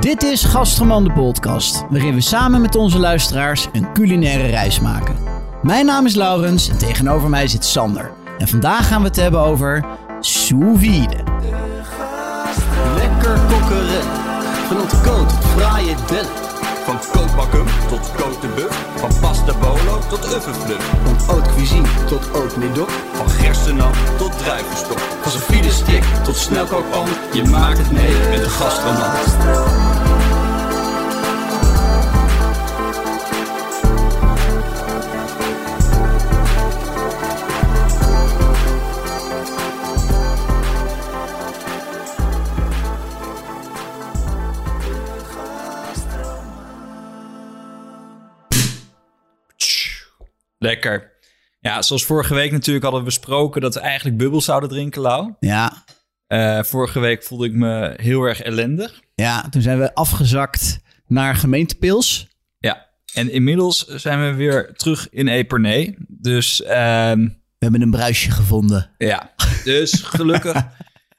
Dit 0.00 0.22
is 0.22 0.44
Gastroman 0.44 1.04
de 1.04 1.12
podcast, 1.12 1.84
waarin 1.88 2.14
we 2.14 2.20
samen 2.20 2.60
met 2.60 2.74
onze 2.74 2.98
luisteraars 2.98 3.68
een 3.72 3.92
culinaire 3.92 4.46
reis 4.46 4.80
maken. 4.80 5.16
Mijn 5.62 5.86
naam 5.86 6.06
is 6.06 6.14
Laurens 6.14 6.68
en 6.68 6.78
tegenover 6.78 7.28
mij 7.28 7.48
zit 7.48 7.64
Sander. 7.64 8.10
En 8.38 8.48
vandaag 8.48 8.88
gaan 8.88 9.00
we 9.00 9.06
het 9.06 9.16
hebben 9.16 9.40
over 9.40 9.84
sous 10.20 10.78
vide. 10.78 11.16
Lekker 12.94 13.40
kokkeren. 13.48 14.02
Van 14.68 14.80
ontkoot 14.80 15.28
tot 15.28 15.44
fraaie 15.44 15.94
dellen. 16.06 16.49
Van 16.90 17.00
kookbakken 17.12 17.64
tot 17.88 18.12
buff. 18.54 18.86
Van 18.96 19.10
pasta 19.20 19.54
bolo 19.58 19.98
tot 20.08 20.34
uffenfluff. 20.34 20.90
Van 21.04 21.16
haute 21.26 21.50
cuisine 21.54 21.88
tot 22.06 22.56
médoc. 22.56 22.90
Van 23.12 23.30
gerstenap 23.30 23.94
tot 24.18 24.38
druivenstok. 24.38 24.98
Van 24.98 25.30
zijn 25.30 25.72
stick 25.72 26.04
tot 26.24 26.36
snelkookpan. 26.36 27.08
Je 27.32 27.44
maakt 27.44 27.78
het 27.78 27.90
mee 27.90 28.28
met 28.30 28.42
de 28.42 28.48
gastroman. 28.48 29.79
Lekker. 50.82 51.12
Ja, 51.60 51.82
zoals 51.82 52.04
vorige 52.04 52.34
week 52.34 52.52
natuurlijk 52.52 52.82
hadden 52.84 53.00
we 53.02 53.06
besproken 53.06 53.60
dat 53.60 53.74
we 53.74 53.80
eigenlijk 53.80 54.16
bubbels 54.18 54.44
zouden 54.44 54.68
drinken, 54.68 55.00
Lau. 55.02 55.32
Ja, 55.40 55.84
Eh, 56.26 56.62
vorige 56.62 57.00
week 57.00 57.22
voelde 57.24 57.46
ik 57.46 57.52
me 57.52 57.94
heel 57.96 58.22
erg 58.22 58.40
ellendig. 58.42 59.00
ja, 59.14 59.48
toen 59.48 59.62
zijn 59.62 59.78
we 59.78 59.94
afgezakt 59.94 60.78
naar 61.06 61.34
gemeentepils. 61.34 62.28
Ja, 62.58 62.86
en 63.14 63.30
inmiddels 63.32 63.86
zijn 63.86 64.20
we 64.30 64.34
weer 64.34 64.72
terug 64.76 65.08
in 65.10 65.28
Epernay. 65.28 65.96
Dus 66.08 66.62
ehm, 66.62 67.18
We 67.58 67.66
hebben 67.66 67.82
een 67.82 67.90
bruisje 67.90 68.30
gevonden. 68.30 68.90
ja, 68.98 69.32
dus 69.64 69.92
gelukkig. 70.02 70.66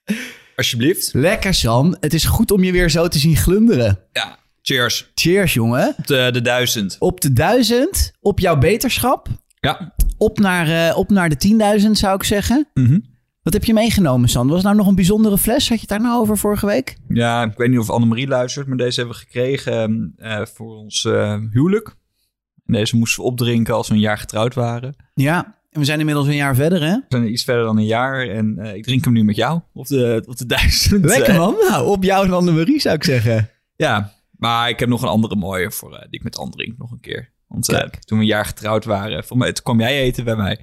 Alsjeblieft. 0.56 1.10
Lekker 1.14 1.54
Sam, 1.54 1.96
het 2.00 2.14
is 2.14 2.26
goed 2.26 2.52
om 2.52 2.64
je 2.64 2.72
weer 2.72 2.90
zo 2.90 3.08
te 3.08 3.20
zien 3.20 3.36
glunderen. 3.36 4.00
Ja, 4.12 4.38
cheers. 4.62 5.12
Cheers 5.16 5.54
jongen. 5.54 5.96
Op 5.98 6.08
de, 6.08 6.30
de 6.34 6.42
duizend. 6.42 6.96
Op 7.00 7.22
de 7.22 7.34
duizend, 7.34 8.12
op 8.20 8.40
jouw 8.40 8.58
beterschap. 8.58 9.28
Ja. 9.62 9.94
Op 10.18 10.40
naar, 10.40 10.90
eh, 10.90 10.98
op 10.98 11.10
naar 11.10 11.30
de 11.30 11.38
10.000 11.38 11.98
zou 11.98 12.16
ik 12.16 12.24
zeggen. 12.24 12.68
Mhm. 12.74 13.00
Wat 13.44 13.54
heb 13.54 13.64
je 13.64 13.74
meegenomen, 13.74 14.30
San? 14.30 14.48
Was 14.48 14.56
het 14.56 14.66
nou 14.66 14.76
nog 14.76 14.88
een 14.88 14.96
bijzondere 14.96 15.38
fles? 15.38 15.70
Had 15.70 15.80
je 15.80 15.80
het 15.80 15.90
daar 15.90 16.02
nou 16.02 16.22
over 16.22 16.38
vorige 16.38 16.66
week? 16.66 16.98
Ja, 17.08 17.44
ik 17.44 17.58
weet 17.58 17.70
niet 17.70 17.80
of 17.80 17.90
Annemarie 17.90 18.28
luistert, 18.28 18.68
maar 18.68 18.78
deze 18.78 19.00
hebben 19.00 19.18
we 19.18 19.24
gekregen 19.24 20.14
eh, 20.18 20.46
voor 20.46 20.76
ons 20.76 21.06
eh, 21.06 21.38
huwelijk. 21.52 21.96
En 22.66 22.74
deze 22.74 22.98
moesten 22.98 23.24
we 23.24 23.30
opdrinken 23.30 23.74
als 23.74 23.88
we 23.88 23.94
een 23.94 24.00
jaar 24.00 24.18
getrouwd 24.18 24.54
waren. 24.54 24.96
Ja, 25.14 25.60
en 25.70 25.80
we 25.80 25.86
zijn 25.86 26.00
inmiddels 26.00 26.28
een 26.28 26.36
jaar 26.36 26.56
verder, 26.56 26.82
hè? 26.82 26.94
We 26.96 27.06
zijn 27.08 27.32
iets 27.32 27.44
verder 27.44 27.64
dan 27.64 27.78
een 27.78 27.86
jaar 27.86 28.28
en 28.28 28.58
ik 28.76 28.84
drink 28.84 29.04
hem 29.04 29.14
nu 29.14 29.24
met 29.24 29.36
jou 29.36 29.60
op 29.74 29.88
de, 29.88 30.24
op 30.26 30.38
de 30.38 30.46
duizend. 30.46 31.06
Lekker 31.06 31.36
man. 31.36 31.56
Nou, 31.70 31.88
op 31.88 32.04
jou 32.04 32.26
en 32.26 32.34
Annemarie 32.34 32.80
zou 32.80 32.96
ik 32.96 33.04
zeggen. 33.04 33.50
Ja, 33.76 34.14
maar 34.32 34.70
ik 34.70 34.80
heb 34.80 34.90
nog 34.90 35.02
een 35.02 35.08
andere 35.08 35.36
mooie 35.36 35.72
voor, 35.72 35.90
die 35.90 36.20
ik 36.20 36.24
met 36.24 36.38
Anne 36.38 36.52
drink 36.52 36.78
nog 36.78 36.92
een 36.92 37.00
keer. 37.00 37.32
Want 37.52 37.70
eh, 37.70 37.80
toen 37.80 38.18
we 38.18 38.24
een 38.24 38.30
jaar 38.30 38.46
getrouwd 38.46 38.86
waren, 38.86 39.24
voor 39.24 39.38
mij, 39.38 39.52
toen 39.52 39.64
kwam 39.64 39.80
jij 39.80 40.02
eten 40.02 40.24
bij 40.24 40.36
mij. 40.36 40.58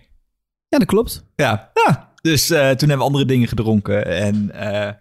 Ja, 0.68 0.78
dat 0.78 0.86
klopt. 0.86 1.24
Ja, 1.36 1.70
ja. 1.74 2.12
dus 2.20 2.50
eh, 2.50 2.58
toen 2.58 2.88
hebben 2.88 2.98
we 2.98 3.04
andere 3.04 3.24
dingen 3.24 3.48
gedronken. 3.48 4.06
En 4.06 4.50
eh, 4.50 4.92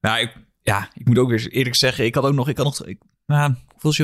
nou, 0.00 0.20
ik, 0.20 0.32
ja, 0.62 0.88
ik 0.94 1.06
moet 1.06 1.18
ook 1.18 1.28
weer 1.28 1.48
eerlijk 1.48 1.76
zeggen, 1.76 2.04
ik 2.04 2.14
had 2.14 2.24
ook 2.24 2.34
nog, 2.34 2.48
ik 2.48 2.56
had 2.56 2.66
nog, 2.66 2.86
ik, 2.86 2.98
nou, 3.26 3.54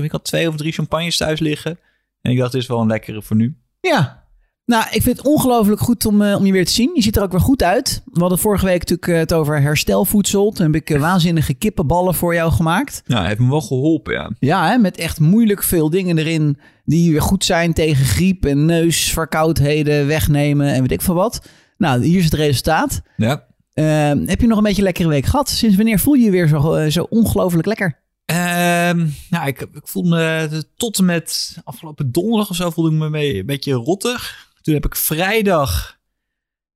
ik 0.02 0.10
had 0.10 0.24
twee 0.24 0.48
of 0.48 0.56
drie 0.56 0.72
champagnes 0.72 1.16
thuis 1.16 1.40
liggen. 1.40 1.78
En 2.20 2.30
ik 2.30 2.38
dacht, 2.38 2.52
dit 2.52 2.60
is 2.60 2.68
wel 2.68 2.80
een 2.80 2.86
lekkere 2.86 3.22
voor 3.22 3.36
nu. 3.36 3.56
Ja. 3.80 4.28
Nou, 4.70 4.84
ik 4.90 5.02
vind 5.02 5.16
het 5.16 5.26
ongelooflijk 5.26 5.80
goed 5.80 6.06
om, 6.06 6.22
eh, 6.22 6.36
om 6.36 6.46
je 6.46 6.52
weer 6.52 6.64
te 6.64 6.72
zien. 6.72 6.90
Je 6.94 7.02
ziet 7.02 7.16
er 7.16 7.22
ook 7.22 7.30
weer 7.30 7.40
goed 7.40 7.62
uit. 7.62 8.02
We 8.12 8.20
hadden 8.20 8.38
vorige 8.38 8.64
week 8.64 8.78
natuurlijk 8.78 9.08
eh, 9.08 9.18
het 9.18 9.32
over 9.32 9.60
herstelvoedsel. 9.60 10.50
Toen 10.50 10.66
heb 10.66 10.74
ik 10.74 10.90
eh, 10.90 11.00
waanzinnige 11.00 11.54
kippenballen 11.54 12.14
voor 12.14 12.34
jou 12.34 12.52
gemaakt. 12.52 13.02
Ja, 13.06 13.24
heeft 13.24 13.38
me 13.38 13.48
wel 13.50 13.60
geholpen, 13.60 14.12
ja. 14.12 14.30
Ja, 14.38 14.68
hè, 14.68 14.78
met 14.78 14.96
echt 14.96 15.20
moeilijk 15.20 15.62
veel 15.62 15.90
dingen 15.90 16.18
erin 16.18 16.58
die 16.84 17.10
weer 17.10 17.22
goed 17.22 17.44
zijn 17.44 17.72
tegen 17.72 18.04
griep 18.04 18.44
en 18.44 18.64
neusverkoudheden 18.64 20.06
wegnemen 20.06 20.66
en 20.66 20.80
weet 20.80 20.92
ik 20.92 21.02
veel 21.02 21.14
wat. 21.14 21.48
Nou, 21.76 22.04
hier 22.04 22.18
is 22.18 22.24
het 22.24 22.34
resultaat. 22.34 23.00
Ja. 23.16 23.46
Eh, 23.72 24.12
heb 24.26 24.40
je 24.40 24.46
nog 24.46 24.56
een 24.56 24.64
beetje 24.64 24.78
een 24.78 24.84
lekkere 24.84 25.08
week 25.08 25.26
gehad? 25.26 25.48
Sinds 25.48 25.76
wanneer 25.76 25.98
voel 25.98 26.14
je 26.14 26.24
je 26.24 26.30
weer 26.30 26.48
zo, 26.48 26.88
zo 26.88 27.06
ongelooflijk 27.08 27.66
lekker? 27.66 27.98
Ehm, 28.24 29.06
nou, 29.30 29.46
ik, 29.46 29.60
ik 29.60 29.86
voelde 29.88 30.08
me 30.08 30.64
tot 30.76 30.98
en 30.98 31.04
met 31.04 31.58
afgelopen 31.64 32.12
donderdag 32.12 32.50
of 32.50 32.56
zo 32.56 32.70
voelde 32.70 32.90
ik 32.90 32.96
me 32.96 33.10
mee, 33.10 33.38
een 33.38 33.46
beetje 33.46 33.72
rottig. 33.72 34.48
Toen 34.62 34.74
heb 34.74 34.84
ik 34.86 34.96
vrijdag. 34.96 35.98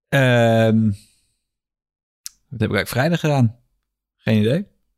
ehm, 0.09 0.85
wat 2.49 2.61
heb 2.61 2.71
ik 2.71 2.77
eigenlijk 2.77 2.89
vrijdag 2.89 3.21
gedaan? 3.21 3.57
Geen 4.17 4.39
idee. 4.41 4.53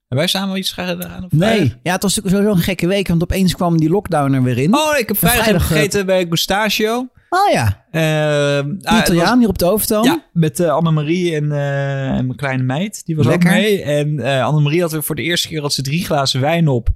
Hebben 0.09 0.27
wij 0.27 0.27
samen 0.27 0.57
iets 0.57 0.73
gedaan? 0.73 1.25
op 1.25 1.33
Nee. 1.33 1.49
vrijdag? 1.57 1.77
Ja, 1.83 1.93
het 1.93 2.03
was 2.03 2.15
natuurlijk 2.15 2.35
sowieso 2.43 2.59
een 2.59 2.65
gekke 2.65 2.87
week, 2.87 3.09
want 3.09 3.23
opeens 3.23 3.55
kwam 3.55 3.79
die 3.79 3.89
lockdown 3.91 4.33
er 4.33 4.43
weer 4.43 4.59
in. 4.59 4.75
Oh, 4.75 4.99
ik 4.99 5.09
heb 5.09 5.19
vrijdag, 5.19 5.43
vrijdag, 5.45 5.67
gegeten 5.67 6.07
bij 6.07 6.27
Gustachio. 6.29 7.09
Oh 7.29 7.53
ja, 7.53 7.85
Ehm, 7.91 8.75
ah, 8.83 8.99
Italiaan 8.99 9.29
was- 9.29 9.39
hier 9.39 9.49
op 9.49 9.59
de 9.59 9.65
overtoom. 9.71 10.05
Ja, 10.05 10.25
met 10.33 10.61
eh, 10.61 10.69
Annemarie 10.71 11.35
en, 11.35 11.53
eh, 11.53 12.07
en 12.09 12.27
mijn 12.27 12.37
kleine 12.37 12.63
meid. 12.63 13.05
Die 13.07 13.17
was 13.17 13.27
Lekker. 13.27 13.49
ook 13.51 13.55
mee. 13.57 13.83
En 13.83 14.21
eh 14.21 14.45
Annemarie 14.45 14.81
had 14.81 14.93
weer 14.93 15.03
voor 15.03 15.15
de 15.15 15.23
eerste 15.23 15.49
keer 15.49 15.61
had 15.61 15.73
ze 15.73 15.83
drie 15.83 16.05
glazen 16.05 16.41
wijn 16.41 16.69
op. 16.69 16.89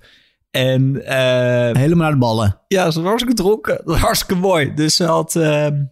En 0.51 1.05
eh, 1.07 1.77
Helemaal 1.77 1.97
naar 2.03 2.11
de 2.11 2.19
ballen. 2.19 2.61
Ja, 2.69 2.91
ze 2.91 2.99
was 2.99 3.09
hartstikke 3.09 3.43
dronken. 3.43 3.77
Dat 3.77 3.85
was 3.85 3.99
hartstikke 4.09 4.35
mooi. 4.35 4.75
Dus 4.75 4.97
ze 4.97 5.05
had... 5.05 5.37
ehm, 5.37 5.83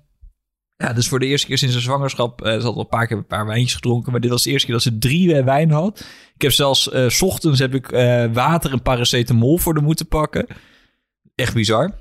ja, 0.76 0.92
dus 0.92 1.08
voor 1.08 1.18
de 1.18 1.26
eerste 1.26 1.46
keer 1.46 1.58
sinds 1.58 1.74
haar 1.74 1.82
zwangerschap... 1.82 2.42
eh, 2.42 2.52
ze 2.58 2.62
had 2.66 2.74
al 2.74 2.80
een 2.80 2.88
paar 2.88 3.06
keer 3.06 3.16
een 3.16 3.26
paar 3.26 3.46
wijntjes 3.46 3.74
gedronken. 3.74 4.12
Maar 4.12 4.20
dit 4.20 4.30
was 4.30 4.42
de 4.42 4.50
eerste 4.50 4.66
keer 4.66 4.74
dat 4.74 4.84
ze 4.84 4.98
drie 4.98 5.34
eh, 5.34 5.44
wijn 5.44 5.70
had. 5.70 6.04
Ik 6.34 6.42
heb 6.42 6.52
zelfs... 6.52 6.90
eh, 6.90 7.08
s 7.08 7.22
ochtends 7.22 7.58
heb 7.58 7.74
ik 7.74 7.86
water 8.32 8.72
en 8.72 8.82
paracetamol 8.82 9.58
voor 9.58 9.74
de 9.74 9.80
moeten 9.80 10.08
pakken. 10.08 10.46
Echt 11.34 11.54
bizar. 11.54 11.94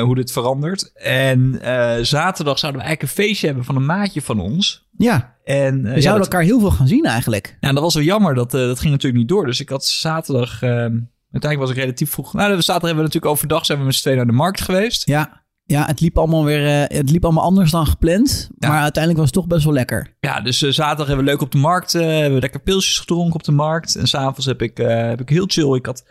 hoe 0.00 0.14
dit 0.14 0.32
verandert. 0.32 0.92
En 0.94 1.58
zaterdag 2.06 2.58
zouden 2.58 2.80
we 2.80 2.86
eigenlijk 2.86 3.02
een 3.02 3.24
feestje 3.24 3.46
hebben 3.46 3.64
van 3.64 3.76
een 3.76 3.86
maatje 3.86 4.22
van 4.22 4.40
ons. 4.40 4.86
Ja, 4.96 5.36
En, 5.44 5.76
eh, 5.76 5.82
we 5.82 5.94
ja, 5.94 6.00
zouden 6.00 6.22
dat, 6.24 6.32
elkaar 6.32 6.42
heel 6.42 6.60
veel 6.60 6.70
gaan 6.70 6.88
zien 6.88 7.04
eigenlijk. 7.04 7.56
ja, 7.60 7.72
dat 7.72 7.82
was 7.82 7.94
wel 7.94 8.02
jammer. 8.02 8.34
Dat, 8.34 8.50
dat 8.50 8.78
ging 8.80 8.92
natuurlijk 8.92 9.20
niet 9.20 9.28
door. 9.28 9.46
Dus 9.46 9.60
ik 9.60 9.68
had 9.68 9.84
zaterdag... 9.84 10.62
ehm, 10.62 10.98
uiteindelijk 11.30 11.60
was 11.60 11.70
ik 11.70 11.82
relatief 11.82 12.10
vroeg... 12.10 12.32
Nou, 12.32 12.48
zaterdag 12.50 12.72
hebben 12.72 12.96
we 12.96 13.02
natuurlijk 13.02 13.32
overdag... 13.32 13.66
zijn 13.66 13.78
we 13.78 13.84
met 13.84 13.94
z'n 13.94 14.00
tweeën 14.00 14.16
naar 14.16 14.26
de 14.26 14.32
markt 14.32 14.60
geweest. 14.60 15.06
Ja, 15.06 15.44
ja 15.66 15.86
het 15.86 16.00
liep 16.00 16.18
allemaal 16.18 16.44
weer 16.44 16.66
eh, 16.66 16.98
het 16.98 17.10
liep 17.10 17.24
allemaal 17.24 17.44
anders 17.44 17.70
dan 17.70 17.86
gepland. 17.86 18.50
Ja. 18.58 18.68
Maar 18.68 18.80
uiteindelijk 18.80 19.16
was 19.22 19.30
het 19.32 19.42
toch 19.42 19.46
best 19.46 19.64
wel 19.64 19.72
lekker. 19.72 20.16
Ja, 20.20 20.40
dus 20.40 20.62
eh, 20.62 20.70
zaterdag 20.70 21.06
hebben 21.06 21.24
we 21.24 21.30
leuk 21.30 21.40
op 21.40 21.52
de 21.52 21.58
markt. 21.58 21.94
eh, 21.94 22.02
hebben 22.02 22.34
we 22.34 22.40
lekker 22.40 22.60
pilsjes 22.60 22.98
gedronken 22.98 23.34
op 23.34 23.44
de 23.44 23.52
markt. 23.52 23.94
En 23.94 24.06
s'avonds 24.06 24.46
heb 24.46 24.62
ik, 24.62 24.76
heb 24.76 25.20
ik 25.20 25.28
heel 25.28 25.46
chill. 25.48 25.74
Ik 25.74 25.86
had 25.86 26.04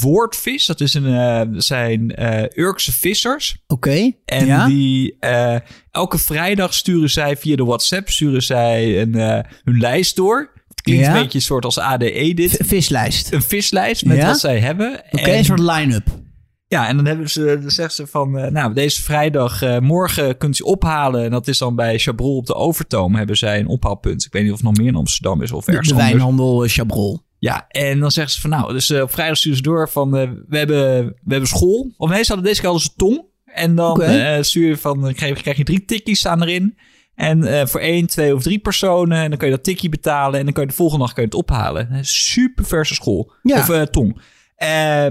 woordvis. 0.00 0.66
Dat 0.66 0.80
is 0.80 0.94
een, 0.94 1.62
zijn 1.62 2.22
Urkse 2.60 2.92
vissers. 2.92 3.62
Oké. 3.66 4.12
En 4.24 4.46
ja? 4.46 4.66
die 4.66 5.16
elke 5.90 6.18
vrijdag 6.18 6.74
sturen 6.74 7.10
zij 7.10 7.36
via 7.36 7.56
de 7.56 7.64
WhatsApp 7.64 8.08
sturen 8.08 8.42
zij 8.42 9.00
een, 9.00 9.14
hun 9.64 9.78
lijst 9.78 10.16
door. 10.16 10.52
Het 10.80 10.88
klinkt 10.88 11.06
Ja? 11.06 11.16
een 11.16 11.22
beetje 11.22 11.38
een 11.38 11.44
soort 11.44 11.64
als 11.64 11.78
ADE 11.78 12.32
dit. 12.34 12.56
Vislijst. 12.64 13.32
Een 13.32 13.42
vislijst 13.42 14.04
met 14.04 14.16
Ja? 14.16 14.26
wat 14.26 14.38
zij 14.40 14.58
hebben. 14.58 15.02
Oké, 15.10 15.22
En- 15.30 15.38
een 15.38 15.44
soort 15.44 15.58
line-up. 15.60 16.06
ja, 16.66 16.88
en 16.88 16.96
dan 16.96 17.06
hebben 17.06 17.30
ze, 17.30 17.58
dan 17.60 17.70
zegt 17.70 17.94
ze 17.94 18.06
van, 18.06 18.38
eh, 18.38 18.50
nou, 18.50 18.74
deze 18.74 19.02
vrijdag, 19.02 19.62
eh, 19.62 19.78
morgen 19.78 20.36
kunt 20.38 20.58
u 20.58 20.62
ophalen. 20.62 21.24
En 21.24 21.30
dat 21.30 21.48
is 21.48 21.58
dan 21.58 21.74
bij 21.76 21.98
Chabrol 21.98 22.36
op 22.36 22.46
de 22.46 22.54
Overtoom, 22.54 23.14
hebben 23.14 23.36
zij 23.36 23.58
een 23.60 23.66
ophaalpunt. 23.66 24.24
Ik 24.24 24.32
weet 24.32 24.42
niet 24.42 24.50
of 24.52 24.56
het 24.58 24.66
nog 24.66 24.76
meer 24.76 24.86
in 24.86 24.94
Amsterdam 24.94 25.42
is 25.42 25.52
of 25.52 25.64
De, 25.64 25.70
ergens 25.70 25.88
de 25.88 25.94
anders. 25.94 26.10
wijnhandel 26.12 26.64
eh, 26.64 26.70
Chabrol. 26.70 27.20
Ja, 27.38 27.64
en 27.68 27.98
dan 28.00 28.10
zeggen 28.10 28.32
ze 28.34 28.40
van, 28.40 28.50
nou, 28.50 28.72
dus 28.72 28.90
op 28.90 29.10
vrijdag 29.12 29.36
sturen 29.36 29.56
ze 29.56 29.62
door 29.62 29.88
van, 29.88 30.10
we, 30.10 30.18
hebben, 30.48 31.04
we 31.06 31.14
hebben 31.28 31.48
school. 31.48 31.94
Of 31.96 32.10
nee, 32.10 32.22
ze 32.22 32.26
hadden 32.32 32.44
deze 32.48 32.60
keer 32.60 32.70
hadden 32.70 32.88
ze 32.88 32.96
tong. 32.96 33.28
En 33.44 33.74
dan 33.74 34.02
eh, 34.02 34.42
stuur 34.42 34.68
je 34.68 34.76
van, 34.76 35.12
krijg, 35.14 35.40
krijg 35.42 35.56
je 35.56 35.64
drie 35.64 35.84
tikkies 35.84 36.18
staan 36.18 36.42
erin. 36.42 36.78
En 37.14 37.44
eh, 37.44 37.66
voor 37.66 37.80
één, 37.80 38.06
twee 38.06 38.34
of 38.34 38.42
drie 38.42 38.58
personen. 38.58 39.18
En 39.18 39.28
dan 39.28 39.38
kun 39.38 39.48
je 39.48 39.54
dat 39.54 39.64
tikkie 39.64 39.88
betalen. 39.88 40.38
En 40.38 40.44
dan 40.44 40.54
kun 40.54 40.62
je 40.62 40.68
de 40.68 40.74
volgende 40.74 41.04
dag 41.04 41.12
kun 41.14 41.22
je 41.22 41.28
het 41.28 41.38
ophalen. 41.38 42.04
Super 42.04 42.64
verse 42.64 42.94
school. 42.94 43.32
Ja. 43.42 43.58
Of 43.58 43.68
eh, 43.68 43.82
tong. 43.82 44.20
Eh, 44.56 44.68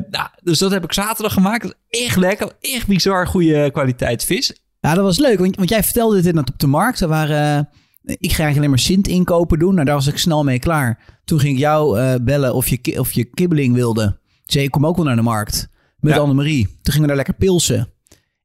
nou, 0.10 0.28
dus 0.44 0.60
dat 0.60 0.72
heb 0.72 0.84
ik 0.84 0.94
zaterdag 0.94 1.34
gemaakt. 1.34 1.64
Dat 1.64 1.76
is 1.90 2.06
echt 2.06 2.18
lekker. 2.18 2.52
Echt 2.60 2.88
bizar 2.88 3.28
goede 3.28 3.72
kwaliteit 3.72 4.26
vis. 4.26 4.54
Ja, 4.80 4.94
dat 4.94 5.04
was 5.04 5.18
leuk, 5.18 5.40
want, 5.40 5.56
want 5.56 5.70
jij 5.70 5.84
vertelde 5.84 6.16
dit 6.16 6.26
inderdaad 6.26 6.54
op 6.54 6.60
de 6.60 6.68
markt. 6.68 7.00
Er 7.00 7.08
waren, 7.08 7.70
ik 8.04 8.18
ga 8.20 8.20
eigenlijk 8.20 8.58
alleen 8.58 8.70
maar 8.70 8.80
Sint 8.80 9.08
inkopen 9.08 9.60
doen. 9.60 9.74
Nou, 9.74 9.86
daar 9.86 9.96
was 9.96 10.08
ik 10.08 10.18
snel 10.18 10.44
mee 10.44 10.60
klaar. 10.60 11.20
Toen 11.26 11.40
ging 11.40 11.54
ik 11.54 11.60
jou 11.60 12.18
bellen 12.20 12.54
of 12.54 12.68
je, 12.68 13.00
of 13.00 13.12
je 13.12 13.24
kibbeling 13.24 13.74
wilde. 13.74 14.20
Zei 14.46 14.66
ik, 14.66 14.72
kom 14.72 14.86
ook 14.86 14.96
wel 14.96 15.06
naar 15.06 15.16
de 15.16 15.22
markt. 15.22 15.70
Met 16.00 16.14
Ja. 16.14 16.20
Annemarie. 16.20 16.66
Toen 16.66 16.78
gingen 16.84 17.02
we 17.02 17.08
daar 17.08 17.16
lekker 17.16 17.34
pilsen. 17.34 17.88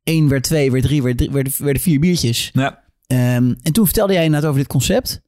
Eén 0.04 0.28
werd 0.28 0.42
twee, 0.42 0.70
werd 0.70 0.84
drie, 0.84 1.02
werd, 1.02 1.16
drie, 1.16 1.30
werden, 1.30 1.52
werden 1.58 1.82
vier 1.82 2.00
biertjes. 2.00 2.50
Ja. 2.52 2.83
Ehm, 3.14 3.54
en 3.62 3.72
toen 3.72 3.84
vertelde 3.84 4.12
jij 4.12 4.24
inderdaad 4.24 4.48
over 4.48 4.62
dit 4.62 4.70
concept. 4.70 5.22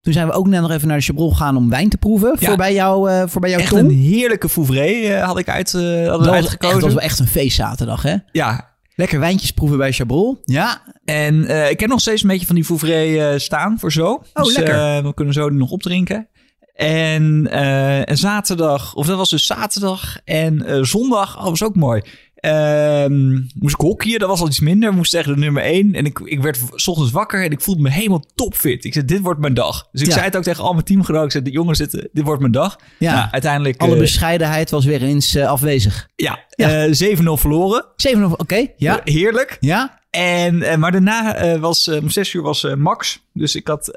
Toen 0.00 0.12
zijn 0.12 0.26
we 0.26 0.32
ook 0.32 0.46
net 0.46 0.60
nog 0.60 0.70
even 0.70 0.88
naar 0.88 0.96
de 0.98 1.02
Chabrol 1.04 1.30
gegaan 1.30 1.56
om 1.56 1.70
wijn 1.70 1.88
te 1.88 1.96
proeven. 1.96 2.36
Ja. 2.38 2.46
Voor 2.46 2.56
bij 2.56 2.74
jou, 2.74 3.10
eh 3.10 3.22
voor 3.26 3.40
bij 3.40 3.50
jou 3.50 3.62
Echt 3.62 3.72
een 3.74 3.90
heerlijke 3.90 4.48
Fouvré 4.48 4.86
eh, 4.86 5.24
had 5.24 5.38
ik 5.38 5.48
uit, 5.48 5.74
eh, 5.74 5.80
hadden 5.82 6.02
we 6.02 6.08
dat, 6.08 6.18
was, 6.18 6.28
echt, 6.28 6.36
uitgekozen. 6.36 6.74
dat 6.74 6.84
was 6.84 6.94
wel 6.94 7.02
echt 7.02 7.18
een 7.18 7.26
feestzaterdag, 7.26 8.02
hè? 8.02 8.16
Ja, 8.32 8.74
Lekker 8.94 9.20
wijntjes 9.20 9.50
proeven 9.50 9.78
bij 9.78 9.92
Chabrol. 9.92 10.40
Ja, 10.44 10.82
En 11.04 11.44
eh, 11.44 11.70
ik 11.70 11.80
heb 11.80 11.88
nog 11.88 12.00
steeds 12.00 12.22
een 12.22 12.28
beetje 12.28 12.46
van 12.46 12.54
die 12.54 12.64
Fouvré 12.64 13.30
eh, 13.30 13.38
staan 13.38 13.78
voor 13.78 13.92
zo. 13.92 14.22
Oh, 14.34 14.44
lekker. 14.44 14.74
eh, 14.74 15.02
we 15.02 15.14
kunnen 15.14 15.34
zo 15.34 15.48
die 15.48 15.58
nog 15.58 15.70
opdrinken. 15.70 16.28
En, 16.74 17.46
eh, 17.50 18.14
zaterdag, 18.16 18.94
of 18.94 19.06
dat 19.06 19.16
was 19.16 19.30
dus 19.30 19.46
zaterdag 19.46 20.18
en 20.24 20.66
eh, 20.66 20.82
zondag, 20.82 21.38
oh, 21.38 21.44
was 21.44 21.62
ook 21.62 21.76
mooi. 21.76 22.02
Ehm, 22.46 23.32
moest 23.54 23.74
ik 23.74 23.80
hockeyen, 23.80 24.18
dat 24.18 24.28
was 24.28 24.40
al 24.40 24.46
iets 24.46 24.60
minder. 24.60 24.92
Moest 24.92 25.10
tegen 25.10 25.32
de 25.34 25.38
nummer 25.40 25.62
1. 25.62 25.94
En 25.94 26.04
ik, 26.04 26.18
ik 26.18 26.40
werd 26.42 26.60
's 26.74 26.86
ochtends 26.88 27.12
wakker 27.12 27.44
en 27.44 27.50
ik 27.50 27.60
voelde 27.60 27.82
me 27.82 27.90
helemaal 27.90 28.24
topfit. 28.34 28.84
Ik 28.84 28.92
zei, 28.92 29.04
dit 29.04 29.20
wordt 29.20 29.40
mijn 29.40 29.54
dag. 29.54 29.88
Dus 29.92 30.00
ik 30.00 30.06
Ja. 30.06 30.12
zei 30.12 30.24
het 30.24 30.36
ook 30.36 30.42
tegen 30.42 30.64
al 30.64 30.72
mijn 30.72 30.84
teamgenoten. 30.84 31.24
Ik 31.26 31.32
zei, 31.32 31.44
de 31.44 31.50
jongens, 31.50 31.78
dit, 31.78 32.08
dit 32.12 32.24
wordt 32.24 32.40
mijn 32.40 32.52
dag. 32.52 32.78
Ja. 32.98 33.14
Nou, 33.14 33.28
uiteindelijk, 33.30 33.80
alle 33.80 33.92
eh, 33.92 33.98
bescheidenheid 33.98 34.70
was 34.70 34.84
weer 34.84 35.02
eens 35.02 35.34
eh, 35.34 35.48
afwezig. 35.48 36.08
ja, 36.16 36.38
Ja. 36.50 36.84
eh, 36.84 36.92
7-0 36.92 37.36
verloren. 37.36 37.84
7 37.96 38.24
of 38.24 38.32
oké. 38.32 38.66
Ja. 38.76 39.00
Heerlijk. 39.04 39.56
Ja. 39.60 40.00
En, 40.10 40.78
maar 40.80 40.92
daarna 40.92 41.58
was 41.58 41.88
om 41.88 42.10
zes 42.10 42.32
uur 42.32 42.42
was 42.42 42.66
Max. 42.76 43.20
Dus 43.32 43.54
ik 43.54 43.66
had 43.66 43.90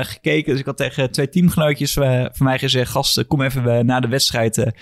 gekeken. 0.00 0.50
Dus 0.50 0.60
ik 0.60 0.66
had 0.66 0.76
tegen 0.76 1.10
twee 1.10 1.28
teamgenootjes 1.28 1.92
van 1.92 2.30
mij 2.38 2.58
gezegd: 2.58 2.90
Gasten, 2.90 3.26
kom 3.26 3.42
even 3.42 3.86
na 3.86 4.00
de 4.00 4.08
wedstrijd. 4.08 4.72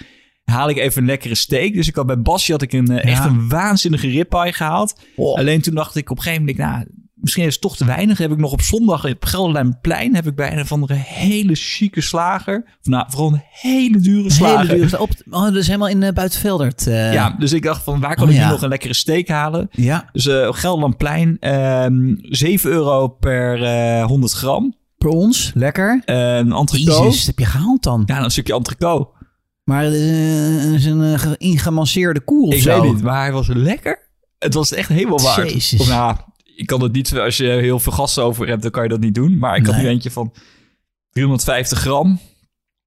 Haal 0.45 0.69
ik 0.69 0.77
even 0.77 1.01
een 1.03 1.09
lekkere 1.09 1.35
steak. 1.35 1.73
Dus 1.75 1.89
ik 1.89 1.95
had 1.95 2.07
bij 2.07 2.21
Basje 2.23 2.53
had 2.53 2.63
ik 2.63 2.73
een, 2.73 2.89
eh, 2.99 3.11
echt 3.13 3.25
een 3.25 3.49
waanzinnige 3.49 4.09
ribpie 4.09 4.53
gehaald. 4.53 5.01
Oh. 5.17 5.39
Alleen 5.39 5.61
toen 5.61 5.75
dacht 5.75 5.97
ik 5.97 6.11
op 6.11 6.17
een 6.17 6.23
gegeven 6.23 6.45
moment: 6.47 6.65
nou, 6.67 6.85
misschien 7.15 7.45
is 7.45 7.53
het 7.53 7.63
toch 7.63 7.77
te 7.77 7.85
weinig. 7.85 8.19
Heb 8.19 8.31
ik 8.31 8.39
nog 8.39 8.53
op 8.53 8.61
zondag 8.61 9.05
op 9.07 9.25
Gelderlijnplein 9.25 10.15
heb 10.15 10.27
ik 10.27 10.35
bij 10.35 10.53
een 10.53 10.61
of 10.61 10.73
andere 10.73 10.95
hele 10.95 11.55
chique 11.55 12.01
slager. 12.01 12.65
Of 12.81 12.87
nou, 12.87 13.05
vooral 13.09 13.33
een 13.33 13.43
hele 13.51 13.99
dure 13.99 14.31
slager. 14.31 14.69
Hele 14.69 14.81
dure 14.81 15.01
op. 15.01 15.11
Oh, 15.31 15.43
dat 15.45 15.55
is 15.55 15.67
helemaal 15.67 15.89
in 15.89 16.03
uh, 16.03 16.11
Buitenveldert. 16.11 16.87
eh. 16.87 17.13
Ja, 17.13 17.35
dus 17.39 17.53
ik 17.53 17.63
dacht 17.63 17.83
van 17.83 18.01
waar 18.01 18.15
kan 18.15 18.25
Oh, 18.25 18.31
ik 18.31 18.37
nu 18.37 18.43
ja. 18.43 18.51
nog 18.51 18.63
een 18.63 18.69
lekkere 18.69 18.95
steak 18.95 19.29
halen? 19.29 19.69
ja. 19.71 20.09
Dus 20.13 20.27
eh 20.27 20.49
Gelderlandplein, 20.53 21.37
ehm 21.41 22.15
7 22.19 22.71
euro 22.71 23.09
per 23.09 23.63
eh 23.63 24.05
100 24.05 24.33
gram. 24.33 24.75
Per 24.99 25.09
ons. 25.13 25.51
Lekker. 25.55 26.03
Een 26.05 26.53
entrecote. 26.53 27.03
Jezus, 27.05 27.27
heb 27.27 27.39
je 27.39 27.45
gehaald 27.45 27.83
dan. 27.83 28.03
Ja, 28.07 28.25
een 28.25 28.31
stukje 28.31 28.55
entrecote. 28.55 29.09
Maar 29.65 29.85
eh, 29.85 29.93
het 29.93 30.73
is 30.73 30.85
een 30.85 31.01
uh, 31.03 31.33
ingemasseerde 31.37 32.21
koe 32.21 32.47
of 32.47 32.55
Ik 32.55 32.61
zo. 32.63 32.81
weet 32.83 32.93
niet, 32.93 33.03
maar 33.03 33.21
hij 33.21 33.33
was 33.33 33.47
lekker. 33.49 33.99
Het 34.39 34.55
was 34.55 34.73
echt 34.73 34.89
helemaal 34.89 35.21
waard. 35.21 35.51
Jezus. 35.51 35.81
Of 35.81 35.89
nou, 35.89 36.17
ik 36.57 36.67
kan 36.67 36.83
het 36.83 36.93
niet, 36.93 37.19
als 37.19 37.37
je 37.37 37.47
heel 37.47 37.81
veel 37.81 37.93
gas 37.93 38.19
over 38.19 38.47
hebt, 38.49 38.63
dan 38.63 38.71
kan 38.71 38.83
je 38.83 38.89
dat 38.89 39.01
niet 39.01 39.15
doen. 39.15 39.39
Maar 39.39 39.57
ik 39.57 39.67
had 39.67 39.75
Nee. 39.75 39.85
nu 39.85 39.91
eentje 39.91 40.11
van 40.11 40.33
350 41.11 41.79
gram. 41.79 42.21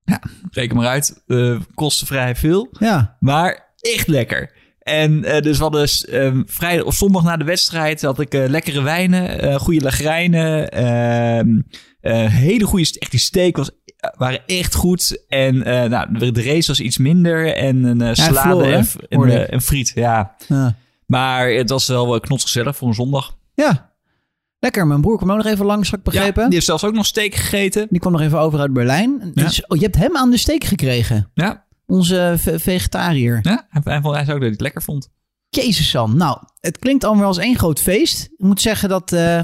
Ja, 0.04 0.22
reken 0.52 0.76
maar 0.76 0.88
uit. 0.88 1.24
Eh 1.28 1.60
kostte 1.74 2.06
vrij 2.06 2.36
veel. 2.36 2.68
Ja. 2.80 3.18
Maar 3.20 3.74
echt 3.80 4.08
lekker. 4.08 4.52
En 4.80 5.24
eh, 5.24 5.42
dus 5.42 5.58
we 5.58 5.64
hadden 5.64 5.90
ehm, 6.10 6.42
vrijdag 6.46 6.86
of 6.86 6.96
zondag 6.96 7.24
na 7.24 7.38
de 7.38 7.44
wedstrijd 7.46 8.02
had 8.02 8.20
ik 8.20 8.34
eh, 8.34 8.48
lekkere 8.50 8.82
wijnen, 8.82 9.40
eh 9.42 9.56
goede 9.56 9.82
lagrijnen, 9.82 10.72
ehm, 10.72 11.62
eh, 12.00 12.26
hele 12.34 12.66
goede, 12.66 12.96
echt 13.00 13.12
die 13.12 13.20
steak 13.20 13.58
was, 13.58 13.72
waren 14.18 14.40
echt 14.46 14.76
goed. 14.76 15.24
En 15.28 15.64
eh, 15.64 15.90
nou, 15.90 16.32
de, 16.32 16.44
race 16.44 16.68
was 16.68 16.80
iets 16.80 16.98
minder 16.98 17.56
en 17.56 17.84
een 17.84 18.02
eh, 18.02 18.14
salade 18.14 18.64
en, 18.66 18.88
en, 19.10 19.24
eh, 19.30 19.54
en 19.54 19.62
friet, 19.62 19.92
ja. 19.96 20.36
Ja. 20.48 20.76
Maar 21.06 21.50
het 21.50 21.70
was 21.70 21.88
wel 21.88 22.16
uh, 22.16 22.22
knotsgezellig 22.22 22.76
voor 22.76 22.88
een 22.88 22.94
zondag. 22.94 23.38
ja. 23.54 23.96
Lekker. 24.60 24.88
Mijn 24.88 25.02
broer 25.02 25.18
kwam 25.18 25.32
ook 25.32 25.38
nog 25.38 25.46
even 25.46 25.66
langs, 25.66 25.90
had 25.90 26.00
ik 26.00 26.06
begrepen. 26.06 26.42
Ja, 26.42 26.46
die 26.46 26.54
heeft 26.54 26.66
zelfs 26.66 26.84
ook 26.84 26.94
nog 26.94 27.06
steak 27.06 27.36
gegeten. 27.36 27.88
Die 27.90 28.00
kwam 28.00 28.12
nog 28.12 28.22
even 28.22 28.40
over 28.40 28.60
uit 28.60 28.74
Berlijn. 28.74 29.32
Dus, 29.34 29.66
oh, 29.68 29.78
je 29.78 29.84
hebt 29.84 29.96
hem 29.96 30.18
aan 30.18 30.30
de 30.32 30.38
steek 30.38 30.64
gekregen. 30.64 31.32
Ja, 31.34 31.66
Onze 31.86 32.36
ve- 32.38 32.60
vegetariër. 32.60 33.40
ja. 33.42 33.66
Hij, 33.70 33.82
hij, 33.84 34.02
vond- 34.02 34.16
hij 34.16 34.24
zei 34.26 34.36
ook 34.36 34.42
dat 34.42 34.42
hij 34.42 34.50
het 34.50 34.62
lekker 34.62 34.82
vond. 34.82 35.10
Jezus 35.50 35.90
Sam. 35.90 36.18
Nou, 36.18 36.38
het 36.60 36.80
klinkt 36.80 37.04
allemaal 37.04 37.26
als 37.26 37.38
één 37.38 37.58
groot 37.58 37.80
feest. 37.82 38.24
Ik 38.24 38.46
moet 38.46 38.62
zeggen 38.62 38.90
dat 38.90 39.12
eh, 39.12 39.42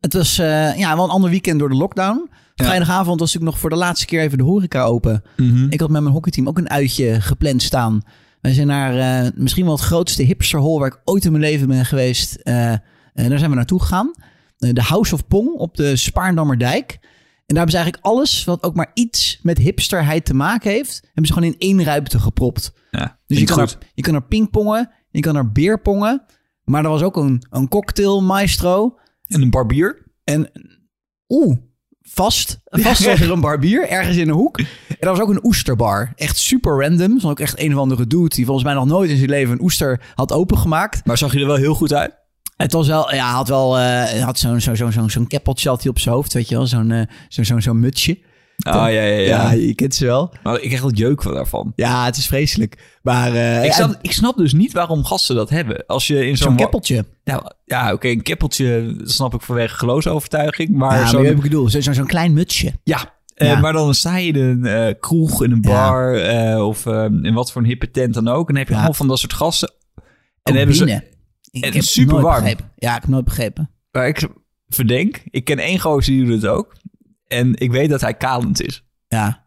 het 0.00 0.12
was 0.12 0.38
eh, 0.38 0.78
ja, 0.78 0.94
wel 0.94 1.04
een 1.04 1.10
ander 1.10 1.30
weekend 1.30 1.58
door 1.58 1.68
de 1.68 1.74
lockdown. 1.76 2.30
Vrijdagavond 2.64 3.20
was 3.20 3.34
ik 3.34 3.40
nog 3.40 3.58
voor 3.58 3.70
de 3.70 3.76
laatste 3.76 4.06
keer 4.06 4.20
even 4.20 4.38
de 4.38 4.44
horeca 4.44 4.82
open. 4.84 5.22
Mhm. 5.36 5.66
Ik 5.70 5.80
had 5.80 5.90
met 5.90 6.00
mijn 6.02 6.14
hockeyteam 6.14 6.48
ook 6.48 6.58
een 6.58 6.70
uitje 6.70 7.20
gepland 7.20 7.62
staan. 7.62 8.02
Wij 8.40 8.52
zijn 8.52 8.66
naar 8.66 9.24
eh, 9.24 9.30
misschien 9.34 9.64
wel 9.64 9.74
het 9.74 9.82
grootste 9.82 10.22
hipsterhol 10.22 10.78
waar 10.78 10.88
ik 10.88 11.00
ooit 11.04 11.24
in 11.24 11.30
mijn 11.32 11.44
leven 11.44 11.68
ben 11.68 11.84
geweest. 11.84 12.34
Eh, 12.34 12.74
daar 13.12 13.38
zijn 13.38 13.50
we 13.50 13.56
naartoe 13.56 13.80
gegaan. 13.80 14.10
De 14.56 14.82
House 14.82 15.14
of 15.14 15.26
Pong 15.26 15.48
op 15.48 15.76
de 15.76 15.96
Spaarndammerdijk. 15.96 16.98
En 17.46 17.54
daar 17.54 17.64
hebben 17.64 17.70
ze 17.70 17.76
eigenlijk 17.76 18.06
alles 18.06 18.44
wat 18.44 18.62
ook 18.62 18.74
maar 18.74 18.90
iets 18.94 19.38
met 19.42 19.58
hipsterheid 19.58 20.24
te 20.24 20.34
maken 20.34 20.70
heeft... 20.70 21.00
hebben 21.04 21.26
ze 21.26 21.32
gewoon 21.32 21.48
in 21.48 21.58
één 21.58 21.84
ruimte 21.84 22.18
gepropt. 22.18 22.72
Ja, 22.90 23.18
Dus 23.26 23.38
je 23.38 23.44
kan, 23.44 23.58
er, 23.58 23.78
je 23.94 24.02
kan 24.02 24.14
er 24.14 24.22
pingpongen, 24.26 24.90
je 25.10 25.20
kan 25.20 25.36
er 25.36 25.52
beerpongen. 25.52 26.24
Maar 26.64 26.84
er 26.84 26.90
was 26.90 27.02
ook 27.02 27.16
een, 27.16 27.42
een 27.50 27.68
cocktail 27.68 28.22
maestro. 28.22 28.98
En 29.26 29.42
een 29.42 29.50
barbier. 29.50 30.12
En 30.24 30.50
oeh, 31.28 31.56
vast. 32.08 32.60
Vast 32.64 33.04
was 33.04 33.20
er 33.20 33.30
een 33.30 33.40
barbier, 33.40 33.88
ergens 33.88 34.16
in 34.16 34.28
een 34.28 34.34
hoek. 34.34 34.58
En 34.58 34.66
er 34.98 35.08
was 35.08 35.20
ook 35.20 35.28
een 35.28 35.44
oesterbar. 35.44 36.12
Echt 36.14 36.36
super 36.36 36.80
random. 36.80 37.08
Er 37.08 37.20
was 37.22 37.30
ook 37.30 37.40
echt 37.40 37.60
een 37.60 37.74
of 37.74 37.80
andere 37.80 38.06
dude 38.06 38.28
die 38.28 38.44
volgens 38.44 38.64
mij 38.66 38.74
nog 38.74 38.86
nooit 38.86 39.10
in 39.10 39.16
zijn 39.16 39.30
leven 39.30 39.52
een 39.52 39.62
oester 39.62 40.00
had 40.14 40.32
opengemaakt. 40.32 41.04
Maar 41.04 41.18
zag 41.18 41.32
je 41.32 41.40
er 41.40 41.46
wel 41.46 41.56
heel 41.56 41.74
goed 41.74 41.92
uit? 41.92 42.14
Het 42.56 42.72
was 42.72 42.86
wel, 42.86 43.14
ja, 43.14 43.30
had 43.32 43.48
wel, 43.48 43.78
eh, 43.78 44.22
had 44.22 44.38
zo'n 44.38 44.60
zo, 44.60 44.74
zo, 44.74 44.90
zo, 44.90 45.08
zo'n 45.08 45.26
keppeltje 45.26 45.70
op 45.70 45.98
zijn 45.98 46.14
hoofd, 46.14 46.32
weet 46.32 46.48
je 46.48 46.56
wel. 46.56 46.66
Zo'n 46.66 46.90
eh, 46.90 47.06
zo, 47.28 47.42
zo, 47.42 47.60
zo'n 47.60 47.80
mutsje. 47.80 48.18
Ah, 48.58 48.74
ja, 48.74 48.88
ja, 48.88 49.02
ja. 49.02 49.18
Ja, 49.20 49.50
je 49.52 49.74
kent 49.74 49.94
ze 49.94 50.04
wel. 50.04 50.34
Maar 50.42 50.54
ik 50.54 50.66
krijg 50.66 50.80
wel 50.80 50.92
jeuk 50.92 51.22
van 51.22 51.34
daarvan. 51.34 51.72
Ja, 51.76 52.04
het 52.04 52.16
is 52.16 52.26
vreselijk. 52.26 52.98
Maar 53.02 53.34
eh, 53.34 53.64
Ik 53.64 53.72
snap, 53.72 53.98
ik 54.02 54.12
snap 54.12 54.36
dus 54.36 54.52
niet 54.52 54.72
waarom 54.72 55.04
gasten 55.04 55.36
dat 55.36 55.50
hebben. 55.50 55.86
Als 55.86 56.06
je 56.06 56.26
in 56.26 56.36
zo'n... 56.36 56.46
zo'n 56.48 56.56
keppeltje. 56.56 57.04
Nou, 57.24 57.42
ja, 57.64 57.92
oké, 57.92 58.08
een 58.08 58.22
keppeltje 58.22 58.94
snap 59.02 59.34
ik 59.34 59.40
vanwege 59.42 59.74
geloofsovertuiging. 59.76 60.70
Maar, 60.70 60.98
Ja, 60.98 61.02
maar 61.04 61.12
weet 61.16 61.22
wat 61.26 61.36
ik 61.36 61.42
bedoel. 61.42 61.68
Zo- 61.68 61.80
Zo'n 61.80 61.94
zo'n 61.94 62.06
klein 62.06 62.32
mutsje. 62.32 62.72
ja, 62.84 63.14
eh, 63.34 63.48
Ja. 63.48 63.58
maar 63.60 63.72
dan 63.72 63.94
sta 63.94 64.16
je 64.16 64.32
in 64.32 64.36
een 64.36 64.64
eh, 64.66 64.94
kroeg, 65.00 65.44
in 65.44 65.50
een 65.50 65.58
Ja. 65.62 65.70
bar... 65.90 66.60
of 66.64 66.86
eh, 66.86 67.04
in 67.22 67.34
wat 67.34 67.52
voor 67.52 67.62
een 67.62 67.68
hippe 67.68 67.90
tent 67.90 68.14
dan 68.14 68.28
ook. 68.28 68.48
En 68.48 68.54
dan 68.54 68.56
heb 68.56 68.66
je 68.66 68.72
Ja. 68.72 68.78
allemaal 68.78 68.94
van 68.96 69.08
dat 69.08 69.18
soort 69.18 69.32
gasten. 69.32 69.72
En 70.42 70.54
hebben 70.54 70.74
ze... 70.76 71.02
Ik 71.50 71.64
en 71.64 71.72
heb 71.72 71.82
super 71.82 72.20
warm. 72.20 72.40
begrepen. 72.42 72.70
Ja, 72.76 72.94
ik 72.94 73.00
heb 73.00 73.10
nooit 73.10 73.24
begrepen. 73.24 73.70
Waar 73.90 74.08
ik 74.08 74.28
verdenk... 74.68 75.22
Ik 75.30 75.44
ken 75.44 75.58
één 75.58 75.80
gozer 75.80 76.12
die 76.12 76.24
doet 76.24 76.42
het 76.42 76.46
ook. 76.50 76.74
En 77.28 77.54
ik 77.54 77.70
weet 77.70 77.90
dat 77.90 78.00
hij 78.00 78.14
kalend 78.14 78.62
is. 78.62 78.84
Ja, 79.08 79.46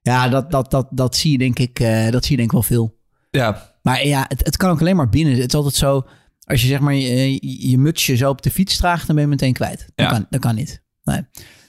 ja 0.00 0.28
dat, 0.28 0.50
dat, 0.50 0.70
dat, 0.70 0.86
dat, 0.90 1.16
zie 1.16 1.32
je 1.32 1.38
denk 1.38 1.58
ik, 1.58 1.80
eh, 1.80 2.10
dat 2.10 2.22
zie 2.24 2.30
je 2.30 2.36
denk 2.36 2.48
ik 2.48 2.52
wel 2.52 2.62
veel. 2.62 2.98
Ja, 3.30 3.74
Maar 3.82 4.06
ja, 4.06 4.24
het, 4.28 4.44
het 4.44 4.56
kan 4.56 4.70
ook 4.70 4.80
alleen 4.80 4.96
maar 4.96 5.08
binnen. 5.08 5.34
Het 5.34 5.48
is 5.48 5.54
altijd 5.54 5.74
zo, 5.74 6.06
als 6.44 6.60
je 6.62 6.66
zeg 6.68 6.80
maar 6.80 6.94
je, 6.94 7.32
je, 7.32 7.68
je 7.70 7.78
mutsje 7.78 8.16
zo 8.16 8.30
op 8.30 8.42
de 8.42 8.50
fiets 8.50 8.76
draagt, 8.76 9.06
dan 9.06 9.14
ben 9.14 9.24
je 9.24 9.30
meteen 9.30 9.52
kwijt. 9.52 9.78
Dat, 9.94 10.06
Ja. 10.06 10.12
kan, 10.12 10.26
dat 10.30 10.40
kan 10.40 10.54
niet. 10.54 10.82
Nee, 11.02 11.20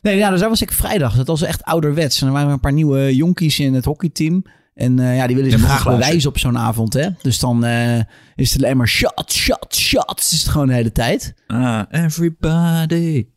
nee 0.01 0.17
ja, 0.17 0.29
dus 0.29 0.39
dat 0.39 0.49
was 0.49 0.61
ik 0.61 0.71
vrijdag. 0.71 1.15
Dat 1.15 1.27
was 1.27 1.41
echt 1.41 1.63
ouderwets. 1.63 2.21
En 2.21 2.27
er 2.27 2.33
waren 2.33 2.51
een 2.51 2.59
paar 2.59 2.73
nieuwe 2.73 3.15
jonkies 3.15 3.59
in 3.59 3.73
het 3.73 3.85
hockeyteam. 3.85 4.43
En 4.73 4.99
eh, 4.99 5.15
ja, 5.15 5.27
die 5.27 5.35
willen 5.35 5.51
zich 5.51 5.61
graag 5.61 5.83
bewijzen 5.83 6.29
op 6.29 6.37
zo'n 6.37 6.57
avond. 6.57 6.93
Hè? 6.93 7.09
Dus 7.21 7.39
dan 7.39 7.63
eh, 7.65 7.99
is 8.35 8.53
het 8.53 8.63
alleen 8.63 8.77
maar 8.77 8.87
shots, 8.87 9.35
shots, 9.35 9.79
shots. 9.81 10.31
Is 10.33 10.39
het 10.41 10.51
gewoon 10.51 10.67
de 10.67 10.73
hele 10.73 10.91
tijd. 10.91 11.33
Ah, 11.47 11.81
everybody. 11.89 13.27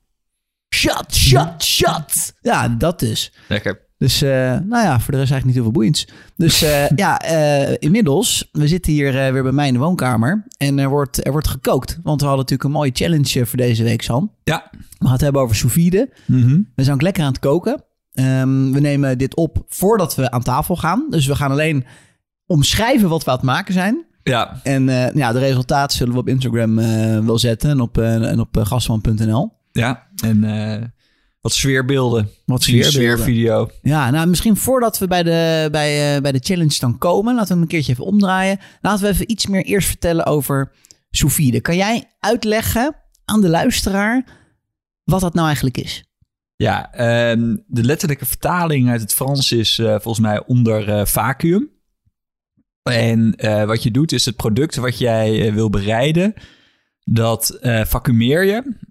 Shot, 0.75 1.15
shot, 1.15 1.65
shot. 1.65 2.33
Ja, 2.41 2.69
dat 2.69 2.99
dus. 2.99 3.33
Lekker. 3.49 3.87
Dus 3.99 4.23
eh, 4.23 4.31
nou 4.65 4.85
ja, 4.85 5.01
voor 5.01 5.13
de 5.13 5.19
rest 5.19 5.33
eigenlijk 5.33 5.45
niet 5.45 5.55
heel 5.55 5.63
veel 5.63 5.73
boeiends. 5.73 6.07
Dus 6.37 6.63
eh, 6.63 6.89
ja, 7.05 7.19
eh, 7.19 7.77
inmiddels, 7.79 8.49
we 8.53 8.69
zitten 8.69 8.93
hier 8.93 9.27
eh, 9.27 9.33
weer 9.33 9.43
bij 9.43 9.53
mij 9.53 9.67
in 9.67 9.73
de 9.73 9.79
woonkamer. 9.79 10.45
En 10.57 10.79
er 10.79 10.89
wordt, 10.89 11.27
er 11.27 11.33
wordt 11.33 11.49
gekookt. 11.49 11.99
Want 12.03 12.21
we 12.21 12.27
hadden 12.27 12.45
natuurlijk 12.45 12.65
een 12.65 12.77
mooie 12.77 12.91
challenge 12.95 13.47
voor 13.47 13.59
deze 13.59 13.83
week, 13.83 14.03
Sam. 14.03 14.33
Ja. 14.45 14.69
We 14.71 15.05
gaan 15.05 15.13
het 15.13 15.21
hebben 15.21 15.43
over 15.43 15.57
sous 15.57 15.73
vide. 15.73 16.11
Mhm. 16.27 16.61
We 16.75 16.83
zijn 16.83 16.95
ook 16.95 17.03
lekker 17.03 17.23
aan 17.23 17.29
het 17.33 17.39
koken. 17.39 17.85
Ehm, 18.13 18.73
we 18.73 18.81
nemen 18.81 19.19
dit 19.19 19.37
op 19.37 19.65
voordat 19.69 20.15
we 20.15 20.31
aan 20.31 20.43
tafel 20.43 20.77
gaan. 20.77 21.07
Dus 21.11 21.27
we 21.27 21.35
gaan 21.35 21.51
alleen 21.51 21.85
omschrijven 22.47 23.09
wat 23.09 23.25
we 23.25 23.31
aan 23.31 23.37
het 23.37 23.47
maken 23.47 23.75
zijn. 23.75 24.07
Ja, 24.23 24.61
En 24.63 24.89
eh, 24.89 25.15
ja, 25.15 25.33
de 25.33 25.39
resultaten 25.39 25.97
zullen 25.97 26.13
we 26.15 26.21
op 26.21 26.29
Instagram 26.29 26.79
eh, 26.79 27.19
wel 27.19 27.39
zetten. 27.39 27.71
En 27.71 27.81
op, 27.81 27.99
en 27.99 28.41
op 28.41 28.57
gastman.nl. 28.63 29.57
ja. 29.79 30.09
En 30.25 30.45
eh, 30.45 30.83
wat 31.41 31.53
sfeerbeelden. 31.53 32.31
Wat 32.45 32.63
sfeerbeelden. 32.63 32.93
sfeervideo. 32.93 33.71
Ja, 33.83 34.11
nou 34.11 34.29
misschien 34.29 34.57
voordat 34.57 34.99
we 34.99 35.07
bij 35.07 35.23
de, 35.23 35.69
bij, 35.71 36.17
eh, 36.17 36.23
bij 36.23 36.33
de 36.33 36.41
challenge 36.43 36.77
dan 36.79 36.99
komen, 36.99 37.35
laten 37.35 37.49
we 37.49 37.55
hem 37.55 37.63
een 37.63 37.69
keertje 37.69 37.93
even 37.93 38.05
omdraaien. 38.05 38.59
Laten 38.81 39.05
we 39.05 39.11
even 39.11 39.31
iets 39.31 39.47
meer 39.47 39.63
eerst 39.63 39.89
vertellen 39.89 40.27
over 40.27 40.73
sous 41.11 41.35
vide. 41.35 41.61
Kan 41.61 41.77
jij 41.77 42.05
uitleggen 42.21 42.97
aan 43.25 43.41
de 43.41 43.49
luisteraar 43.49 44.25
wat 45.05 45.21
dat 45.21 45.35
nou 45.35 45.47
eigenlijk 45.47 45.77
is? 45.77 46.05
Ja, 46.57 46.93
ehm, 46.93 47.57
de 47.67 47.85
letterlijke 47.85 48.27
vertaling 48.27 48.91
uit 48.91 49.01
het 49.01 49.15
Frans 49.15 49.53
is 49.53 49.79
eh, 49.79 49.87
volgens 49.87 50.19
mij 50.19 50.47
onder 50.47 51.07
vacuüm. 51.07 51.71
En 52.83 53.37
wat 53.67 53.83
je 53.83 53.91
doet 53.91 54.13
is 54.13 54.25
het 54.25 54.37
product 54.37 54.77
wat 54.77 54.99
jij 54.99 55.53
wil 55.53 55.71
bereiden, 55.71 56.35
dat 57.05 57.59
vacuumeer 57.87 58.45
je. 58.45 58.88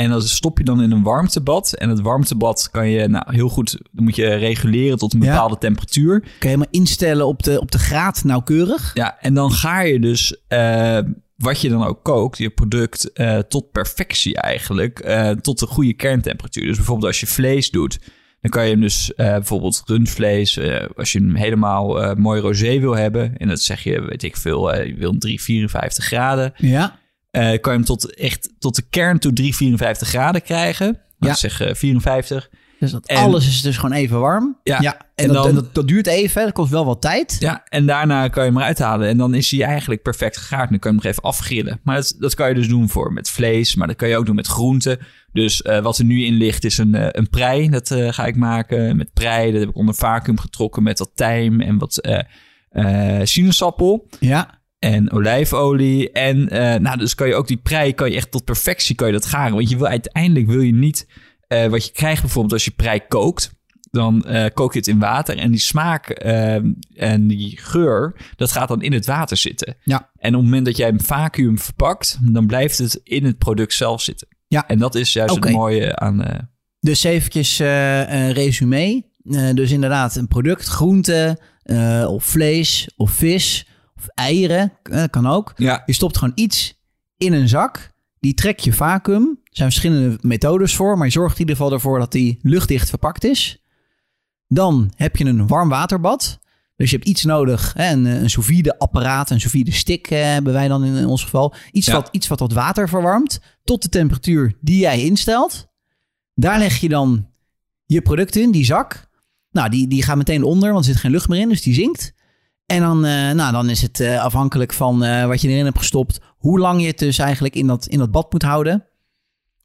En 0.00 0.10
dat 0.10 0.28
stop 0.28 0.58
je 0.58 0.64
dan 0.64 0.82
in 0.82 0.90
een 0.90 1.02
warmtebad. 1.02 1.72
En 1.72 1.88
het 1.88 2.00
warmtebad 2.00 2.68
kan 2.70 2.88
je 2.88 3.08
nou, 3.08 3.34
heel 3.34 3.48
goed... 3.48 3.78
Dan 3.92 4.04
moet 4.04 4.16
je 4.16 4.34
reguleren 4.34 4.98
tot 4.98 5.14
een 5.14 5.20
Ja. 5.22 5.30
bepaalde 5.30 5.58
temperatuur. 5.58 6.20
Kan 6.20 6.28
je 6.30 6.46
helemaal 6.46 6.66
instellen 6.70 7.26
op 7.26 7.42
de, 7.42 7.60
op 7.60 7.70
de 7.70 7.78
graad 7.78 8.24
nauwkeurig. 8.24 8.90
Ja, 8.94 9.16
en 9.20 9.34
dan 9.34 9.52
ga 9.52 9.80
je 9.80 10.00
dus... 10.00 10.36
eh, 10.48 10.98
wat 11.36 11.60
je 11.60 11.68
dan 11.68 11.84
ook 11.84 12.02
kookt, 12.04 12.38
je 12.38 12.50
product, 12.50 13.12
eh, 13.12 13.38
tot 13.38 13.70
perfectie 13.70 14.36
eigenlijk. 14.36 14.98
eh, 14.98 15.30
tot 15.30 15.58
de 15.58 15.66
goede 15.66 15.92
kerntemperatuur. 15.92 16.66
Dus 16.66 16.76
bijvoorbeeld 16.76 17.06
als 17.06 17.20
je 17.20 17.26
vlees 17.26 17.70
doet... 17.70 17.98
Dan 18.40 18.50
kan 18.50 18.64
je 18.64 18.70
hem 18.70 18.80
dus 18.80 19.12
bijvoorbeeld 19.16 19.82
rundvlees, 19.86 20.60
als 20.96 21.12
je 21.12 21.18
hem 21.18 21.34
helemaal 21.34 22.14
mooi 22.16 22.40
rosé 22.40 22.78
wil 22.78 22.96
hebben. 22.96 23.36
En 23.36 23.48
dat 23.48 23.60
zeg 23.60 23.82
je, 23.84 24.00
weet 24.00 24.22
ik 24.22 24.36
veel, 24.36 24.74
je 24.76 24.94
wil 24.94 25.10
hem 25.10 25.18
354 25.18 26.04
graden. 26.04 26.52
Ja. 26.56 26.98
Eh, 27.30 27.42
kan 27.60 27.72
je 27.72 27.78
hem 27.78 27.84
tot, 27.84 28.14
echt 28.14 28.52
tot 28.58 28.76
de 28.76 28.82
kern 28.90 29.18
toe 29.18 29.32
354 29.32 30.08
graden 30.08 30.42
krijgen. 30.42 30.86
Ja. 30.86 30.96
Nou, 31.18 31.34
zeg 31.34 31.60
eh, 31.60 31.74
54. 31.74 32.50
Dus 32.78 32.90
dat 32.90 33.06
En- 33.06 33.16
alles 33.16 33.46
is 33.48 33.60
dus 33.62 33.76
gewoon 33.76 33.96
even 33.96 34.20
warm. 34.20 34.58
Ja, 34.62 34.78
En, 34.80 34.94
en 35.14 35.26
dat, 35.26 35.34
dan- 35.36 35.48
en 35.48 35.54
dat, 35.54 35.74
dat 35.74 35.88
duurt 35.88 36.06
even. 36.06 36.42
Dat 36.44 36.52
kost 36.52 36.70
wel 36.70 36.84
wat 36.84 37.00
tijd. 37.00 37.36
Ja, 37.40 37.64
en 37.68 37.86
daarna 37.86 38.28
kan 38.28 38.44
je 38.44 38.50
hem 38.50 38.58
eruit 38.58 38.78
halen. 38.78 39.08
En 39.08 39.16
dan 39.16 39.34
is 39.34 39.50
hij 39.50 39.62
eigenlijk 39.62 40.02
perfect 40.02 40.36
gegaard. 40.36 40.70
Dan 40.70 40.78
kan 40.78 40.90
je 40.90 40.96
hem 40.96 41.04
nog 41.04 41.04
even 41.04 41.22
afgrillen. 41.22 41.80
Maar 41.84 41.96
dat, 41.96 42.14
dat 42.18 42.34
kan 42.34 42.48
je 42.48 42.54
dus 42.54 42.68
doen 42.68 42.88
voor 42.88 43.12
met 43.12 43.30
vlees. 43.30 43.74
Maar 43.74 43.86
dat 43.86 43.96
kan 43.96 44.08
je 44.08 44.16
ook 44.16 44.26
doen 44.26 44.34
met 44.34 44.46
groenten. 44.46 44.98
Dus 45.32 45.62
eh, 45.62 45.80
wat 45.82 45.98
er 45.98 46.04
nu 46.04 46.24
in 46.24 46.34
ligt 46.34 46.64
is 46.64 46.78
een, 46.78 46.94
eh, 46.94 47.06
een 47.10 47.28
prei. 47.30 47.68
Dat 47.68 47.90
eh, 47.90 48.12
ga 48.12 48.26
ik 48.26 48.36
maken 48.36 48.96
met 48.96 49.12
prei. 49.12 49.50
Dat 49.52 49.60
heb 49.60 49.68
ik 49.70 49.76
onder 49.76 49.94
vacuüm 49.94 50.38
getrokken 50.38 50.82
met 50.82 50.98
wat 50.98 51.10
tijm 51.14 51.60
en 51.60 51.78
wat 51.78 51.98
eh 51.98 52.18
eh, 52.70 53.20
sinaasappel. 53.26 54.08
Ja. 54.20 54.59
En 54.80 55.12
olijfolie. 55.12 56.12
En 56.12 56.48
eh, 56.48 56.80
nou, 56.80 56.98
dus 56.98 57.14
kan 57.14 57.28
je 57.28 57.34
ook 57.34 57.48
die 57.48 57.56
prei, 57.56 57.94
kan 57.94 58.10
je 58.10 58.16
echt 58.16 58.30
tot 58.30 58.44
perfectie 58.44 58.94
kan 58.94 59.06
je 59.06 59.12
dat 59.12 59.26
garen. 59.26 59.54
Want 59.54 59.70
je 59.70 59.76
wil 59.76 59.86
uiteindelijk 59.86 60.46
wil 60.46 60.60
je 60.60 60.72
niet 60.72 61.06
eh, 61.50 61.66
wat 61.66 61.84
je 61.84 61.92
krijgt 61.92 62.20
bijvoorbeeld 62.20 62.52
als 62.52 62.64
je 62.64 62.70
prei 62.70 63.00
kookt. 63.08 63.58
Dan 63.90 64.24
eh, 64.24 64.46
kook 64.54 64.72
je 64.72 64.78
het 64.78 64.88
in 64.88 64.98
water 64.98 65.38
en 65.38 65.50
die 65.50 65.60
smaak 65.60 66.08
eh, 66.08 66.54
en 66.94 67.26
die 67.26 67.58
geur, 67.58 68.14
dat 68.36 68.52
gaat 68.52 68.68
dan 68.68 68.82
in 68.82 68.92
het 68.92 69.06
water 69.06 69.36
zitten. 69.36 69.76
Ja. 69.84 70.10
En 70.16 70.34
op 70.34 70.40
het 70.40 70.44
moment 70.44 70.66
dat 70.66 70.76
jij 70.76 70.86
hem 70.86 71.00
vacuüm 71.00 71.58
verpakt, 71.58 72.18
dan 72.22 72.46
blijft 72.46 72.78
het 72.78 73.00
in 73.02 73.24
het 73.24 73.38
product 73.38 73.72
zelf 73.72 74.02
zitten. 74.02 74.28
Ja. 74.48 74.68
En 74.68 74.78
dat 74.78 74.94
is 74.94 75.12
juist 75.12 75.34
het 75.34 75.50
mooie 75.50 75.96
aan... 75.96 76.48
Dus 76.80 77.04
eventjes 77.04 77.58
een 77.58 78.32
resume. 78.32 79.04
Dus 79.54 79.70
inderdaad 79.70 80.16
een 80.16 80.28
product, 80.28 80.66
groente 80.66 81.38
of 82.06 82.24
vlees 82.24 82.90
of 82.96 83.10
vis 83.10 83.66
of 84.00 84.08
eieren, 84.08 84.72
eh, 84.82 85.04
kan 85.10 85.26
ook. 85.26 85.52
ja, 85.56 85.82
Je 85.86 85.92
stopt 85.92 86.18
gewoon 86.18 86.32
iets 86.34 86.80
in 87.16 87.32
een 87.32 87.48
zak. 87.48 87.90
Die 88.20 88.34
trek 88.34 88.58
je 88.58 88.72
vacuüm. 88.72 89.22
Er 89.22 89.56
zijn 89.56 89.70
verschillende 89.70 90.18
methodes 90.20 90.76
voor, 90.76 90.96
maar 90.96 91.06
je 91.06 91.12
zorgt 91.12 91.34
in 91.34 91.40
ieder 91.40 91.56
geval 91.56 91.72
ervoor 91.72 91.98
dat 91.98 92.12
die 92.12 92.38
luchtdicht 92.42 92.88
verpakt 92.88 93.24
is. 93.24 93.62
Dan 94.46 94.92
heb 94.96 95.16
je 95.16 95.24
een 95.24 95.46
warm 95.46 95.68
waterbad. 95.68 96.38
Dus 96.76 96.90
je 96.90 96.96
hebt 96.96 97.08
iets 97.08 97.24
nodig, 97.24 97.72
hè, 97.76 97.92
een, 97.92 98.04
een 98.04 98.30
sous 98.30 98.46
vide 98.46 98.78
apparaat, 98.78 99.30
een 99.30 99.40
sous 99.40 99.52
vide 99.52 99.70
stick 99.72 100.10
eh, 100.10 100.22
hebben 100.22 100.52
wij 100.52 100.68
dan 100.68 100.84
in, 100.84 100.94
in 100.94 101.06
ons 101.06 101.22
geval. 101.22 101.54
Iets, 101.72 101.86
Ja. 101.86 101.92
wat, 101.92 102.08
iets 102.12 102.28
wat 102.28 102.40
wat 102.40 102.52
water 102.52 102.88
verwarmt 102.88 103.40
tot 103.64 103.82
de 103.82 103.88
temperatuur 103.88 104.54
die 104.60 104.78
jij 104.78 105.04
instelt. 105.04 105.66
Daar 106.34 106.58
leg 106.58 106.76
je 106.76 106.88
dan 106.88 107.28
je 107.86 108.02
product 108.02 108.36
in, 108.36 108.50
die 108.50 108.64
zak. 108.64 109.08
Nou, 109.50 109.68
die, 109.68 109.88
die 109.88 110.02
gaat 110.02 110.16
meteen 110.16 110.42
onder, 110.42 110.72
want 110.72 110.84
er 110.84 110.90
zit 110.92 111.00
geen 111.00 111.10
lucht 111.10 111.28
meer 111.28 111.40
in, 111.40 111.48
dus 111.48 111.62
die 111.62 111.74
zinkt. 111.74 112.12
En 112.70 112.80
dan, 112.80 113.04
eh, 113.04 113.30
nou, 113.30 113.52
dan 113.52 113.70
is 113.70 113.82
het 113.82 114.00
eh, 114.00 114.22
afhankelijk 114.22 114.72
van 114.72 115.04
eh, 115.04 115.26
wat 115.26 115.40
je 115.40 115.48
erin 115.48 115.64
hebt 115.64 115.78
gestopt, 115.78 116.20
hoe 116.36 116.58
lang 116.58 116.80
je 116.80 116.86
het 116.86 116.98
dus 116.98 117.18
eigenlijk 117.18 117.54
in 117.54 117.66
dat, 117.66 117.86
in 117.86 117.98
dat 117.98 118.10
bad 118.10 118.32
moet 118.32 118.42
houden. 118.42 118.84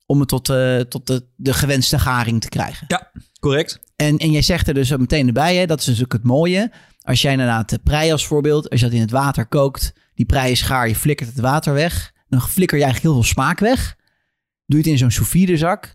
Om 0.05 0.19
het 0.19 0.27
tot, 0.27 0.45
tot 0.89 1.07
de, 1.07 1.25
de 1.35 1.53
gewenste 1.53 1.99
garing 1.99 2.41
te 2.41 2.49
krijgen. 2.49 2.85
ja, 2.87 3.11
correct. 3.39 3.79
En, 3.95 4.17
en 4.17 4.31
jij 4.31 4.41
zegt 4.41 4.67
er 4.67 4.73
dus 4.73 4.89
meteen 4.89 5.27
erbij, 5.27 5.55
hè, 5.55 5.65
dat 5.65 5.79
is 5.79 5.85
dus 5.85 6.03
ook 6.03 6.13
het 6.13 6.23
mooie. 6.23 6.71
Als 7.01 7.21
jij 7.21 7.31
inderdaad 7.31 7.69
de 7.69 7.79
prei 7.79 8.11
als 8.11 8.27
voorbeeld, 8.27 8.69
als 8.69 8.79
je 8.79 8.85
dat 8.85 8.95
in 8.95 9.01
het 9.01 9.11
water 9.11 9.45
kookt, 9.45 9.93
die 10.13 10.25
prei 10.25 10.51
is 10.51 10.61
gaar, 10.61 10.87
je 10.87 10.95
flikkert 10.95 11.29
het 11.29 11.39
water 11.39 11.73
weg. 11.73 12.11
Dan 12.27 12.41
flikker 12.41 12.77
je 12.77 12.83
eigenlijk 12.83 13.13
heel 13.13 13.23
veel 13.23 13.33
smaak 13.33 13.59
weg. 13.59 13.95
Doe 14.65 14.77
je 14.79 14.83
het 14.83 14.87
in 14.87 14.97
zo'n 14.97 15.11
sous 15.11 15.29
vide 15.29 15.57
zak, 15.57 15.93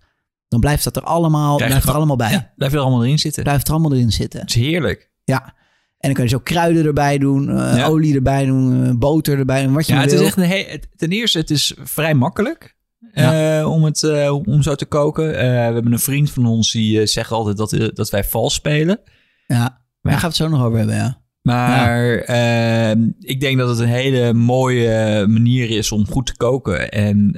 dan 0.49 0.61
blijft 0.61 0.85
dat 0.85 0.97
er 0.97 1.03
allemaal, 1.03 1.57
blijft 1.57 1.89
er 1.89 1.95
allemaal 1.95 2.17
bij. 2.17 2.31
Ja, 2.31 2.53
blijf 2.57 2.73
je 2.73 2.79
er 2.79 2.85
allemaal 2.85 3.05
erin 3.05 3.19
zitten. 3.19 3.43
Blijft 3.43 3.67
er 3.67 3.73
allemaal 3.73 3.93
erin 3.93 4.13
zitten. 4.13 4.41
Het 4.41 4.49
is 4.49 4.55
heerlijk. 4.55 5.11
Ja. 5.25 5.59
En 6.01 6.09
dan 6.09 6.13
kan 6.15 6.25
je 6.25 6.31
zo 6.31 6.39
kruiden 6.39 6.85
erbij 6.87 7.19
doen, 7.19 7.49
eh, 7.51 7.77
Ja. 7.77 7.87
olie 7.87 8.15
erbij 8.15 8.45
doen, 8.47 8.85
eh, 8.87 8.93
boter 8.95 9.39
erbij 9.39 9.65
doen, 9.65 9.73
wat 9.75 9.87
je 9.87 9.93
Ja, 9.95 10.01
het 10.01 10.13
is 10.13 10.21
echt 10.21 10.37
een 10.37 10.43
he- 10.49 10.79
ten 10.97 11.11
eerste, 11.11 11.39
het 11.39 11.51
is 11.51 11.75
vrij 11.83 12.15
makkelijk 12.15 12.77
eh, 13.13 13.67
om, 13.71 13.85
het, 13.85 14.29
om 14.47 14.63
zo 14.63 14.75
te 14.75 14.87
koken. 14.87 15.27
We 15.29 15.35
hebben 15.37 15.93
een 15.93 15.99
vriend 15.99 16.31
van 16.31 16.47
ons 16.47 16.73
die 16.73 17.07
zegt 17.07 17.31
altijd 17.31 17.57
dat, 17.57 17.91
dat 17.95 18.11
wij 18.11 18.25
vals 18.25 18.55
spelen. 18.55 19.01
Ja, 19.47 19.83
daar 20.03 20.13
gaan 20.13 20.21
we 20.21 20.27
het 20.27 20.37
zo 20.37 20.49
nog 20.49 20.65
over 20.65 20.79
hebben, 20.79 20.97
ja. 20.97 21.19
Maar 21.43 22.15
eh, 22.19 22.91
ik 23.19 23.41
denk 23.41 23.59
dat 23.59 23.69
het 23.69 23.79
een 23.79 23.87
hele 23.89 24.33
mooie 24.33 25.25
manier 25.29 25.71
is 25.71 25.93
om 25.93 26.07
goed 26.07 26.27
te 26.27 26.37
koken. 26.37 26.91
En 26.91 27.33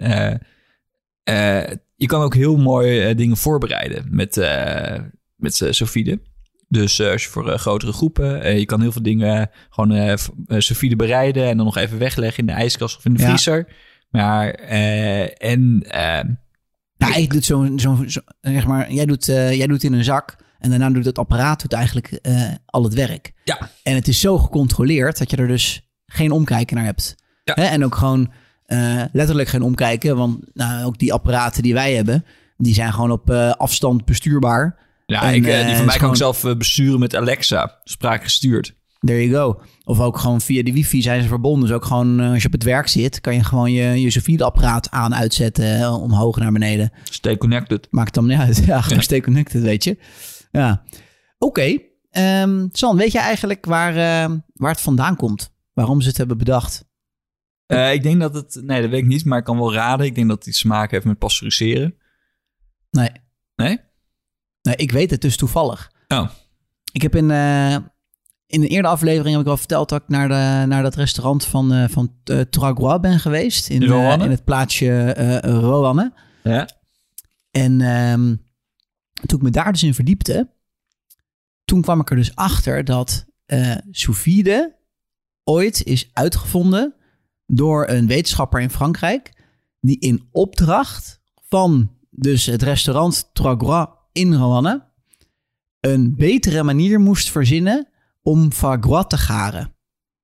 je 1.97 2.07
kan 2.07 2.23
ook 2.23 2.35
heel 2.35 2.57
mooi 2.57 3.15
dingen 3.15 3.37
voorbereiden 3.37 4.07
met, 4.11 4.37
met 5.37 5.67
Sofide. 5.71 6.21
Dus 6.73 7.01
als 7.01 7.23
je 7.25 7.29
voor 7.29 7.51
eh, 7.53 7.59
grotere 7.59 7.93
groepen, 7.93 8.43
eh, 8.43 8.59
je 8.59 8.65
kan 8.67 8.81
heel 8.81 8.93
veel 8.93 9.03
dingen 9.03 9.51
gewoon 9.71 10.19
v- 10.19 10.29
eh, 10.47 10.59
Sofide 10.59 10.97
bereiden 10.97 11.49
en 11.49 11.57
dan 11.57 11.67
nog 11.67 11.77
even 11.77 11.99
wegleggen 11.99 12.39
in 12.41 12.47
de 12.47 12.53
ijskast 12.53 12.97
of 12.97 13.05
in 13.05 13.15
de 13.15 13.21
Ja. 13.21 13.27
vriezer. 13.27 13.69
Maar 14.11 14.51
eh, 14.51 15.51
en 15.51 15.85
Ja, 16.97 17.15
ik 17.15 17.33
doe 17.33 17.43
zo'n, 17.43 17.79
zo'n, 17.81 18.11
zo, 18.11 18.21
zeg 18.41 18.67
maar, 18.67 18.93
jij 18.93 19.07
doet, 19.07 19.25
jij 19.27 19.67
doet 19.67 19.83
in 19.83 19.93
een 19.93 20.05
zak 20.05 20.37
en 20.59 20.71
daarna 20.71 20.91
doet 20.91 21.05
het 21.05 21.19
apparaat 21.19 21.61
doet 21.63 21.73
eigenlijk 21.73 22.21
al 22.67 22.85
het 22.85 22.95
werk. 22.95 23.33
ja, 23.45 23.71
En 23.83 23.95
het 23.95 24.09
is 24.09 24.21
zo 24.21 24.39
gecontroleerd 24.39 25.19
dat 25.19 25.31
je 25.31 25.37
er 25.37 25.47
dus 25.49 25.91
geen 26.07 26.31
omkijken 26.31 26.77
naar 26.77 26.85
hebt. 26.85 27.15
Ja. 27.45 27.55
Hè? 27.55 27.65
En 27.65 27.85
ook 27.85 27.95
gewoon 27.95 28.33
letterlijk 29.13 29.49
geen 29.49 29.63
omkijken, 29.63 30.17
want 30.17 30.39
nou, 30.55 30.85
ook 30.85 30.99
die 30.99 31.13
apparaten 31.13 31.63
die 31.63 31.75
wij 31.75 31.95
hebben, 31.95 32.25
die 32.57 32.75
zijn 32.75 32.93
gewoon 32.93 33.11
op 33.11 33.31
afstand 33.57 34.05
bestuurbaar. 34.05 34.79
Ja 35.13 35.23
En, 35.23 35.35
ik, 35.35 35.47
eh, 35.47 35.53
eh, 35.53 35.61
die 35.61 35.69
het 35.69 35.77
van 35.77 35.87
mij 35.87 35.97
kan 35.97 36.11
ik 36.11 36.17
zelf 36.17 36.45
eh, 36.45 36.57
besturen 36.57 37.01
met 37.01 37.17
Alexa, 37.17 37.81
spraakgestuurd. 37.85 38.75
There 39.05 39.29
you 39.29 39.35
go. 39.35 39.61
Of 39.85 40.01
ook 40.01 40.19
gewoon 40.19 40.41
via 40.41 40.63
de 40.63 40.73
wifi 40.73 41.03
zijn 41.03 41.23
ze 41.23 41.29
verbonden. 41.29 41.69
Dus 41.69 41.77
ook 41.77 41.85
gewoon 41.85 42.21
eh, 42.21 42.31
als 42.31 42.41
je 42.41 42.47
op 42.47 42.53
het 42.53 42.63
werk 42.63 42.89
zit, 42.89 43.21
kan 43.21 43.35
je 43.35 43.45
gewoon 43.45 43.73
je, 43.73 44.01
je 44.01 44.45
apparaat 44.45 44.91
aan 44.91 45.15
uitzetten, 45.15 45.81
eh, 45.81 46.03
omhoog 46.03 46.37
naar 46.37 46.53
beneden. 46.53 46.93
Stay 47.05 47.37
connected. 47.37 47.89
Maakt 47.91 48.15
dan 48.15 48.27
niet 48.27 48.39
uit. 48.39 48.65
Ja, 48.67 48.81
gewoon 48.81 49.03
stay 49.03 49.21
connected, 49.21 49.63
weet 49.63 49.85
je. 49.85 49.99
Ja. 50.51 50.83
Oké. 51.39 51.79
Ehm, 52.11 52.67
San, 52.73 52.97
weet 52.97 53.13
je 53.13 53.19
eigenlijk 53.19 53.67
waar, 53.67 53.91
eh, 53.91 54.37
waar 54.53 54.71
het 54.71 54.81
vandaan 54.81 55.17
komt? 55.17 55.55
Waarom 55.73 56.01
ze 56.01 56.09
het 56.09 56.17
hebben 56.17 56.39
bedacht? 56.39 56.91
Eh, 57.67 57.93
ik 57.93 58.03
denk 58.03 58.21
dat 58.21 58.35
het, 58.35 58.61
nee, 58.65 58.81
dat 58.81 58.91
weet 58.91 59.03
ik 59.03 59.07
niet, 59.07 59.25
maar 59.25 59.39
ik 59.39 59.45
kan 59.45 59.59
wel 59.59 59.75
raden. 59.75 60.07
Ik 60.07 60.15
denk 60.15 60.29
dat 60.29 60.39
het 60.39 60.47
iets 60.47 60.61
te 60.61 60.67
maken 60.67 60.91
heeft 60.91 61.05
met 61.05 61.19
pasteuriseren. 61.19 61.95
Nee. 62.91 63.11
Nee? 63.57 63.79
Nee, 64.63 64.77
ik 64.77 64.93
weet 64.93 65.11
het 65.11 65.21
dus 65.21 65.37
toevallig. 65.37 65.93
Oh. 66.09 66.29
Ik 66.93 67.03
heb 67.03 67.15
in, 67.15 67.31
eh, 67.31 67.75
in 68.47 68.63
een 68.63 68.67
eerdere 68.67 68.95
aflevering 68.95 69.37
heb 69.37 69.45
ik 69.45 69.51
al 69.51 69.57
verteld 69.57 69.89
dat 69.89 70.03
ik 70.03 70.09
naar, 70.09 70.29
de, 70.29 70.67
naar 70.67 70.83
dat 70.83 70.95
restaurant 70.95 71.45
van, 71.45 71.73
eh 71.73 71.89
van 71.89 72.15
eh, 72.25 72.41
Trois 72.41 73.01
ben 73.01 73.21
geweest. 73.21 73.69
In, 73.69 73.85
Roanne? 73.85 74.25
in 74.25 74.31
het 74.31 74.45
plaatsje 74.45 75.13
eh 75.13 75.39
Roanne. 75.39 76.13
Ja. 76.43 76.69
En 77.51 77.81
ehm, 77.81 78.37
toen 79.27 79.39
ik 79.39 79.43
me 79.43 79.51
daar 79.51 79.73
dus 79.73 79.83
in 79.83 79.95
verdiepte, 79.95 80.51
toen 81.65 81.83
kwam 81.83 82.01
ik 82.01 82.11
er 82.11 82.17
dus 82.17 82.35
achter 82.35 82.85
dat 82.85 83.27
sous 83.91 84.19
vide 84.19 84.77
ooit 85.45 85.85
is 85.85 86.11
uitgevonden 86.13 86.95
door 87.47 87.89
een 87.89 88.07
wetenschapper 88.07 88.61
in 88.61 88.71
Frankrijk, 88.71 89.33
die 89.81 89.99
in 89.99 90.29
opdracht 90.31 91.21
van 91.49 91.91
dus 92.11 92.47
het 92.47 92.63
restaurant 92.63 93.31
Trois 93.33 93.87
in 94.13 94.35
Roanne 94.35 94.91
een 95.81 96.15
betere 96.17 96.63
manier 96.63 97.01
moest 97.01 97.31
verzinnen 97.31 97.89
om 98.23 98.53
gras 98.81 99.05
te 99.09 99.17
garen, 99.19 99.75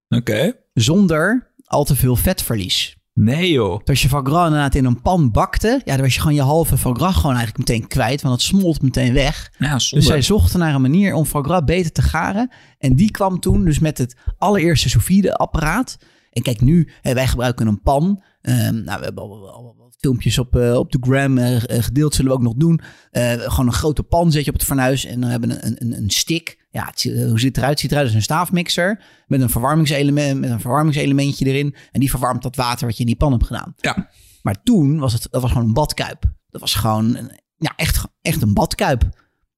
Oké. 0.09 0.53
zonder 0.75 1.53
al 1.65 1.85
te 1.85 1.97
veel 1.97 2.17
vetverlies. 2.17 2.97
Nee 3.13 3.51
joh. 3.51 3.79
Dus 3.79 3.89
als 3.89 4.03
je 4.03 4.09
gras 4.27 4.45
inderdaad 4.47 4.75
in 4.75 4.85
een 4.85 5.03
pan 5.03 5.31
bakte, 5.31 5.81
ja, 5.85 5.93
dan 5.95 6.01
was 6.05 6.15
je 6.15 6.21
gewoon 6.21 6.35
je 6.37 6.43
halve 6.43 6.77
gras 6.95 7.15
gewoon 7.17 7.37
eigenlijk 7.37 7.69
meteen 7.69 7.87
kwijt, 7.89 8.23
want 8.23 8.35
het 8.35 8.45
smolt 8.45 8.83
meteen 8.83 9.13
weg. 9.13 9.53
Ja. 9.59 9.73
Dus 9.73 9.89
zij 10.07 10.23
zochten 10.23 10.59
naar 10.59 10.75
een 10.75 10.81
manier 10.81 11.15
om 11.15 11.27
gras 11.43 11.65
beter 11.65 11.93
te 11.93 12.03
garen. 12.03 12.51
En 12.79 12.95
die 12.97 13.11
kwam 13.11 13.41
toen 13.41 13.65
dus 13.65 13.79
met 13.79 13.99
het 13.99 14.17
allereerste 14.39 14.89
sous 14.89 15.05
apparaat. 15.37 15.97
En 16.31 16.43
kijk 16.43 16.61
nu, 16.61 16.89
wij 17.03 17.27
gebruiken 17.27 17.67
een 17.67 17.83
pan. 17.83 18.23
Ehm, 18.41 18.85
nou, 18.85 18.99
we 18.99 19.05
hebben 19.05 19.23
al, 19.23 19.31
al- 19.49 19.53
al 19.53 19.75
wat 19.79 19.88
filmpjes 19.99 20.39
op, 20.39 20.57
eh, 20.57 20.75
op 20.75 20.93
de 20.93 20.99
gram 21.01 21.39
eh, 21.39 21.77
eh, 21.77 21.83
gedeeld, 21.85 22.15
zullen 22.15 22.31
we 22.31 22.37
ook 22.37 22.43
nog 22.43 22.55
doen. 22.55 22.81
Gewoon 23.11 23.67
een 23.67 23.73
grote 23.73 24.03
pan 24.03 24.33
zet 24.33 24.45
je 24.45 24.51
op 24.51 24.57
het 24.57 24.67
fornuis 24.67 25.05
en 25.05 25.21
dan 25.21 25.31
hebben 25.31 25.49
we 25.49 25.65
een, 25.65 25.77
een, 25.79 25.97
een 25.97 26.11
stick. 26.11 26.67
Ja, 26.71 26.87
het, 26.87 27.03
hoe 27.03 27.39
ziet 27.41 27.49
het 27.49 27.57
eruit? 27.57 27.71
Het 27.71 27.81
ziet 27.81 27.91
eruit 27.91 28.07
als 28.07 28.15
een 28.17 28.23
staafmixer 28.23 29.03
met 29.27 29.41
een, 29.41 29.51
verwarmingselement, 29.51 30.41
met 30.41 30.51
een 30.51 30.61
verwarmingselementje 30.61 31.45
erin. 31.45 31.75
En 31.93 32.01
die 32.01 32.11
verwarmt 32.11 32.43
dat 32.43 32.57
water 32.57 32.87
wat 32.87 32.95
je 32.95 33.01
in 33.01 33.07
die 33.07 33.17
pan 33.17 33.33
hebt 33.33 33.47
gedaan. 33.47 33.75
Ja. 33.77 34.09
Maar 34.43 34.63
toen 34.63 34.99
was 34.99 35.13
het, 35.13 35.29
dat 35.31 35.43
was 35.43 35.51
gewoon 35.53 35.67
een 35.67 35.73
badkuip. 35.73 36.23
Dat 36.51 36.61
was 36.61 36.75
gewoon 36.75 37.17
een- 37.17 37.41
ja, 37.57 37.73
echt, 37.77 38.05
echt 38.23 38.43
een 38.43 38.55
badkuip. 38.55 39.09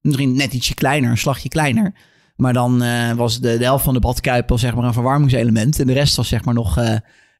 Misschien 0.01 0.35
net 0.35 0.53
ietsje 0.53 0.73
kleiner, 0.73 1.09
een 1.09 1.17
slagje 1.17 1.49
kleiner. 1.49 1.93
Maar 2.35 2.53
dan 2.53 2.77
was 3.15 3.39
de, 3.39 3.57
de 3.57 3.63
helft 3.63 3.83
van 3.83 3.93
de 3.93 3.99
badkuip 3.99 4.51
al 4.51 4.57
zeg 4.57 4.75
maar 4.75 4.83
een 4.85 4.93
verwarmingselement. 4.93 5.79
En 5.79 5.87
de 5.87 5.93
rest 5.93 6.15
was 6.15 6.27
zeg 6.27 6.43
maar 6.45 6.53
nog 6.53 6.77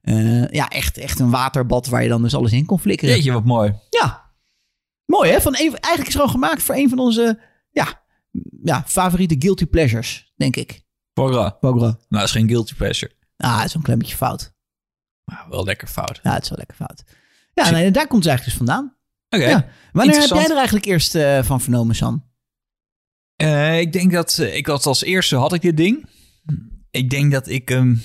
eh, 0.02 0.48
ja, 0.48 0.68
echt, 0.68 0.98
echt 0.98 1.18
een 1.18 1.30
waterbad 1.30 1.86
waar 1.86 2.02
je 2.02 2.08
dan 2.08 2.22
dus 2.22 2.34
alles 2.34 2.52
in 2.52 2.66
kon 2.66 2.78
flikkeren. 2.78 3.14
Jeetje, 3.14 3.32
wat 3.32 3.44
mooi. 3.44 3.74
Ja. 3.90 4.30
Mooi 5.04 5.30
hè? 5.30 5.40
Van 5.40 5.52
een, 5.52 5.60
eigenlijk 5.60 5.98
is 5.98 6.04
het 6.04 6.12
gewoon 6.12 6.30
gemaakt 6.30 6.62
voor 6.62 6.74
een 6.74 6.88
van 6.88 6.98
onze 6.98 7.40
ja, 7.70 8.02
ja, 8.62 8.82
favoriete 8.86 9.36
guilty 9.38 9.66
pleasures, 9.66 10.32
denk 10.36 10.56
ik. 10.56 10.82
Foie 11.14 11.56
Foie 11.60 11.80
Nou, 11.80 11.96
dat 12.08 12.22
is 12.22 12.30
geen 12.30 12.48
guilty 12.48 12.74
pleasure. 12.74 13.12
Ah, 13.36 13.58
het 13.58 13.68
is 13.68 13.74
een 13.74 13.82
klein 13.82 13.98
beetje 13.98 14.16
fout. 14.16 14.52
Maar 15.24 15.46
wel 15.48 15.64
lekker 15.64 15.88
fout. 15.88 16.20
Ja, 16.22 16.34
het 16.34 16.42
is 16.42 16.48
wel 16.48 16.58
lekker 16.58 16.76
fout. 16.76 17.04
Ja, 17.54 17.70
nee, 17.70 17.90
daar 17.90 18.06
komt 18.06 18.24
het 18.24 18.32
eigenlijk 18.32 18.58
dus 18.58 18.66
vandaan. 18.66 18.96
Oké. 19.28 19.48
Ja. 19.48 19.68
Wanneer 19.92 20.20
heb 20.20 20.28
jij 20.28 20.48
er 20.48 20.56
eigenlijk 20.56 20.86
eerst 20.86 21.14
eh, 21.14 21.42
van 21.42 21.60
vernomen, 21.60 21.94
San? 21.94 22.24
Eh, 23.36 23.80
ik 23.80 23.92
denk 23.92 24.12
dat 24.12 24.38
ik 24.38 24.66
had 24.66 24.86
als 24.86 25.02
eerste 25.02 25.36
had 25.36 25.52
ik 25.52 25.60
dit 25.60 25.76
ding. 25.76 26.06
Ik 26.90 27.10
denk 27.10 27.32
dat 27.32 27.48
ik 27.48 27.68
hem 27.68 28.02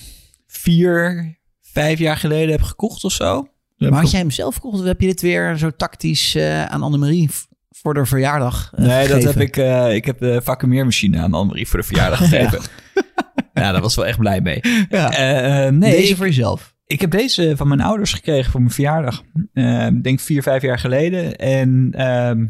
vier, 0.48 1.37
vijf 1.82 2.00
jaar 2.00 2.18
geleden 2.18 2.52
heb 2.52 2.62
gekocht 2.62 3.04
of 3.04 3.12
zo. 3.12 3.48
Maar 3.78 3.92
had 4.02 4.12
jij 4.12 4.20
hem 4.20 4.32
zelf 4.32 4.56
gekocht 4.56 4.80
of 4.80 4.86
heb 4.86 5.02
je 5.02 5.08
dit 5.08 5.22
weer 5.22 5.58
zo 5.58 5.70
tactisch 5.72 6.36
eh, 6.36 6.66
aan 6.66 6.82
Annemarie 6.84 7.30
voor 7.70 7.94
de 7.94 8.06
verjaardag 8.06 8.72
eh, 8.76 8.86
Nee, 8.86 9.08
dat 9.08 9.24
heb 9.24 9.36
ik. 9.40 9.56
ik 9.96 10.06
heb 10.06 10.20
de 10.20 10.42
vacuumeermachine 10.44 11.18
aan 11.20 11.34
Annemarie 11.34 11.68
voor 11.68 11.80
de 11.80 11.86
verjaardag 11.86 12.18
gegeven. 12.30 12.60
ja. 13.54 13.72
daar 13.72 13.82
was 13.82 13.96
wel 13.96 14.06
echt 14.06 14.18
blij 14.18 14.42
mee. 14.42 14.60
Ja. 14.90 15.10
Nee, 15.70 15.92
Deze 15.92 16.16
voor 16.16 16.26
jezelf. 16.26 16.76
ik 16.86 17.02
heb 17.02 17.12
deze 17.12 17.54
van 17.58 17.68
mijn 17.68 17.82
ouders 17.82 18.14
gekregen 18.14 18.52
voor 18.52 18.62
mijn 18.62 18.74
verjaardag. 18.74 19.24
Eh, 19.54 19.86
Ik 19.86 20.04
denk 20.04 20.20
vier, 20.20 20.44
vijf 20.44 20.62
jaar 20.62 20.80
geleden. 20.80 21.36
En 21.36 21.90
ehm, 21.92 22.46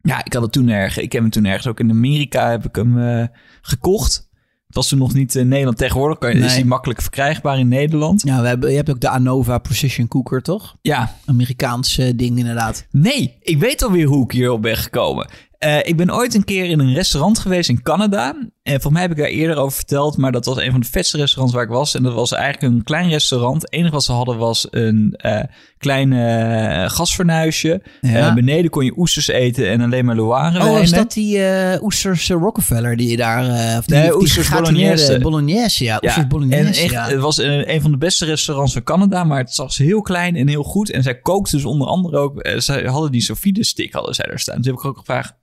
ja, 0.00 0.24
ik 0.24 0.32
had 0.32 0.42
het 0.42 0.52
toen 0.52 0.68
ergens. 0.68 1.04
Ik 1.04 1.12
heb 1.12 1.22
hem 1.22 1.30
toen 1.30 1.44
ergens 1.44 1.66
ook 1.66 1.80
in 1.80 1.90
Amerika 1.90 2.50
heb 2.50 2.64
ik 2.64 2.76
hem 2.76 3.28
gekocht. 3.62 4.30
Was 4.74 4.88
toen 4.88 4.98
nog 4.98 5.14
niet 5.14 5.34
in 5.34 5.48
Nederland. 5.48 5.78
Tegenwoordig 5.78 6.18
kan 6.18 6.36
je, 6.36 6.44
is 6.44 6.54
hij 6.54 6.64
makkelijk 6.64 7.00
verkrijgbaar 7.00 7.58
in 7.58 7.68
Nederland. 7.68 8.22
Ja, 8.24 8.40
we 8.40 8.48
hebben, 8.48 8.70
je 8.70 8.76
hebt 8.76 8.90
ook 8.90 9.00
de 9.00 9.08
Anova 9.08 9.58
Precision 9.58 10.08
Cooker, 10.08 10.42
toch? 10.42 10.76
Ja, 10.82 11.16
Amerikaans 11.26 11.94
ding 11.94 12.38
inderdaad. 12.38 12.86
Nee, 12.90 13.36
ik 13.40 13.58
weet 13.58 13.82
alweer 13.82 14.06
hoe 14.06 14.24
ik 14.24 14.32
hierop 14.32 14.62
ben 14.62 14.76
gekomen. 14.76 15.28
Eh, 15.62 15.78
ik 15.82 15.96
ben 15.96 16.14
ooit 16.14 16.34
een 16.34 16.44
keer 16.44 16.64
in 16.64 16.80
een 16.80 16.94
restaurant 16.94 17.38
geweest 17.38 17.68
in 17.68 17.82
Canada. 17.82 18.34
En 18.62 18.72
volgens 18.72 18.92
mij 18.92 19.02
heb 19.02 19.10
ik 19.10 19.16
daar 19.16 19.26
eerder 19.26 19.56
over 19.56 19.76
verteld. 19.76 20.16
Maar 20.16 20.32
dat 20.32 20.44
was 20.44 20.56
een 20.56 20.70
van 20.70 20.80
de 20.80 20.86
vetste 20.86 21.16
restaurants 21.16 21.54
waar 21.54 21.64
ik 21.64 21.70
was. 21.70 21.94
En 21.94 22.02
dat 22.02 22.14
was 22.14 22.32
eigenlijk 22.32 22.74
een 22.74 22.82
klein 22.82 23.08
restaurant. 23.08 23.62
Het 23.62 23.72
enige 23.72 23.92
wat 23.92 24.04
ze 24.04 24.12
hadden 24.12 24.38
was 24.38 24.66
een 24.70 25.14
eh 25.16 25.40
klein 25.78 26.12
eh, 26.12 26.90
gasfornuisje. 26.90 27.82
Ja. 28.00 28.34
Beneden 28.34 28.70
kon 28.70 28.84
je 28.84 28.92
oesters 28.96 29.28
eten 29.28 29.68
en 29.68 29.80
alleen 29.80 30.04
maar 30.04 30.16
Loire 30.16 30.58
Oh, 30.58 30.64
wijnen. 30.72 30.92
dat 30.92 31.12
die 31.12 31.38
oesters 31.82 32.28
Rockefeller 32.28 32.96
die 32.96 33.10
je 33.10 33.16
daar... 33.16 33.44
of 33.78 33.84
die, 33.84 33.96
Nee, 33.96 34.08
die 34.08 34.16
oesters 34.20 34.48
Bolognese. 34.48 35.18
Bolognese, 35.18 35.84
ja. 35.84 35.94
Oesters 35.94 36.16
en 36.16 36.28
Bolognese, 36.28 36.80
echt, 36.80 36.92
ja. 36.92 37.08
het 37.08 37.20
was 37.20 37.38
een, 37.38 37.72
een 37.74 37.80
van 37.80 37.90
de 37.90 37.98
beste 37.98 38.24
restaurants 38.24 38.72
van 38.72 38.82
Canada, 38.82 39.24
maar 39.24 39.38
het 39.38 39.56
was 39.56 39.78
heel 39.78 40.00
klein 40.00 40.36
en 40.36 40.48
heel 40.48 40.62
goed. 40.62 40.90
En 40.90 41.02
zij 41.02 41.18
kookte 41.20 41.56
dus 41.56 41.64
onder 41.64 41.86
andere 41.86 42.18
ook, 42.18 42.48
zij 42.56 42.82
hadden 42.82 43.10
die 43.12 43.20
Sofide 43.20 43.64
stick 43.64 43.92
hadden 43.92 44.14
zij 44.14 44.26
daar 44.28 44.38
staan. 44.38 44.54
Toen 44.54 44.64
heb 44.64 44.74
ik 44.74 44.84
ook 44.84 44.98
gevraagd, 44.98 45.40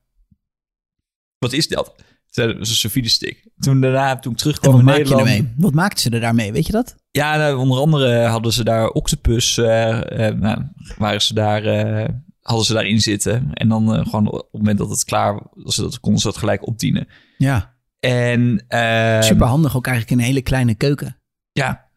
wat 1.40 1.54
is 1.54 1.68
dat? 1.68 1.96
Dat 2.32 2.50
is 2.60 2.70
een 2.70 2.76
Sofide 2.76 3.10
stick. 3.10 3.48
Toen 3.60 3.82
daarna, 3.82 4.20
toen 4.20 4.32
ik 4.32 4.38
En 4.38 4.44
terugkwam 4.44 4.72
wat 4.72 4.80
in 4.80 4.86
maak 4.86 4.96
je 4.98 5.02
Nederland. 5.04 5.28
ermee? 5.30 5.54
Wat 5.58 5.74
maakten 5.74 6.00
ze 6.00 6.10
er 6.10 6.20
daarmee? 6.20 6.52
Weet 6.52 6.66
je 6.66 6.72
dat? 6.72 6.96
Ja, 7.12 7.38
nou, 7.38 7.58
onder 7.58 7.80
andere 7.80 8.22
hadden 8.26 8.54
ze 8.54 8.64
daar 8.64 8.88
octopus, 8.90 9.58
eh, 9.58 10.28
eh, 10.28 10.36
nou, 10.36 10.62
waren 10.98 11.22
ze 11.22 11.34
daar, 11.34 11.64
eh, 11.66 12.10
hadden 12.42 12.66
ze 12.66 12.74
daarin 12.74 13.02
zitten. 13.02 13.50
En 13.54 13.70
dan 13.70 13.96
eh, 13.96 14.06
gewoon 14.06 14.28
op 14.32 14.38
het 14.38 14.52
moment 14.52 14.78
dat 14.78 14.90
het 14.90 15.04
klaar 15.04 15.40
was, 15.54 15.76
dat 15.76 16.00
konden 16.00 16.22
ze 16.22 16.28
dat 16.28 16.38
gelijk 16.38 16.68
opdienen. 16.68 17.08
Ja. 17.38 17.78
En, 18.00 18.66
eh, 18.68 19.22
Super 19.22 19.48
handig, 19.48 19.76
ook 19.76 19.88
eigenlijk 19.88 20.16
in 20.16 20.22
een 20.22 20.30
hele 20.32 20.42
kleine 20.44 20.76
keuken. 20.76 21.18
Ja. 21.52 21.88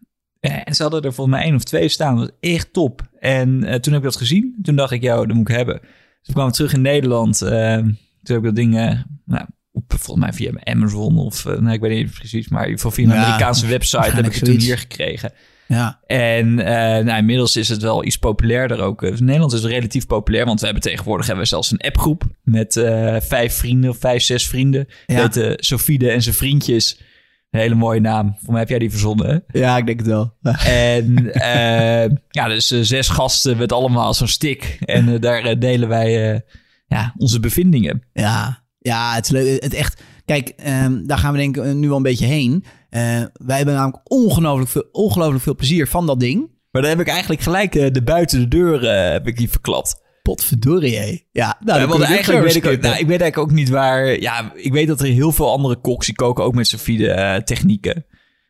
En 0.40 0.74
ze 0.74 0.82
hadden 0.82 1.02
er 1.02 1.12
volgens 1.12 1.36
mij 1.36 1.44
één 1.46 1.54
of 1.54 1.62
twee 1.64 1.88
staan. 1.88 2.16
Dat 2.16 2.28
was 2.28 2.50
echt 2.50 2.72
top. 2.72 3.08
En 3.18 3.64
eh, 3.64 3.74
toen 3.78 3.92
heb 3.92 4.02
ik 4.02 4.08
dat 4.08 4.16
gezien. 4.16 4.58
Toen 4.62 4.76
dacht 4.76 4.92
ik, 4.92 5.02
ja, 5.02 5.16
dat 5.16 5.32
moet 5.32 5.48
ik 5.48 5.56
hebben. 5.56 5.78
Dus 5.80 5.90
toen 6.22 6.34
kwam 6.34 6.48
ik 6.48 6.54
terug 6.54 6.72
in 6.72 6.80
Nederland. 6.82 7.42
Toen 8.22 8.36
heb 8.36 8.44
ik 8.44 8.44
dat 8.44 8.54
ding, 8.54 8.76
eh, 8.76 8.98
nou, 9.24 9.46
op, 9.72 9.84
volgens 9.86 10.26
mij 10.26 10.32
via 10.32 10.50
Amazon 10.64 11.18
of, 11.18 11.46
eh, 11.46 11.58
nee, 11.58 11.74
ik 11.74 11.80
weet 11.80 11.96
niet 11.96 12.14
precies. 12.14 12.48
Maar 12.48 12.68
geval 12.68 12.90
via 12.90 13.04
een 13.04 13.10
Ja, 13.10 13.24
Amerikaanse 13.24 13.66
website 13.66 14.10
heb 14.10 14.26
ik 14.26 14.34
het 14.34 14.44
toen 14.44 14.58
hier 14.58 14.78
gekregen. 14.78 15.32
Ja. 15.68 16.00
En 16.06 16.58
eh, 16.58 17.04
nou, 17.04 17.18
inmiddels 17.18 17.56
is 17.56 17.68
het 17.68 17.82
wel 17.82 18.04
iets 18.04 18.16
populairder 18.16 18.80
ook. 18.80 19.00
Dus 19.00 19.18
in 19.18 19.24
Nederland 19.24 19.52
is 19.52 19.62
het 19.62 19.70
relatief 19.70 20.06
populair, 20.06 20.44
want 20.44 20.58
we 20.58 20.64
hebben 20.64 20.82
tegenwoordig 20.82 21.26
hebben 21.26 21.44
we 21.44 21.50
zelfs 21.50 21.70
een 21.70 21.80
appgroep 21.80 22.24
met 22.42 22.72
vijf 23.22 23.54
vrienden 23.54 23.90
of 23.90 23.98
vijf, 23.98 24.22
zes 24.22 24.48
vrienden. 24.48 24.88
Ja. 25.06 25.28
Heet 25.28 25.64
Sofide 25.64 26.10
en 26.10 26.22
zijn 26.22 26.34
vriendjes. 26.34 27.00
Een 27.50 27.60
hele 27.60 27.74
mooie 27.74 28.00
naam. 28.00 28.36
Voor 28.42 28.50
mij 28.52 28.60
heb 28.60 28.68
jij 28.68 28.78
die 28.78 28.90
verzonnen, 28.90 29.26
hè? 29.26 29.58
ja, 29.58 29.76
ik 29.76 29.86
denk 29.86 29.98
het 29.98 30.08
wel. 30.08 30.34
En 30.66 31.30
ja, 32.30 32.48
dus 32.48 32.66
zes 32.66 33.08
gasten 33.08 33.56
met 33.56 33.72
allemaal 33.72 34.14
zo'n 34.14 34.28
stick. 34.28 34.76
En 34.80 35.20
daar 35.20 35.58
delen 35.58 35.88
wij 35.88 36.42
ja, 36.92 37.14
onze 37.16 37.40
bevindingen. 37.40 38.02
Ja, 38.12 38.64
ja, 38.78 39.14
het 39.14 39.24
is 39.24 39.30
leuk. 39.30 39.62
Het 39.62 39.74
echt, 39.74 40.02
kijk, 40.24 40.48
ehm, 40.48 41.06
daar 41.06 41.18
gaan 41.18 41.32
we 41.32 41.38
denk 41.38 41.56
ik 41.56 41.74
nu 41.74 41.90
al 41.90 41.96
een 41.96 42.02
beetje 42.02 42.26
heen. 42.26 42.64
Eh, 42.90 43.00
wij 43.32 43.56
hebben 43.56 43.74
namelijk 43.74 44.00
ongelooflijk 44.04 44.70
veel, 44.70 44.88
ongelooflijk 44.92 45.42
veel 45.42 45.54
plezier 45.54 45.86
van 45.86 46.06
dat 46.06 46.20
ding. 46.20 46.50
Maar 46.72 46.82
dan 46.82 46.90
heb 46.90 47.00
ik 47.00 47.08
eigenlijk 47.08 47.42
gelijk 47.42 47.74
eh, 47.74 47.90
de 47.92 48.02
buiten 48.02 48.40
de 48.40 48.48
deur 48.48 48.86
eh, 48.86 49.12
heb 49.12 49.26
ik 49.26 49.38
hier 49.38 49.48
verklapt. 49.48 50.00
Potverdorie, 50.22 50.96
hé. 50.96 51.18
Ja, 51.32 51.58
nou, 51.64 51.80
Ja, 51.80 51.86
want 51.86 52.02
eigenlijk 52.02 52.44
weet 52.44 52.54
ik, 52.54 52.66
ook, 52.66 52.80
nou, 52.80 52.98
ik 52.98 53.06
weet 53.06 53.20
eigenlijk 53.20 53.38
ook 53.38 53.50
niet 53.50 53.68
waar... 53.68 54.20
Ja, 54.20 54.52
ik 54.54 54.72
weet 54.72 54.88
dat 54.88 55.00
er 55.00 55.06
heel 55.06 55.32
veel 55.32 55.50
andere 55.50 55.76
koks 55.76 56.06
die 56.06 56.14
koken 56.14 56.44
ook 56.44 56.54
met 56.54 56.66
Sofide 56.66 57.10
eh, 57.10 57.42
technieken. 57.42 58.06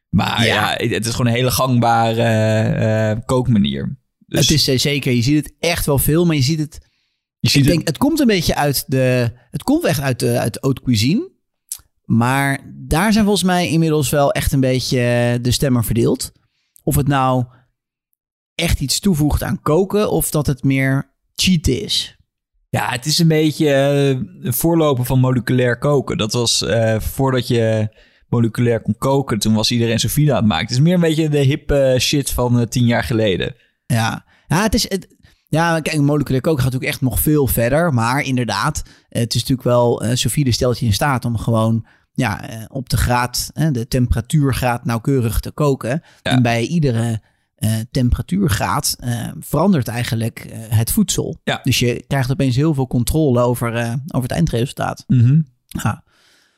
Maar 0.09 0.47
Ja. 0.47 0.77
ja. 0.79 0.87
het 0.89 1.07
is 1.07 1.11
gewoon 1.11 1.27
een 1.27 1.33
hele 1.33 1.51
gangbare 1.51 3.23
kookmanier. 3.25 3.99
Dus 4.27 4.49
Het 4.49 4.69
is 4.69 4.83
zeker, 4.83 5.13
je 5.13 5.23
ziet 5.23 5.45
het 5.45 5.55
echt 5.61 5.87
wel 5.87 5.99
veel, 5.99 6.27
maar 6.27 6.37
je 6.37 6.43
ziet 6.43 6.59
het... 6.59 6.91
je 7.43 7.49
ziet 7.51 7.61
ik 7.61 7.67
het- 7.67 7.75
denk, 7.75 7.87
het 7.87 7.99
komt 7.99 8.21
een 8.21 8.27
beetje 8.27 8.55
uit 8.55 8.85
de... 8.87 9.31
Het 9.51 9.63
komt 9.63 9.85
echt 9.85 10.01
uit 10.01 10.19
de, 10.19 10.39
uit 10.39 10.53
de 10.53 10.59
haute 10.63 10.83
cuisine. 10.83 11.31
Maar 12.05 12.59
daar 12.75 13.13
zijn 13.13 13.25
volgens 13.25 13.45
mij 13.45 13.69
inmiddels 13.69 14.11
wel 14.11 14.33
echt 14.33 14.53
een 14.53 14.61
beetje 14.61 15.39
de 15.43 15.51
stemmen 15.51 15.85
verdeeld. 15.85 16.33
Of 16.83 16.97
het 16.97 17.09
nou 17.09 17.45
echt 18.55 18.81
iets 18.81 19.01
toevoegt 19.01 19.43
aan 19.43 19.61
koken, 19.63 20.11
of 20.11 20.31
dat 20.31 20.47
het 20.47 20.63
meer 20.63 21.15
cheaten 21.35 21.83
is. 21.83 22.17
Ja, 22.69 22.91
het 22.91 23.07
is 23.07 23.19
een 23.19 23.29
beetje 23.29 23.69
eh, 23.73 24.09
een 24.47 24.55
voorloper 24.55 25.05
van 25.05 25.19
moleculair 25.21 25.79
koken. 25.79 26.19
Dat 26.19 26.33
was 26.33 26.63
eh, 26.63 27.01
voordat 27.01 27.49
je 27.49 27.89
moleculair 28.29 28.83
kon 28.83 28.95
koken, 28.99 29.39
toen 29.39 29.55
was 29.55 29.71
iedereen 29.71 29.99
Sofide 29.99 30.31
aan 30.31 30.37
het 30.37 30.47
maken. 30.47 30.67
Het 30.67 30.75
is 30.75 30.81
meer 30.83 30.95
een 30.95 31.01
beetje 31.01 31.29
de 31.29 31.39
hippe 31.39 31.97
shit 32.01 32.31
van 32.31 32.61
eh, 32.61 32.67
tien 32.67 32.87
jaar 32.87 33.05
geleden. 33.05 33.55
Ja, 33.87 34.25
ja 34.47 34.63
het 34.63 34.75
is. 34.75 34.89
Het, 34.89 35.17
ja, 35.53 35.81
kijk, 35.81 36.01
moleculair 36.01 36.41
koken 36.41 36.63
gaat 36.63 36.73
natuurlijk 36.73 36.93
echt 36.93 37.03
nog 37.11 37.21
veel 37.21 37.47
verder. 37.47 37.95
Maar 37.95 38.21
inderdaad, 38.23 38.83
het 39.09 39.35
is 39.35 39.41
natuurlijk 39.41 39.69
wel. 39.69 40.03
eh 40.03 40.15
Sofie 40.17 40.53
stelt 40.53 40.79
je 40.79 40.87
in 40.87 40.93
staat 40.93 41.25
om 41.25 41.39
gewoon 41.39 41.87
ja, 42.13 42.49
eh, 42.49 42.65
op 42.69 42.89
de 42.89 42.97
graad, 42.97 43.51
de 43.73 43.89
temperatuurgraad 43.89 44.85
nauwkeurig 44.85 45.41
te 45.41 45.51
koken. 45.51 46.03
En 46.23 46.43
bij 46.43 46.63
iedere 46.67 47.21
eh, 47.55 47.75
temperatuurgraad 47.91 48.97
verandert 49.41 49.89
eigenlijk 49.89 50.47
het 50.53 50.93
voedsel. 50.93 51.39
Ja. 51.45 51.61
Dus 51.63 51.79
je 51.79 52.05
krijgt 52.07 52.31
opeens 52.31 52.57
heel 52.57 52.75
veel 52.75 52.87
controle 52.87 53.41
over, 53.41 53.73
over 54.07 54.23
het 54.23 54.31
eindresultaat. 54.31 55.05
Ja, 55.67 56.05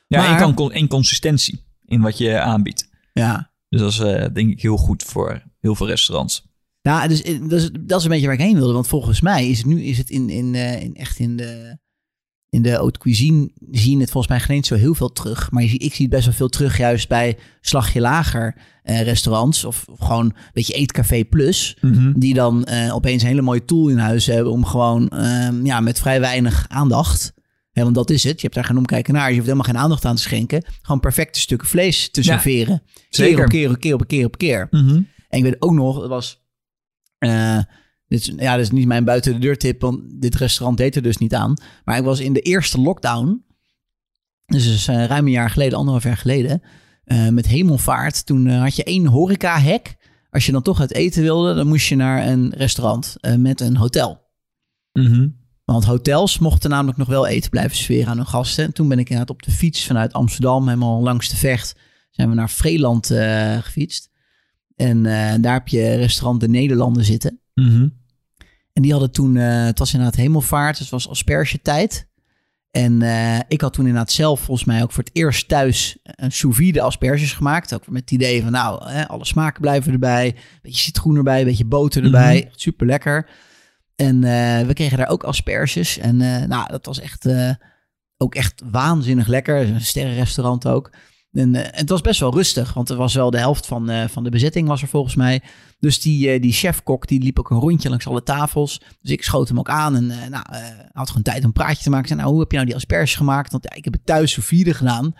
Ja, 0.07 0.21
Maar- 0.23 0.43
en, 0.43 0.55
kan, 0.55 0.73
en 0.73 0.89
consistentie 0.89 1.65
in 1.85 2.01
wat 2.01 2.19
je 2.19 2.41
aanbiedt. 2.41 2.89
ja. 3.13 3.53
Dus 3.69 3.81
dat 3.81 3.93
is 3.93 4.29
denk 4.33 4.51
ik 4.51 4.63
heel 4.63 4.77
goed 4.77 5.03
voor 5.03 5.43
heel 5.61 5.75
veel 5.75 5.87
restaurants. 5.87 6.47
Nou, 6.85 7.09
dus, 7.09 7.23
eh, 7.23 7.41
dat, 7.41 7.53
is, 7.61 7.71
dat 7.81 7.99
is 7.99 8.05
een 8.05 8.11
beetje 8.11 8.27
waar 8.27 8.35
ik 8.35 8.41
heen 8.41 8.55
wilde. 8.57 8.73
Want 8.73 8.87
volgens 8.87 9.21
mij 9.21 9.49
is 9.49 9.59
het 9.59 9.67
nu 9.67 9.83
is 9.83 9.99
het 9.99 10.11
in, 10.11 10.31
in, 10.31 10.55
eh, 10.55 10.83
in 10.83 10.95
echt 10.95 11.19
in 11.19 11.37
de, 11.37 11.79
in 12.49 12.63
de 12.63 12.71
haute 12.71 12.99
cuisine 12.99 13.51
zie 13.71 13.91
je 13.95 14.01
het 14.01 14.11
volgens 14.11 14.33
mij 14.33 14.41
geen 14.43 14.57
eens 14.57 14.69
zo 14.69 14.75
heel 14.75 14.95
veel 14.95 15.13
terug. 15.13 15.51
Maar 15.51 15.63
zie- 15.63 15.79
ik 15.79 15.95
zie 15.95 16.05
het 16.05 16.15
best 16.15 16.25
wel 16.25 16.35
veel 16.35 16.49
terug 16.49 16.79
juist 16.79 17.09
bij 17.09 17.39
slagje 17.61 18.01
lager 18.01 18.57
eh, 18.83 19.03
restaurants. 19.03 19.65
Of, 19.65 19.85
of 19.89 19.99
gewoon 19.99 20.25
een 20.25 20.35
beetje 20.53 20.73
eetcafé 20.75 21.25
plus. 21.25 21.77
Die 22.17 22.35
dan 22.35 22.65
eh, 22.65 22.95
opeens 22.95 23.23
een 23.23 23.29
hele 23.29 23.43
mooie 23.43 23.65
tool 23.65 23.89
in 23.89 23.99
huis 23.99 24.27
hebben 24.27 24.53
om 24.53 24.65
gewoon 24.65 25.09
ehm, 25.09 25.67
ja, 25.67 25.81
met 25.81 26.01
vrij 26.01 26.21
weinig 26.21 26.65
aandacht. 26.69 27.33
Want 27.73 27.95
dat 27.95 28.11
is 28.11 28.25
het. 28.25 28.35
Je 28.37 28.43
hebt 28.43 28.55
daar 28.55 28.65
geen 28.65 28.79
omkijken 28.79 29.15
naar. 29.15 29.29
Je 29.29 29.35
hoeft 29.35 29.47
helemaal 29.47 29.67
geen 29.67 29.79
aandacht 29.79 30.05
aan 30.05 30.17
te 30.17 30.23
schenken. 30.23 30.65
Gewoon 30.83 31.01
perfecte 31.01 31.41
stukken 31.41 31.69
vlees 31.69 32.11
te 32.11 32.21
Ja, 32.21 32.27
serveren. 32.27 32.83
zeker. 33.09 33.35
Keer 33.35 33.45
op 33.45 33.51
keer 33.51 33.71
op 33.71 33.81
keer 33.81 33.95
op 33.95 34.07
keer 34.07 34.25
op 34.27 34.39
keer. 34.39 34.69
En 35.29 35.39
ik 35.39 35.43
weet 35.43 35.57
ook 35.63 35.73
nog, 35.73 36.01
het 36.01 36.09
was. 36.09 36.43
Eh, 37.25 37.59
dit 38.07 38.21
is, 38.21 38.33
ja, 38.37 38.53
dat 38.53 38.65
is 38.65 38.71
niet 38.71 38.87
mijn 38.87 39.05
buiten 39.05 39.33
de 39.33 39.39
deur 39.39 39.59
tip, 39.59 39.81
want 39.81 40.21
dit 40.21 40.35
restaurant 40.35 40.79
deed 40.79 40.97
er 40.97 41.03
dus 41.03 41.17
niet 41.17 41.35
aan. 41.35 41.55
Maar 41.85 41.99
ik 41.99 42.05
was 42.05 42.21
in 42.21 42.33
de 42.33 42.41
eerste 42.41 42.81
lockdown, 42.81 43.45
dus 44.47 44.67
is 44.67 44.89
eh, 44.89 45.05
ruim 45.05 45.27
een 45.27 45.33
jaar 45.33 45.51
geleden, 45.51 45.79
anderhalf 45.79 46.05
jaar 46.05 46.17
geleden, 46.17 46.63
eh, 47.05 47.29
met 47.29 47.47
hemelvaart. 47.47 48.27
Toen 48.27 48.49
had 48.49 48.77
je 48.77 48.85
één 48.85 49.07
horeca-hek. 49.07 49.97
Als 50.31 50.47
je 50.47 50.53
dan 50.53 50.63
toch 50.63 50.81
uit 50.81 50.93
eten 50.93 51.23
wilde, 51.23 51.55
dan 51.55 51.67
moest 51.67 51.89
je 51.89 51.97
naar 51.97 52.27
een 52.27 52.53
restaurant 52.57 53.17
met 53.39 53.61
een 53.61 53.77
hotel. 53.77 54.23
Want 55.65 55.85
hotels 55.85 56.39
mochten 56.39 56.71
namelijk 56.71 56.99
nog 56.99 57.09
wel 57.09 57.27
eten 57.27 57.51
blijven 57.51 57.77
serveren 57.77 58.07
aan 58.07 58.17
hun 58.17 58.27
gasten. 58.27 58.65
En 58.65 58.73
toen 58.73 58.89
ben 58.89 58.99
ik 58.99 59.09
inderdaad 59.09 59.37
op 59.37 59.43
de 59.43 59.51
fiets 59.51 59.87
vanuit 59.87 60.13
Amsterdam, 60.13 60.69
helemaal 60.69 61.03
langs 61.03 61.29
de 61.29 61.37
vecht, 61.37 61.75
zijn 62.11 62.29
we 62.29 62.35
naar 62.35 62.51
Vreeland 62.51 63.07
gefietst. 63.61 64.11
En 64.77 65.07
eh, 65.07 65.35
daar 65.41 65.53
heb 65.53 65.69
je 65.69 65.95
restaurant 65.95 66.41
De 66.41 66.49
Nederlanden 66.49 67.05
zitten. 67.05 67.41
Mhm. 67.55 67.89
En 68.73 68.83
die 68.83 68.91
hadden 68.91 69.11
toen, 69.11 69.37
eh, 69.37 69.65
het 69.65 69.79
was 69.79 69.93
inderdaad 69.93 70.19
hemelvaart, 70.19 70.71
dus 70.71 70.91
het 70.91 70.91
was 70.91 71.09
aspergetijd. 71.09 72.09
En 72.71 73.03
eh, 73.03 73.39
ik 73.49 73.61
had 73.61 73.73
toen 73.73 73.87
inderdaad 73.87 74.13
zelf 74.13 74.41
volgens 74.41 74.67
mij 74.67 74.83
ook 74.83 74.93
voor 74.93 75.05
het 75.05 75.17
eerst 75.17 75.49
thuis 75.49 75.99
een 76.03 76.33
sous 76.33 76.57
vide 76.57 76.81
asperges 76.81 77.33
gemaakt. 77.33 77.75
Ook 77.75 77.89
met 77.89 78.01
het 78.01 78.11
idee 78.11 78.43
van 78.43 78.53
nou, 78.53 78.91
hè, 78.91 79.09
alle 79.09 79.25
smaken 79.25 79.61
blijven 79.61 79.93
erbij. 79.93 80.27
Een 80.27 80.59
beetje 80.63 80.83
citroen 80.83 81.17
erbij, 81.17 81.39
een 81.39 81.47
beetje 81.47 81.65
boter 81.65 82.05
erbij. 82.05 82.51
Super 82.55 82.87
lekker. 82.87 83.29
En 83.97 84.21
we 84.67 84.71
kregen 84.75 84.99
daar 84.99 85.09
ook 85.09 85.23
asperges. 85.23 85.99
En 85.99 86.17
nou, 86.49 86.69
dat 86.69 86.87
was 86.87 87.01
echt, 87.01 87.29
ook 88.17 88.35
echt 88.35 88.63
waanzinnig 88.71 89.27
lekker. 89.27 89.57
Een 89.57 89.81
sterrenrestaurant 89.81 90.67
ook. 90.67 90.91
En 91.35 91.55
eh, 91.55 91.79
het 91.79 91.89
was 91.89 92.01
best 92.01 92.21
wel 92.21 92.35
rustig, 92.35 92.75
want 92.75 92.89
er 92.89 92.97
was 92.97 93.15
wel 93.15 93.31
de 93.31 93.39
helft 93.39 93.67
van, 93.67 93.91
eh, 93.91 94.09
van 94.09 94.25
de 94.25 94.31
bezetting 94.31 94.69
was 94.69 94.83
er 94.83 94.89
volgens 94.89 95.15
mij. 95.15 95.43
Dus 95.79 96.01
die, 96.01 96.31
eh, 96.31 96.43
die 96.43 96.53
chefkok 96.53 97.07
die 97.07 97.23
liep 97.23 97.39
ook 97.39 97.51
een 97.51 97.59
rondje 97.59 97.89
langs 97.89 98.07
alle 98.07 98.23
tafels. 98.23 98.81
Dus 99.01 99.11
ik 99.11 99.23
schoot 99.23 99.49
hem 99.49 99.59
ook 99.59 99.69
aan 99.69 99.97
en 99.97 100.07
nou, 100.07 100.45
had 100.93 101.09
gewoon 101.09 101.23
tijd 101.23 101.39
om 101.39 101.45
een 101.45 101.53
praatje 101.53 101.83
te 101.83 101.91
maken. 101.91 102.05
Ik 102.05 102.09
zei, 102.09 102.21
nou, 102.21 102.33
hoe 102.33 102.41
heb 102.41 102.51
je 102.51 102.57
nou 102.57 102.69
die 102.69 102.77
asperges 102.77 103.15
gemaakt? 103.15 103.53
Want 103.53 103.65
ja, 103.65 103.77
ik 103.77 103.85
heb 103.85 103.93
het 103.93 104.07
thuis 104.07 104.35
vide 104.35 104.75
gedaan. 104.75 105.15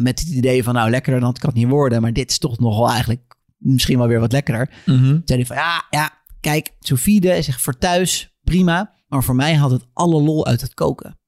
Met 0.00 0.18
het 0.20 0.28
idee 0.28 0.62
van, 0.62 0.74
nou, 0.74 0.90
lekkerder 0.90 1.20
dan 1.20 1.30
het 1.30 1.38
kan 1.38 1.50
het 1.50 1.58
niet 1.58 1.68
worden. 1.68 2.02
Maar 2.02 2.12
dit 2.12 2.30
is 2.30 2.38
toch 2.38 2.58
nog 2.58 2.78
wel 2.78 2.90
eigenlijk 2.90 3.36
misschien 3.56 3.98
wel 3.98 4.06
weer 4.06 4.20
wat 4.20 4.32
lekkerder. 4.32 4.70
Mhm. 4.86 5.04
Toen 5.04 5.22
zei 5.24 5.38
hij 5.38 5.46
van, 5.46 5.56
ja, 5.56 5.86
ja, 5.90 6.12
kijk, 6.40 6.72
sous 6.80 7.06
is 7.06 7.48
echt 7.48 7.60
voor 7.60 7.78
thuis 7.78 8.36
prima. 8.44 8.94
Maar 9.08 9.24
voor 9.24 9.36
mij 9.36 9.54
had 9.54 9.70
het 9.70 9.86
alle 9.92 10.22
lol 10.22 10.46
uit 10.46 10.60
het 10.60 10.74
koken. 10.74 11.18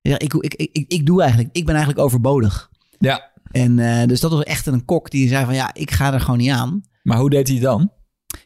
Ik, 0.00 0.34
ik, 0.34 0.54
ik, 0.54 0.84
ik 0.88 1.06
doe 1.06 1.20
eigenlijk, 1.20 1.56
ik 1.56 1.64
ben 1.64 1.74
eigenlijk 1.74 2.04
overbodig. 2.04 2.70
Ja, 2.98 3.30
En 3.50 3.78
eh, 3.78 4.06
dus 4.08 4.20
dat 4.20 4.30
was 4.30 4.42
echt 4.42 4.66
een 4.66 4.84
kok 4.84 5.10
die 5.10 5.28
zei 5.28 5.44
van 5.44 5.54
ja, 5.54 5.70
ik 5.74 5.90
ga 5.90 6.12
er 6.12 6.20
gewoon 6.20 6.38
niet 6.38 6.50
aan. 6.50 6.82
maar 7.02 7.18
hoe 7.18 7.30
deed 7.30 7.48
hij 7.48 7.58
dan? 7.58 7.90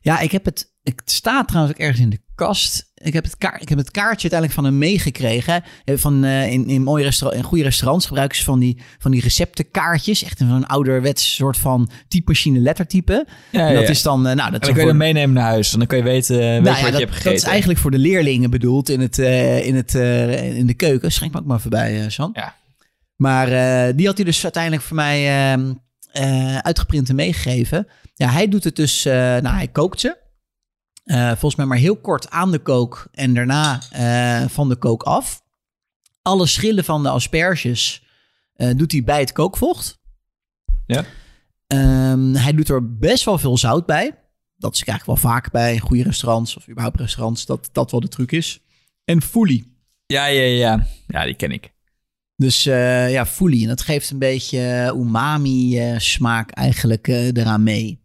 Ja, 0.01 0.21
ik 0.21 0.33
heb 0.33 0.45
het. 0.45 0.69
Het 0.81 1.03
staat 1.05 1.49
trouwens 1.49 1.75
ook 1.75 1.81
ergens 1.81 2.01
in 2.01 2.11
de 2.11 2.21
kast. 2.35 2.91
Ik 2.95 3.13
heb 3.13 3.25
het, 3.25 3.37
kaart, 3.39 3.63
ik 3.63 3.69
heb 3.69 3.79
het 3.79 3.91
kaartje 3.91 4.31
uiteindelijk 4.31 4.53
van 4.53 4.65
hem 4.65 4.79
meegekregen. 4.79 5.63
Eh, 5.85 5.97
Van, 5.97 6.25
eh, 6.25 6.53
in, 6.53 6.69
in, 6.69 6.83
mooie 6.83 7.05
restaurant, 7.05 7.43
in 7.43 7.49
goede 7.49 7.65
restaurants 7.65 8.07
gebruiken 8.07 8.39
ze 8.39 8.45
van 8.45 8.59
die, 8.59 8.81
van 8.99 9.11
die 9.11 9.21
receptenkaartjes. 9.21 10.25
Echt 10.25 10.41
een 10.41 10.67
ouderwets 10.67 11.35
soort 11.35 11.57
van 11.57 11.91
typemachine 12.09 12.59
lettertype. 12.59 13.27
Ja, 13.51 13.69
en 13.69 13.75
dat 13.75 13.83
ja. 13.83 13.89
is 13.89 14.03
dan, 14.03 14.23
nou, 14.23 14.37
dat 14.37 14.51
dan 14.51 14.73
kun 14.73 14.81
je 14.81 14.87
dan 14.87 14.97
meenemen 14.97 15.33
naar 15.35 15.45
huis. 15.51 15.73
En 15.73 15.79
dan 15.79 15.87
kun 15.87 15.99
je 15.99 16.05
weten, 16.05 16.37
nou 16.37 16.47
je 16.47 16.63
ja, 16.63 16.63
wat 16.63 16.77
je 16.77 16.91
dat, 16.91 17.01
hebt 17.01 17.13
gegeten. 17.13 17.31
dat 17.31 17.41
is 17.41 17.49
eigenlijk 17.49 17.79
voor 17.81 17.91
de 17.91 17.99
leerlingen 17.99 18.51
bedoeld 18.51 18.89
in, 18.89 19.01
het, 19.01 19.19
in, 19.19 19.75
het, 19.75 19.95
in 20.55 20.67
de 20.67 20.75
keuken. 20.75 21.13
Schenk 21.13 21.33
me 21.33 21.39
ook 21.39 21.47
maar 21.47 21.59
even 21.59 21.71
bij, 21.71 22.01
eh 22.01 22.09
San. 22.09 22.31
Ja. 22.33 22.55
Maar 23.21 23.49
eh, 23.49 23.97
die 23.97 24.07
had 24.07 24.17
hij 24.17 24.25
dus 24.25 24.43
uiteindelijk 24.43 24.83
voor 24.83 24.97
mij 24.97 25.51
ehm, 25.53 25.75
eh, 26.13 26.59
uitgeprint 26.59 27.09
en 27.09 27.15
meegegeven. 27.15 27.87
Ja, 28.15 28.29
hij 28.29 28.49
doet 28.49 28.65
het 28.65 28.77
dus, 28.77 29.05
eh, 29.05 29.15
nou 29.15 29.47
hij 29.47 29.69
kookt 29.69 30.01
ze. 30.01 30.19
Volgens 31.05 31.55
mij 31.55 31.67
maar 31.67 31.79
heel 31.79 31.97
kort 31.97 32.31
aan 32.31 32.51
de 32.51 32.59
kook 32.59 33.09
en 33.13 33.35
daarna 33.35 33.81
van 34.49 34.69
de 34.69 34.77
kook 34.77 35.03
af. 35.03 35.43
Alle 36.23 36.47
schillen 36.47 36.85
van 36.85 37.03
de 37.03 37.09
asperges 37.09 38.03
doet 38.77 38.93
hij 38.93 39.05
bij 39.05 39.21
het 39.21 39.33
kookvocht. 39.33 39.99
Ja. 40.87 41.05
Ehm, 41.67 42.35
hij 42.35 42.53
doet 42.53 42.69
er 42.69 42.99
best 42.99 43.25
wel 43.25 43.39
veel 43.39 43.59
zout 43.59 43.87
bij. 43.87 44.19
Dat 44.57 44.73
is 44.75 44.85
eigenlijk 44.85 45.21
wel 45.21 45.33
vaak 45.33 45.51
bij 45.51 45.79
goede 45.79 46.03
restaurants 46.03 46.57
of 46.57 46.69
überhaupt 46.69 47.01
restaurants 47.01 47.47
dat 47.47 47.69
dat 47.73 47.91
wel 47.91 48.01
de 48.01 48.09
truc 48.09 48.33
is. 48.33 48.61
En 49.05 49.23
foelie. 49.23 49.77
Ja, 50.07 50.27
ja, 50.27 50.43
ja. 50.43 50.87
Ja, 51.07 51.25
die 51.25 51.35
ken 51.35 51.51
ik. 51.51 51.73
Dus 52.41 52.67
eh, 52.67 53.11
ja, 53.11 53.27
foelie. 53.27 53.63
En 53.63 53.69
dat 53.69 53.81
geeft 53.81 54.11
een 54.11 54.19
beetje 54.19 54.93
umami 54.97 55.79
eh, 55.79 55.99
smaak 55.99 56.51
eigenlijk 56.51 57.09
eh, 57.09 57.27
eraan 57.27 57.63
mee. 57.63 58.05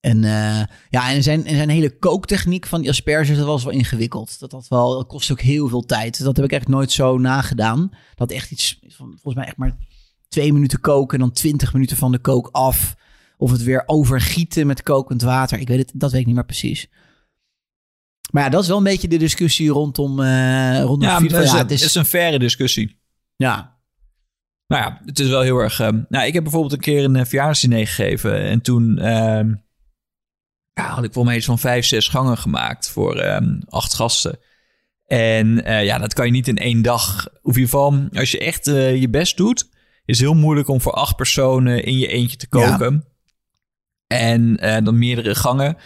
En 0.00 0.22
uh, 0.22 0.62
ja, 0.88 1.10
en 1.10 1.22
zijn, 1.22 1.46
en 1.46 1.56
zijn 1.56 1.68
hele 1.68 1.98
kooktechniek 1.98 2.66
van 2.66 2.80
die 2.80 2.90
asperges, 2.90 3.36
dat 3.36 3.46
was 3.46 3.64
wel 3.64 3.72
ingewikkeld. 3.72 4.38
Dat, 4.38 4.52
had 4.52 4.68
wel, 4.68 4.94
dat 4.94 5.06
kost 5.06 5.30
ook 5.30 5.40
heel 5.40 5.68
veel 5.68 5.84
tijd. 5.84 6.22
Dat 6.22 6.36
heb 6.36 6.44
ik 6.44 6.52
echt 6.52 6.68
nooit 6.68 6.92
zo 6.92 7.18
nagedaan. 7.18 7.90
Dat 8.14 8.30
echt 8.30 8.50
iets, 8.50 8.78
van, 8.88 9.06
volgens 9.08 9.34
mij 9.34 9.44
echt 9.44 9.56
maar 9.56 9.76
twee 10.28 10.52
minuten 10.52 10.80
koken 10.80 11.18
en 11.18 11.24
dan 11.24 11.34
twintig 11.34 11.72
minuten 11.72 11.96
van 11.96 12.12
de 12.12 12.18
kook 12.18 12.48
af. 12.52 12.96
Of 13.36 13.50
het 13.50 13.62
weer 13.62 13.82
overgieten 13.86 14.66
met 14.66 14.82
kokend 14.82 15.22
water. 15.22 15.58
Ik 15.58 15.68
weet 15.68 15.78
het, 15.78 15.92
dat 15.94 16.10
weet 16.10 16.20
ik 16.20 16.26
niet 16.26 16.34
meer 16.34 16.44
precies. 16.44 16.88
Maar 18.32 18.42
ja, 18.42 18.48
dat 18.48 18.62
is 18.62 18.68
wel 18.68 18.76
een 18.76 18.82
beetje 18.82 19.08
de 19.08 19.16
discussie 19.16 19.70
rondom, 19.70 20.20
uh, 20.20 20.80
rondom 20.80 21.08
ja, 21.08 21.20
dat 21.20 21.42
is, 21.42 21.50
ja, 21.50 21.58
het 21.58 21.70
is, 21.70 21.82
is 21.82 21.94
een 21.94 22.04
faire 22.04 22.38
discussie. 22.38 22.97
Ja, 23.38 23.80
Nou 24.66 24.82
ja, 24.82 25.00
het 25.04 25.18
is 25.18 25.28
wel 25.28 25.40
heel 25.40 25.58
erg... 25.58 25.80
Uh, 25.80 25.88
nou, 26.08 26.26
ik 26.26 26.32
heb 26.32 26.42
bijvoorbeeld 26.42 26.72
een 26.72 26.80
keer 26.80 27.04
een 27.04 27.16
uh, 27.16 27.24
verjaardagsdiner 27.24 27.86
gegeven. 27.86 28.42
En 28.42 28.60
toen 28.60 28.98
uh, 28.98 29.54
ja, 30.72 30.88
had 30.88 31.04
ik 31.04 31.12
voor 31.12 31.24
mij 31.24 31.36
iets 31.36 31.46
van 31.46 31.58
vijf, 31.58 31.86
zes 31.86 32.08
gangen 32.08 32.38
gemaakt 32.38 32.90
voor 32.90 33.24
um, 33.24 33.62
acht 33.68 33.94
gasten. 33.94 34.38
En 35.06 35.46
uh, 35.46 35.84
ja, 35.84 35.98
dat 35.98 36.14
kan 36.14 36.26
je 36.26 36.32
niet 36.32 36.48
in 36.48 36.56
één 36.56 36.82
dag. 36.82 37.28
Of 37.28 37.56
in 37.56 37.60
ieder 37.60 37.62
geval, 37.62 38.08
als 38.12 38.30
je 38.30 38.38
echt 38.38 38.66
uh, 38.66 39.00
je 39.00 39.08
best 39.08 39.36
doet, 39.36 39.68
is 40.04 40.18
het 40.18 40.28
heel 40.28 40.40
moeilijk 40.40 40.68
om 40.68 40.80
voor 40.80 40.92
acht 40.92 41.16
personen 41.16 41.84
in 41.84 41.98
je 41.98 42.06
eentje 42.06 42.36
te 42.36 42.48
koken. 42.48 43.04
Ja. 44.06 44.16
En 44.16 44.64
uh, 44.64 44.76
dan 44.84 44.98
meerdere 44.98 45.34
gangen. 45.34 45.76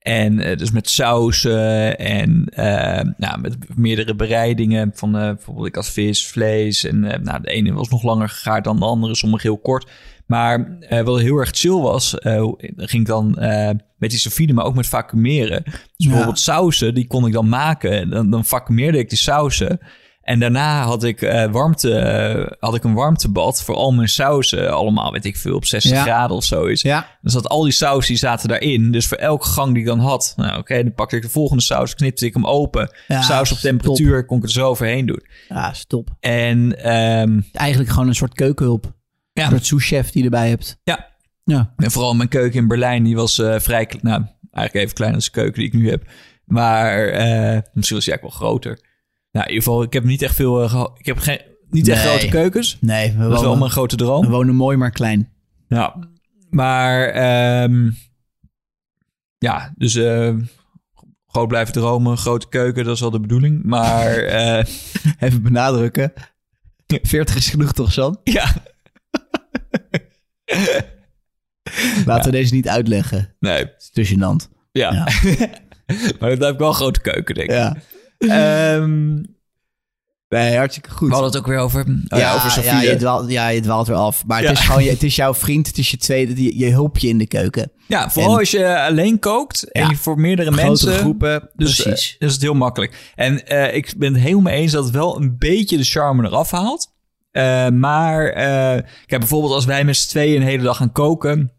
En 0.00 0.38
uh, 0.38 0.56
dus 0.56 0.70
met 0.70 0.88
sausen 0.90 1.98
en 1.98 2.52
uh, 2.56 3.12
nou, 3.16 3.40
met 3.40 3.56
meerdere 3.76 4.14
bereidingen. 4.14 4.90
Van 4.94 5.16
uh, 5.16 5.22
bijvoorbeeld, 5.22 5.66
ik 5.66 5.74
had 5.74 5.90
vis, 5.90 6.26
vlees. 6.26 6.84
En 6.84 7.00
nou, 7.00 7.40
de 7.42 7.50
ene 7.50 7.72
was 7.72 7.88
nog 7.88 8.02
langer 8.02 8.28
gegaard 8.28 8.64
dan 8.64 8.78
de 8.78 8.84
andere, 8.84 9.14
sommige 9.14 9.46
heel 9.46 9.58
kort. 9.58 9.90
Maar 10.26 10.78
wat 11.04 11.20
heel 11.20 11.36
erg 11.36 11.50
chill 11.52 11.80
was, 11.80 12.14
ging 12.76 12.92
ik 12.92 13.06
dan 13.06 13.36
met 13.96 14.10
die 14.10 14.18
sofide, 14.18 14.52
maar 14.52 14.64
ook 14.64 14.74
met 14.74 14.86
vacuumeren. 14.86 15.62
Dus 15.64 15.74
ja. 15.96 16.06
bijvoorbeeld 16.06 16.38
sausen, 16.38 16.94
die 16.94 17.06
kon 17.06 17.26
ik 17.26 17.32
dan 17.32 17.48
maken. 17.48 18.10
Dan, 18.10 18.30
dan 18.30 18.44
vacuumeerde 18.44 18.98
ik 18.98 19.08
die 19.08 19.18
sausen. 19.18 19.80
En 20.30 20.38
daarna 20.38 20.84
had 20.84 21.04
ik, 21.04 21.22
uh, 21.22 21.44
warmte, 21.44 21.88
uh, 22.38 22.56
had 22.58 22.74
ik 22.74 22.84
een 22.84 22.94
warmtebad 22.94 23.62
voor 23.62 23.74
al 23.74 23.92
mijn 23.92 24.08
sausen. 24.08 24.72
Allemaal, 24.72 25.12
weet 25.12 25.24
ik 25.24 25.36
veel, 25.36 25.54
op 25.54 25.64
60 25.64 25.90
ja. 25.90 26.02
graden 26.02 26.36
of 26.36 26.44
zoiets. 26.44 26.82
Ja. 26.82 27.18
Dus 27.20 27.32
dat 27.32 27.48
al 27.48 27.62
die 27.62 27.72
sausen 27.72 28.08
die 28.08 28.18
zaten 28.18 28.48
daarin. 28.48 28.92
Dus 28.92 29.06
voor 29.06 29.16
elke 29.16 29.46
gang 29.46 29.72
die 29.72 29.82
ik 29.82 29.88
dan 29.88 29.98
had. 29.98 30.32
Nou, 30.36 30.50
oké, 30.50 30.58
okay, 30.58 30.82
dan 30.82 30.94
pakte 30.94 31.16
ik 31.16 31.22
de 31.22 31.28
volgende 31.28 31.62
saus, 31.62 31.94
knipte 31.94 32.26
ik 32.26 32.34
hem 32.34 32.46
open. 32.46 32.90
Ja, 33.08 33.22
saus 33.22 33.52
op 33.52 33.58
temperatuur, 33.58 34.24
kon 34.24 34.36
ik 34.36 34.42
er 34.42 34.50
zo 34.50 34.68
overheen 34.68 35.06
doen. 35.06 35.22
Ja, 35.48 35.72
stop. 35.72 36.10
En 36.20 36.58
um, 36.92 37.46
eigenlijk 37.52 37.90
gewoon 37.90 38.08
een 38.08 38.14
soort 38.14 38.34
keukenhulp. 38.34 38.92
Ja. 39.32 39.44
Een 39.44 39.50
soort 39.50 39.66
sous-chef 39.66 40.10
die 40.10 40.22
je 40.22 40.30
erbij 40.30 40.48
hebt. 40.48 40.78
Ja. 40.82 41.06
ja. 41.44 41.72
En 41.76 41.90
vooral 41.90 42.14
mijn 42.14 42.28
keuken 42.28 42.58
in 42.60 42.68
Berlijn, 42.68 43.02
die 43.02 43.16
was 43.16 43.38
uh, 43.38 43.58
vrij, 43.58 43.90
nou, 44.00 44.24
eigenlijk 44.50 44.84
even 44.84 44.96
kleiner 44.96 45.18
als 45.18 45.30
de 45.30 45.40
keuken 45.40 45.58
die 45.58 45.66
ik 45.66 45.72
nu 45.72 45.90
heb. 45.90 46.02
Maar 46.44 46.96
misschien 47.72 47.96
was 47.96 48.04
die 48.04 48.12
eigenlijk 48.12 48.22
wel 48.22 48.30
groter. 48.30 48.88
Nou, 49.32 49.46
in 49.46 49.52
ieder 49.52 49.68
geval, 49.68 49.82
ik 49.82 49.92
heb 49.92 50.04
niet 50.04 50.22
echt 50.22 50.34
veel. 50.34 50.62
Uh, 50.62 50.86
ik 50.96 51.06
heb 51.06 51.18
geen, 51.18 51.40
niet 51.70 51.86
nee. 51.86 51.94
echt 51.94 52.04
grote 52.04 52.28
keukens. 52.28 52.78
Nee, 52.80 53.12
we 53.12 53.22
dat 53.22 53.32
is 53.32 53.40
wel 53.40 53.56
mijn 53.56 53.70
grote 53.70 53.96
droom. 53.96 54.24
We 54.24 54.30
wonen 54.30 54.54
mooi, 54.54 54.76
maar 54.76 54.90
klein. 54.90 55.32
Ja, 55.68 55.96
maar. 56.50 57.62
Um, 57.62 57.96
ja, 59.38 59.72
dus. 59.76 59.94
Uh, 59.94 60.34
groot 61.26 61.48
blijven 61.48 61.72
dromen, 61.72 62.18
grote 62.18 62.48
keuken, 62.48 62.84
dat 62.84 62.94
is 62.94 63.00
wel 63.00 63.10
de 63.10 63.20
bedoeling. 63.20 63.64
Maar. 63.64 64.24
Uh, 64.24 64.64
Even 65.28 65.42
benadrukken. 65.42 66.12
40 66.86 67.36
is 67.36 67.48
genoeg 67.48 67.72
toch, 67.72 67.92
San? 67.92 68.20
Ja. 68.24 68.52
Laten 72.06 72.30
we 72.30 72.36
deze 72.36 72.54
niet 72.54 72.68
uitleggen. 72.68 73.36
Nee. 73.38 73.58
Het 73.58 73.74
is 73.78 73.90
te 73.90 74.14
gênant. 74.14 74.58
Ja. 74.72 74.92
ja. 74.92 75.04
maar 76.20 76.30
dat 76.30 76.38
heb 76.38 76.52
ik 76.52 76.58
wel 76.58 76.68
een 76.68 76.74
grote 76.74 77.00
keuken, 77.00 77.34
denk 77.34 77.50
ik. 77.50 77.56
Ja. 77.56 77.76
Um, 78.28 79.24
nee, 80.28 80.56
hartstikke 80.56 80.90
goed. 80.90 81.08
We 81.08 81.14
hadden 81.14 81.32
het 81.32 81.40
ook 81.40 81.46
weer 81.46 81.58
over, 81.58 81.80
oh 82.08 82.18
ja, 82.18 82.34
over 82.34 82.50
Sofie. 82.50 82.70
Ja, 82.70 82.80
je 82.80 82.96
dwaalt, 82.96 83.30
ja, 83.30 83.48
je 83.48 83.60
dwaalt 83.60 83.86
weer 83.86 83.96
af. 83.96 84.26
Maar 84.26 84.42
het 84.42 84.50
is 84.50 84.60
gewoon, 84.60 84.82
het 84.82 85.02
is 85.02 85.16
jouw 85.16 85.34
vriend, 85.34 85.66
het 85.66 85.78
is 85.78 85.90
je 85.90 85.96
tweede, 85.96 86.42
je, 86.42 86.58
je 86.58 86.70
hulpje 86.70 87.08
in 87.08 87.18
de 87.18 87.26
keuken. 87.26 87.72
Ja, 87.86 88.10
vooral 88.10 88.32
en, 88.32 88.38
als 88.38 88.50
je 88.50 88.80
alleen 88.80 89.18
kookt 89.18 89.72
en 89.72 89.88
ja, 89.88 89.94
voor 89.94 90.20
meerdere 90.20 90.52
grote 90.52 90.66
mensen. 90.66 90.92
groepen, 90.92 91.50
dus, 91.54 91.82
precies. 91.82 92.16
Uh, 92.18 92.28
is 92.28 92.32
het 92.32 92.42
heel 92.42 92.54
makkelijk. 92.54 93.12
En 93.14 93.42
uh, 93.52 93.74
ik 93.74 93.94
ben 93.96 94.12
het 94.12 94.22
helemaal 94.22 94.42
mee 94.42 94.60
eens 94.60 94.72
dat 94.72 94.84
het 94.84 94.94
wel 94.94 95.20
een 95.20 95.38
beetje 95.38 95.76
de 95.76 95.84
charme 95.84 96.26
eraf 96.26 96.50
haalt. 96.50 96.92
Uh, 97.32 97.68
maar 97.68 98.32
kijk, 98.32 99.18
bijvoorbeeld 99.18 99.52
als 99.52 99.64
wij 99.64 99.84
met 99.84 99.96
z'n 99.96 100.08
tweeën 100.08 100.40
een 100.40 100.46
hele 100.46 100.62
dag 100.62 100.76
gaan 100.76 100.92
koken, 100.92 101.52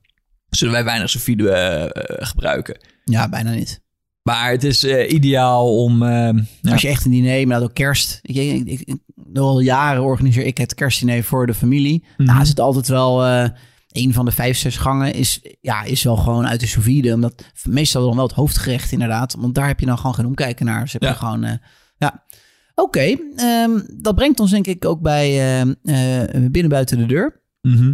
zullen 0.49 0.73
wij 0.73 0.83
weinig 0.83 1.09
Sofie 1.09 1.35
gebruiken. 2.03 2.79
Ja, 3.05 3.29
bijna 3.29 3.51
niet. 3.51 3.81
Maar 4.31 4.51
het 4.51 4.63
is 4.63 4.83
uh, 4.83 5.11
ideaal 5.11 5.83
om... 5.83 6.03
Uh, 6.03 6.29
Als 6.61 6.81
je 6.81 6.87
echt 6.87 7.05
een 7.05 7.11
diner, 7.11 7.47
maar 7.47 7.61
ook 7.61 7.73
kerst. 7.73 8.19
Ik, 8.21 8.35
ik, 8.35 8.79
ik, 8.79 8.97
al 9.33 9.59
jaren 9.59 10.03
organiseer 10.03 10.45
ik 10.45 10.57
het 10.57 10.73
kerstdiner 10.73 11.23
voor 11.23 11.47
de 11.47 11.53
familie. 11.53 11.99
Mm 12.03 12.13
-hmm. 12.15 12.25
Nou, 12.25 12.41
is 12.41 12.49
het 12.49 12.59
altijd 12.59 12.87
wel... 12.87 13.25
Uh, 13.27 13.47
een 13.91 14.13
van 14.13 14.25
de 14.25 14.31
vijf, 14.31 14.57
zes 14.57 14.77
gangen 14.77 15.13
is, 15.13 15.41
ja, 15.61 15.83
is 15.83 16.03
wel 16.03 16.15
gewoon 16.15 16.47
uit 16.47 16.59
de 16.59 16.67
sous 16.67 16.85
vide. 16.85 17.13
Omdat 17.13 17.45
meestal 17.63 18.05
dan 18.05 18.15
wel 18.15 18.27
het 18.27 18.35
hoofdgerecht 18.35 18.91
inderdaad. 18.91 19.35
Want 19.37 19.55
daar 19.55 19.67
heb 19.67 19.79
je 19.79 19.85
dan 19.85 19.97
gewoon 19.97 20.15
geen 20.15 20.25
omkijken 20.25 20.65
naar. 20.65 20.81
Dus 20.81 20.93
heb 20.93 21.01
je 21.01 21.07
ja. 21.07 21.13
gewoon 21.13 21.59
Ja. 21.97 22.25
Oké, 22.75 23.17
ehm, 23.35 23.79
dat 23.93 24.15
brengt 24.15 24.39
ons 24.39 24.51
denk 24.51 24.67
ik 24.67 24.85
ook 24.85 25.01
bij 25.01 25.61
eh, 25.81 26.49
binnen 26.51 26.69
buiten 26.69 26.97
de 26.97 27.05
deur. 27.05 27.41
Mhm. 27.61 27.93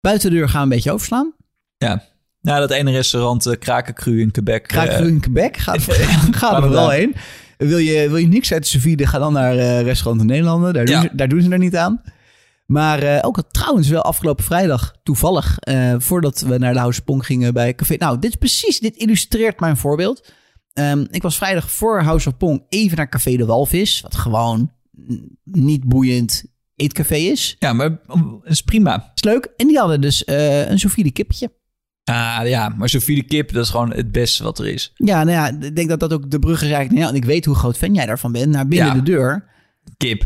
Buiten 0.00 0.30
de 0.30 0.36
deur 0.36 0.48
gaan 0.48 0.58
we 0.58 0.62
een 0.62 0.74
beetje 0.74 0.92
overslaan. 0.92 1.34
Ja. 1.76 2.13
Nou, 2.44 2.60
dat 2.60 2.70
ene 2.70 2.90
restaurant, 2.90 3.46
uh, 3.46 3.54
Krakencru 3.58 4.20
in 4.20 4.30
Quebec. 4.30 4.72
Eh, 4.72 5.00
in 5.00 5.20
Quebec, 5.20 5.56
gaat, 5.56 5.82
gaat 6.40 6.56
er 6.56 6.62
we 6.62 6.68
wel 6.68 6.90
heen. 6.90 7.14
Wil 7.58 7.78
je, 7.78 8.08
wil 8.08 8.16
je 8.16 8.26
niks 8.26 8.52
uit 8.52 8.62
de 8.62 8.68
sous 8.68 8.82
vide, 8.82 9.06
ga 9.06 9.18
dan 9.18 9.32
naar 9.32 9.56
eh 9.56 9.82
restaurant 9.82 10.20
in 10.20 10.26
Nederlanden. 10.26 10.72
Daar, 10.72 10.84
doen 10.84 11.00
ze, 11.00 11.10
daar 11.12 11.28
doen 11.28 11.42
ze 11.42 11.50
er 11.50 11.58
niet 11.58 11.76
aan. 11.76 12.02
Maar 12.66 13.02
eh, 13.02 13.18
ook 13.22 13.36
al 13.36 13.44
trouwens 13.50 13.88
wel 13.88 14.02
afgelopen 14.02 14.44
vrijdag, 14.44 14.94
toevallig, 15.02 15.58
voordat 15.98 16.40
we 16.40 16.58
naar 16.58 16.72
de 16.72 16.78
House 16.78 16.98
of 16.98 17.04
Pong 17.04 17.26
gingen 17.26 17.54
bij 17.54 17.74
Café. 17.74 17.96
Nou, 17.96 18.18
dit 18.18 18.30
is 18.30 18.36
precies, 18.36 18.80
dit 18.80 18.96
illustreert 18.96 19.60
mijn 19.60 19.76
voorbeeld. 19.76 20.32
Ehm, 20.72 21.04
ik 21.10 21.22
was 21.22 21.36
vrijdag 21.36 21.70
voor 21.70 22.02
House 22.02 22.28
of 22.28 22.36
Pong 22.36 22.62
even 22.68 22.96
naar 22.96 23.08
Café 23.08 23.36
de 23.36 23.46
Walvis, 23.46 24.00
wat 24.00 24.16
gewoon 24.16 24.72
mm, 24.90 25.28
niet 25.44 25.84
boeiend 25.84 26.44
eetcafé 26.76 27.16
is. 27.16 27.56
Ja, 27.58 27.72
maar 27.72 27.98
um, 28.14 28.40
is 28.42 28.62
prima. 28.62 29.12
Is 29.14 29.24
leuk. 29.24 29.52
En 29.56 29.66
die 29.66 29.78
hadden 29.78 30.00
dus 30.00 30.22
een 30.26 30.78
sous 30.78 30.92
vide 30.92 31.10
Ah, 32.04 32.40
ja, 32.44 32.68
maar 32.68 32.88
Sofie 32.88 33.16
de 33.16 33.22
Kip, 33.22 33.52
dat 33.52 33.64
is 33.64 33.70
gewoon 33.70 33.92
het 33.92 34.12
beste 34.12 34.42
wat 34.42 34.58
er 34.58 34.66
is. 34.66 34.92
Ja, 34.94 35.24
nou 35.24 35.36
ja, 35.36 35.66
ik 35.66 35.76
denk 35.76 35.88
dat 35.88 36.00
dat 36.00 36.12
ook 36.12 36.30
de 36.30 36.38
brug 36.38 36.62
is 36.62 36.70
eigenlijk. 36.70 37.02
Ja, 37.04 37.08
en 37.08 37.14
ik 37.14 37.24
weet 37.24 37.44
hoe 37.44 37.54
groot 37.54 37.76
fan 37.76 37.94
jij 37.94 38.06
daarvan 38.06 38.32
bent. 38.32 38.46
Naar 38.52 38.68
binnen 38.68 38.88
Ja. 38.88 38.94
de 38.94 39.02
deur. 39.02 39.44
Kip. 39.96 40.24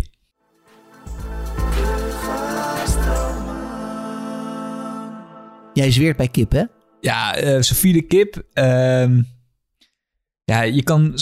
Jij 5.75 5.91
zweert 5.91 6.17
bij 6.17 6.29
kip, 6.29 6.53
hè? 6.53 6.63
Ja, 7.01 7.37
eh 7.37 7.61
Sofie 7.61 7.93
de 7.93 8.03
Kip. 8.03 8.43
ehm, 8.53 9.23
ja, 10.45 10.63
je 10.63 10.83
kan... 10.83 11.15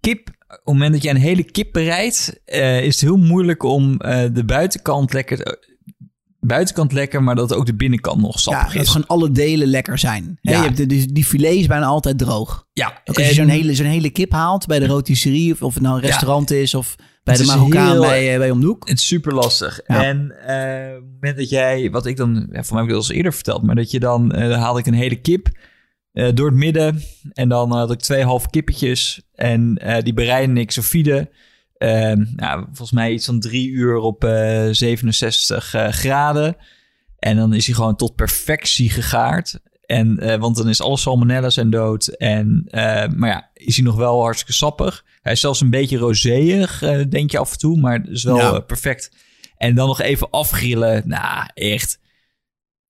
Kip, 0.00 0.28
op 0.28 0.48
het 0.48 0.64
moment 0.64 0.92
dat 0.92 1.02
je 1.02 1.10
een 1.10 1.16
hele 1.16 1.44
kip 1.44 1.72
bereidt... 1.72 2.40
eh, 2.44 2.82
is 2.84 2.92
het 3.00 3.00
heel 3.10 3.16
moeilijk 3.16 3.62
om 3.62 3.96
eh, 4.00 4.24
de 4.32 4.44
buitenkant 4.44 5.12
lekker... 5.12 5.58
buitenkant 6.40 6.92
lekker, 6.92 7.22
maar 7.22 7.34
dat 7.34 7.52
ook 7.54 7.66
de 7.66 7.74
binnenkant 7.74 8.20
nog 8.20 8.32
Ja, 8.34 8.38
sappig 8.40 8.72
dat 8.72 8.82
is. 8.82 8.88
gewoon 8.88 9.06
alle 9.06 9.30
delen 9.30 9.68
lekker 9.68 9.98
zijn. 9.98 10.38
Ja. 10.40 10.56
je 10.56 10.62
hebt 10.64 10.76
de, 10.76 10.86
die, 10.86 11.12
die 11.12 11.24
filet 11.24 11.54
is 11.54 11.66
bijna 11.66 11.84
altijd 11.86 12.18
droog. 12.18 12.66
Ja, 12.72 13.00
Ook 13.04 13.16
als 13.18 13.28
je 13.28 13.34
zo'n 13.34 13.48
hele, 13.48 13.74
zo'n 13.74 13.86
hele 13.86 14.10
kip 14.10 14.32
haalt 14.32 14.66
bij 14.66 14.78
de 14.78 14.86
rotisserie... 14.86 15.52
of, 15.52 15.62
of 15.62 15.74
het 15.74 15.82
nou 15.82 15.96
een 15.96 16.02
restaurant 16.02 16.50
is 16.50 16.74
of 16.74 16.94
bij 17.24 17.34
Het 17.36 17.46
de 17.46 17.50
Marokkaan 17.52 17.90
heel- 17.90 18.00
bij, 18.00 18.32
eh, 18.32 18.38
bij 18.38 18.50
Om 18.50 18.60
de 18.60 18.66
Hoek. 18.66 18.88
Het 18.88 18.98
is 18.98 19.06
super 19.06 19.34
lastig. 19.34 19.80
Ja. 19.86 20.04
En 20.04 20.30
eh, 20.46 20.96
op 20.96 21.02
het 21.02 21.12
moment 21.12 21.36
dat 21.36 21.48
jij, 21.48 21.90
wat 21.90 22.06
ik 22.06 22.16
dan, 22.16 22.48
ja, 22.52 22.62
voor 22.64 22.74
mij 22.76 22.82
heb 22.84 22.90
ik 22.92 22.96
dat 22.96 23.02
al 23.04 23.08
eens 23.08 23.08
eerder 23.10 23.32
verteld, 23.34 23.62
maar 23.62 23.74
dat 23.74 23.90
je 23.90 24.00
dan, 24.00 24.32
eh, 24.32 24.58
haalde 24.62 24.78
ik 24.80 24.86
een 24.86 24.94
hele 24.94 25.20
kip 25.20 25.48
door 26.34 26.46
het 26.46 26.56
midden 26.56 27.02
en 27.32 27.48
dan 27.48 27.72
had 27.72 27.90
ik 27.90 27.98
twee 27.98 28.24
halve 28.24 28.50
kippetjes 28.50 29.22
en 29.34 29.74
die 30.02 30.12
bereidde 30.14 30.60
ik 30.60 30.70
sous 30.70 30.86
vide. 31.78 31.92
Eh, 31.92 32.16
nou, 32.36 32.62
volgens 32.64 32.92
mij 32.92 33.12
iets 33.12 33.26
van 33.26 33.40
drie 33.40 33.68
uur 33.68 33.96
op 33.96 34.24
eh, 34.24 34.68
67 34.70 35.74
eh, 35.74 35.88
graden. 35.88 36.56
En 37.18 37.36
dan 37.36 37.52
is 37.54 37.66
hij 37.66 37.74
gewoon 37.74 37.96
tot 37.96 38.14
perfectie 38.14 38.90
gegaard. 38.90 39.58
En, 39.86 40.18
eh, 40.18 40.38
want 40.40 40.56
dan 40.56 40.68
is 40.68 40.80
alle 40.80 40.96
salmonella 40.96 41.50
zijn 41.50 41.70
dood. 41.70 42.06
En, 42.06 42.66
maar 43.16 43.28
ja, 43.28 43.50
is 43.54 43.76
hij 43.76 43.84
nog 43.84 43.96
wel 43.96 44.20
hartstikke 44.22 44.52
sappig. 44.52 45.04
Hij 45.22 45.32
is 45.32 45.40
zelfs 45.40 45.60
een 45.60 45.70
beetje 45.70 45.96
rozeeig, 45.98 46.78
denk 47.08 47.30
je 47.30 47.38
af 47.38 47.52
en 47.52 47.58
toe. 47.58 47.78
Maar 47.78 48.08
is 48.08 48.24
wel 48.24 48.36
Ja. 48.36 48.60
perfect. 48.60 49.10
En 49.56 49.74
dan 49.74 49.86
nog 49.86 50.00
even 50.00 50.30
afgrillen. 50.30 51.02
Nou, 51.08 51.48
echt 51.54 51.98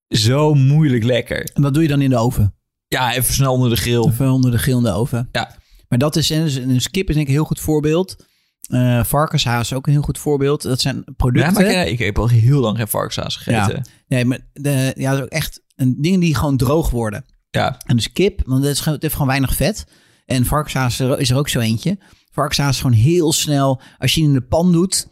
zo 0.08 0.54
moeilijk 0.54 1.04
lekker. 1.04 1.50
En 1.54 1.62
wat 1.62 1.74
doe 1.74 1.82
je 1.82 1.88
dan 1.88 2.00
in 2.02 2.10
de 2.10 2.16
oven? 2.16 2.54
Ja, 2.88 3.14
even 3.14 3.34
snel 3.34 3.52
onder 3.52 3.70
de 3.70 3.76
grill. 3.76 4.06
Even 4.08 4.30
onder 4.30 4.50
de 4.50 4.58
grill 4.58 4.76
in 4.76 4.82
de 4.82 4.92
oven. 4.92 5.28
Ja. 5.32 5.56
Maar 5.88 5.98
dat 5.98 6.16
is, 6.16 6.30
en 6.30 6.42
dus 6.42 6.54
een 6.54 6.80
skip 6.80 7.08
is 7.08 7.14
denk 7.14 7.26
ik 7.26 7.32
een 7.32 7.38
heel 7.38 7.48
goed 7.48 7.60
voorbeeld. 7.60 8.26
Eh 8.68 9.04
varkenshaas 9.04 9.70
is 9.70 9.76
ook 9.76 9.86
een 9.86 9.92
heel 9.92 10.02
goed 10.02 10.18
voorbeeld. 10.18 10.62
Dat 10.62 10.80
zijn 10.80 10.96
Ja, 11.06 11.12
producten. 11.16 11.52
maar 11.52 11.64
ik, 11.66 11.88
ik 11.88 11.98
heb 11.98 12.18
al 12.18 12.28
heel 12.28 12.60
lang 12.60 12.76
geen 12.76 12.88
varkenshaas 12.88 13.36
gegeten. 13.36 13.82
Nee, 14.08 14.24
maar 14.24 14.38
de, 14.52 14.92
ja, 14.96 15.10
dat 15.10 15.18
is 15.18 15.24
ook 15.24 15.30
echt 15.30 15.62
een, 15.76 15.96
dingen 16.00 16.20
die 16.20 16.34
gewoon 16.34 16.56
droog 16.56 16.90
worden. 16.90 17.24
Ja, 17.50 17.80
En 17.86 17.96
dus 17.96 18.12
kip, 18.12 18.40
want 18.46 18.64
het, 18.64 18.72
is, 18.78 18.84
het 18.84 19.02
heeft 19.02 19.12
gewoon 19.14 19.28
weinig 19.28 19.54
vet. 19.54 19.86
En 20.26 20.44
varkenshaas 20.44 21.00
is 21.18 21.30
er- 21.30 21.36
ook 21.36 21.48
zo 21.48 21.60
eentje. 21.60 21.98
Varkenshaas 22.30 22.74
is 22.74 22.80
gewoon 22.80 22.96
heel 22.96 23.32
snel, 23.32 23.80
als 23.98 24.14
je 24.14 24.20
het 24.20 24.28
in 24.30 24.34
de 24.36 24.42
pan 24.46 24.72
doet. 24.72 25.08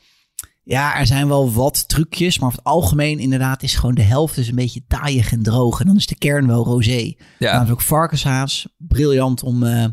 Ja, 0.62 0.98
er 0.98 1.06
zijn 1.06 1.28
wel 1.28 1.52
wat 1.52 1.88
trucjes, 1.88 2.38
maar 2.38 2.46
over 2.48 2.58
het 2.60 2.68
algemeen 2.68 3.18
inderdaad 3.18 3.62
is 3.62 3.74
gewoon 3.74 3.94
de 3.94 4.02
helft 4.02 4.36
is 4.36 4.48
een 4.48 4.54
beetje 4.54 4.84
taaiig 4.88 5.32
en 5.32 5.42
droog. 5.42 5.80
En 5.80 5.86
dan 5.86 5.96
is 5.96 6.06
de 6.06 6.16
kern 6.18 6.46
wel 6.46 6.64
rosé. 6.64 7.14
ja. 7.38 7.62
Is 7.62 7.70
ook 7.70 7.80
varkenshaas 7.80 8.68
briljant 8.78 9.42
om 9.42 9.62
eh 9.62 9.84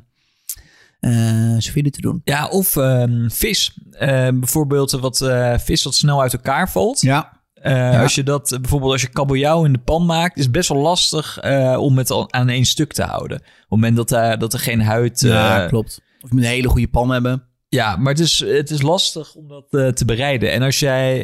vide 1.60 1.90
te 1.90 2.02
doen. 2.02 2.22
ja 2.24 2.48
of 2.48 2.76
ehm, 2.76 3.30
vis. 3.30 3.78
Eh, 3.92 4.28
bijvoorbeeld 4.34 4.92
wat 4.92 5.22
eh, 5.22 5.58
vis 5.58 5.84
wat 5.84 5.96
snel 5.96 6.22
uit 6.22 6.34
elkaar 6.34 6.70
valt. 6.70 7.02
Ja, 7.02 7.42
Eh, 7.54 8.02
Als 8.02 8.16
je 8.16 8.24
dat, 8.24 8.58
bijvoorbeeld 8.62 8.92
als 8.92 9.02
je 9.02 9.08
kabeljauw 9.10 9.66
in 9.66 9.74
de 9.74 9.80
pan 9.80 10.06
maakt, 10.06 10.38
is 10.38 10.44
het 10.44 10.52
best 10.52 10.70
wel 10.70 10.82
lastig 10.82 11.40
om 11.78 11.98
het 11.98 12.10
al 12.12 12.34
aan 12.34 12.50
één 12.50 12.66
stuk 12.66 12.94
te 12.94 13.04
houden. 13.04 13.38
Op 13.38 13.44
het 13.60 13.70
moment 13.70 13.96
dat, 13.96 14.10
daar 14.10 14.40
dat 14.40 14.54
er 14.54 14.60
geen 14.60 14.82
huid... 14.82 15.20
ja 15.20 15.68
klopt. 15.68 16.02
Of 16.22 16.30
je 16.30 16.36
moet 16.36 16.44
een 16.44 16.50
hele 16.50 16.68
goede 16.68 16.88
pan 16.88 17.10
hebben. 17.10 17.44
Ja, 17.70 17.96
maar 17.96 18.14
het 18.14 18.22
is, 18.22 18.40
het 18.40 18.70
is 18.70 18.82
lastig 18.82 19.36
om 19.36 19.48
dat 19.48 19.96
te 19.96 20.06
bereiden. 20.06 20.52
En 20.52 20.62
als 20.62 20.80
jij 20.80 21.18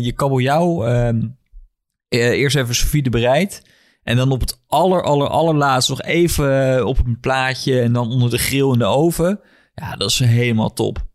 je 0.00 0.12
kabeljauw 0.12 0.84
ehm, 0.86 1.20
eh, 2.08 2.30
eerst 2.30 2.56
even 2.56 2.74
sous 2.74 2.90
vide 2.90 3.10
bereidt... 3.10 3.62
en 4.08 4.16
dan 4.16 4.30
op 4.30 4.40
het 4.40 4.62
aller, 4.66 5.02
aller, 5.02 5.28
allerlaatst 5.28 5.88
nog 5.88 6.02
even 6.02 6.86
op 6.86 7.06
een 7.06 7.20
plaatje... 7.20 7.80
en 7.80 7.92
dan 7.92 8.10
onder 8.10 8.30
de 8.30 8.38
grill 8.38 8.72
in 8.72 8.78
de 8.78 8.84
oven... 8.84 9.40
ja, 9.74 9.96
dat 9.96 10.10
is 10.10 10.18
helemaal 10.18 10.72
top. 10.72 11.06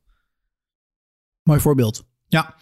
Mooi 1.43 1.59
voorbeeld. 1.59 2.05
Ja. 2.27 2.55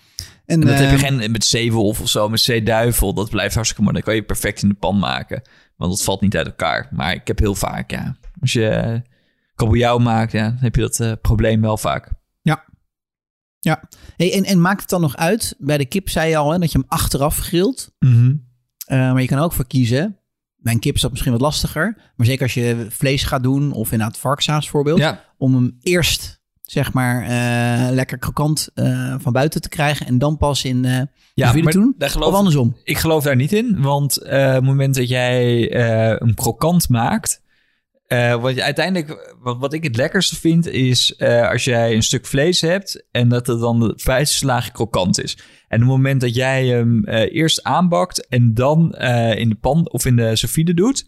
En, 0.45 0.61
En 0.61 0.67
dat 0.67 0.79
heb 0.79 0.89
je 0.89 1.05
eh, 1.05 1.17
geen 1.17 1.31
met 1.31 1.45
zeewolf 1.45 2.01
of 2.01 2.09
zo, 2.09 2.29
met 2.29 2.39
zeeduivel. 2.39 3.13
Dat 3.13 3.29
blijft 3.29 3.53
hartstikke 3.53 3.83
mooi. 3.83 3.93
Dan 3.95 4.03
kan 4.03 4.15
je 4.15 4.23
perfect 4.23 4.61
in 4.61 4.69
de 4.69 4.75
pan 4.75 4.99
maken. 4.99 5.41
Want 5.75 5.91
dat 5.91 6.03
valt 6.03 6.21
niet 6.21 6.37
uit 6.37 6.47
elkaar. 6.47 6.87
Maar 6.91 7.13
ik 7.13 7.27
heb 7.27 7.39
heel 7.39 7.55
vaak, 7.55 7.91
ja. 7.91 8.15
Als 8.41 8.53
je 8.53 8.67
eh, 8.67 8.99
kabeljauw 9.55 9.97
maakt, 9.97 10.31
ja, 10.31 10.47
dan 10.47 10.57
heb 10.59 10.75
je 10.75 10.81
dat 10.81 10.99
eh, 10.99 11.11
probleem 11.21 11.61
wel 11.61 11.77
vaak. 11.77 12.11
Ja. 13.59 13.83
Hey, 14.17 14.33
en, 14.33 14.43
en 14.43 14.61
maakt 14.61 14.81
het 14.81 14.89
dan 14.89 15.01
nog 15.01 15.15
uit? 15.15 15.55
Bij 15.57 15.77
de 15.77 15.85
kip 15.85 16.09
zei 16.09 16.29
je 16.29 16.37
al 16.37 16.51
hè, 16.51 16.59
dat 16.59 16.71
je 16.71 16.77
hem 16.77 16.87
achteraf 16.89 17.37
grilt. 17.37 17.91
Mhm. 17.99 18.35
Eh, 18.85 18.97
maar 18.97 19.21
je 19.21 19.27
kan 19.27 19.39
ook 19.39 19.53
voor 19.53 19.67
kiezen. 19.67 20.20
Bij 20.62 20.74
een 20.74 20.80
kip 20.80 20.95
is 20.95 21.02
dat 21.02 21.12
misschien 21.12 21.32
wat 21.32 21.41
lastiger. 21.41 21.97
Maar 22.15 22.26
zeker 22.26 22.43
als 22.43 22.54
je 22.54 22.86
vlees 22.89 23.24
gaat 23.24 23.43
doen, 23.43 23.71
of 23.71 23.91
inderdaad 23.91 24.17
varkenshaas 24.17 24.69
voorbeeld. 24.69 25.00
Ja, 25.00 25.24
Om 25.38 25.54
hem 25.54 25.78
eerst, 25.82 26.41
zeg 26.62 26.93
maar, 26.93 27.24
eh, 27.24 27.93
lekker 27.93 28.17
krokant 28.17 28.69
eh, 28.74 29.15
van 29.19 29.34
buiten 29.34 29.62
te 29.62 29.69
krijgen. 29.69 30.06
En 30.06 30.17
dan 30.17 30.38
pas 30.38 30.63
in 30.63 30.86
eh 30.86 31.02
ja 31.34 31.52
doen. 31.52 31.95
daar 31.97 32.08
Of 32.08 32.13
geloof, 32.13 32.34
andersom. 32.34 32.78
ik 32.84 32.97
geloof 32.97 33.24
daar 33.24 33.36
niet 33.36 33.54
in. 33.54 33.82
Want 33.82 34.21
op 34.21 34.30
het 34.30 34.63
moment 34.63 34.95
dat 34.95 35.10
jij 35.10 35.62
hem 36.19 36.34
krokant 36.34 36.89
maakt... 36.89 37.41
eh 38.12 38.41
wat 38.41 38.56
je 38.56 38.63
uiteindelijk, 38.63 39.36
wat, 39.39 39.58
wat 39.60 39.74
ik 39.74 39.84
het 39.84 39.95
lekkerste 39.95 40.36
vind, 40.36 40.67
is 40.67 41.15
eh, 41.15 41.50
als 41.50 41.63
jij 41.63 41.93
een 41.95 42.04
stuk 42.04 42.26
vlees 42.26 42.62
hebt 42.62 43.06
en 43.12 43.30
dat 43.30 43.47
het 43.47 43.60
dan 43.60 43.80
de 43.80 44.28
laagje 44.39 44.71
krokant 44.71 45.24
is. 45.24 45.38
En 45.67 45.78
op 45.82 45.88
het 45.88 45.97
moment 45.97 46.21
dat 46.21 46.36
jij 46.36 46.65
hem 46.67 47.06
eh, 47.06 47.36
eerst 47.36 47.63
aanbakt 47.63 48.28
en 48.28 48.54
dan 48.54 48.95
in 49.36 49.50
de 49.50 49.56
pan 49.56 49.89
of 49.89 50.06
in 50.06 50.15
de 50.15 50.36
sous 50.36 50.52
vide 50.54 50.74
doet, 50.74 51.06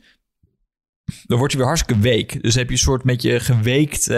dan 1.25 1.37
wordt 1.37 1.53
hij 1.53 1.61
weer 1.61 1.71
hartstikke 1.71 2.01
week. 2.01 2.41
Dus 2.43 2.55
heb 2.55 2.67
je 2.67 2.73
een 2.73 2.79
soort 2.79 3.03
met 3.03 3.21
je 3.21 3.39
geweekt 3.39 4.11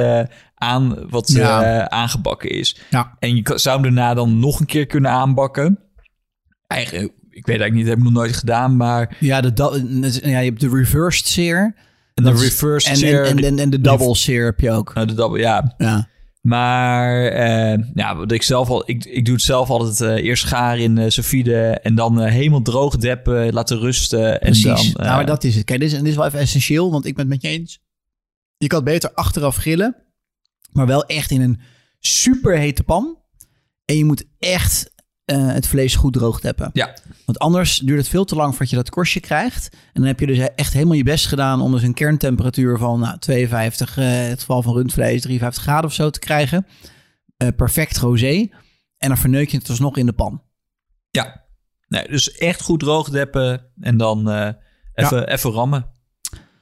aan 0.56 1.10
wat 1.10 1.32
Ja. 1.32 1.90
aangebakken 1.90 2.50
is. 2.50 2.78
Ja. 2.90 3.16
En 3.20 3.36
je 3.36 3.52
zou 3.56 3.76
hem 3.82 3.84
daarna 3.96 4.14
dan 4.14 4.40
nog 4.40 4.60
een 4.60 4.66
keer 4.66 4.86
kunnen 4.86 5.12
aanbakken. 5.12 5.80
Eigenlijk, 6.68 7.14
ik 7.30 7.46
weet 7.46 7.60
eigenlijk 7.60 7.74
niet, 7.74 7.86
dat 7.86 7.94
heb 7.96 7.98
ik 8.06 8.12
nog 8.14 8.24
nooit 8.24 8.36
gedaan, 8.36 8.76
maar 8.76 9.18
Ja, 9.20 9.42
de, 9.42 10.20
ja, 10.24 10.40
je 10.40 10.50
hebt 10.50 10.60
de 10.62 10.70
reversed 10.70 11.28
sear. 11.28 11.76
En 12.16 12.24
de 12.24 12.42
reverse 12.42 12.90
En, 12.90 13.26
en, 13.26 13.44
en, 13.44 13.60
en, 13.60 13.70
de 13.70 13.82
double 13.82 14.16
sear 14.16 14.46
heb 14.46 14.60
je 14.60 14.72
ook. 14.72 14.94
nou, 14.94 15.08
de 15.08 15.14
double, 15.14 15.40
ja. 15.40 15.74
Ja. 15.78 16.08
Maar 16.42 17.28
eh, 17.28 17.80
ja, 17.94 18.16
wat 18.16 18.32
ik 18.32 18.44
zelf 18.44 18.70
al, 18.70 18.90
ik, 18.90 19.06
ik 19.06 19.26
doe 19.26 19.34
het 19.34 19.44
zelf 19.44 19.70
altijd 19.70 20.02
eh, 20.02 20.26
eerst 20.26 20.44
gaar 20.44 20.80
in 20.80 20.98
uh, 20.98 21.10
sofide 21.10 21.80
en 21.80 21.96
dan 21.96 22.22
eh, 22.22 22.32
helemaal 22.32 22.62
droog 22.62 22.98
deppen, 22.98 23.54
laten 23.54 23.80
rusten. 23.80 24.40
Precies. 24.40 24.66
En 24.66 24.74
dan, 24.74 24.86
eh, 24.86 24.94
nou, 24.94 25.16
maar 25.16 25.26
dat 25.26 25.44
is 25.44 25.56
het. 25.56 25.66
Kijk, 25.66 25.80
dit 25.80 25.92
is, 25.92 25.98
dit 25.98 26.08
is 26.08 26.16
wel 26.16 26.26
even 26.26 26.40
essentieel, 26.40 26.92
want 26.92 27.06
ik 27.06 27.16
ben 27.16 27.30
het 27.30 27.34
met 27.34 27.42
je 27.42 27.58
eens. 27.58 27.80
Je 28.58 28.68
kan 28.68 28.80
het 28.80 28.88
beter 28.88 29.14
achteraf 29.14 29.56
grillen, 29.56 29.96
maar 30.72 30.88
wel 30.88 31.06
echt 31.06 31.32
in 31.32 31.42
een 31.42 31.60
super 32.00 32.58
hete 32.58 32.84
pan. 32.84 33.18
En 33.86 33.98
je 33.98 34.06
moet 34.06 34.26
echt 34.40 34.92
eh, 35.26 35.48
het 35.48 35.68
vlees 35.68 35.96
goed 35.96 36.14
droog 36.14 36.40
teppen. 36.40 36.70
Ja. 36.74 36.98
Want 37.26 37.40
anders 37.40 37.78
duurt 37.78 38.00
het 38.00 38.08
veel 38.08 38.26
te 38.26 38.36
lang 38.36 38.50
voordat 38.50 38.70
je 38.70 38.76
dat 38.76 38.90
korstje 38.90 39.20
krijgt. 39.20 39.70
En 39.72 39.80
dan 39.94 40.06
heb 40.06 40.20
je 40.20 40.26
dus 40.26 40.38
echt 40.56 40.74
helemaal 40.74 40.96
je 40.96 41.04
best 41.04 41.28
gedaan 41.28 41.62
om 41.62 41.72
dus 41.72 41.84
een 41.84 41.94
kerntemperatuur 41.94 42.78
van 42.78 43.00
nou, 43.00 43.18
52, 43.20 43.98
eh, 43.98 44.24
in 44.24 44.30
het 44.30 44.40
geval 44.40 44.62
van 44.62 44.74
rundvlees, 44.74 45.22
53 45.22 45.64
graden 45.64 45.86
of 45.86 45.94
zo 45.94 46.10
te 46.10 46.20
krijgen. 46.20 46.66
Eh, 47.38 47.48
perfect 47.56 47.98
rosé. 47.98 48.50
En 48.98 49.08
dan 49.08 49.18
verneuk 49.18 49.50
je 49.50 49.58
het 49.58 49.70
alsnog 49.70 49.98
in 49.98 50.06
de 50.06 50.14
pan. 50.14 50.42
Ja, 51.10 51.46
nee, 51.88 52.08
dus 52.08 52.32
echt 52.32 52.62
goed 52.62 52.80
droog 52.80 53.10
deppen 53.10 53.72
en 53.80 53.98
dan 53.98 54.30
eh, 54.30 54.50
even, 54.94 55.28
even 55.28 55.52
rammen. 55.52 55.92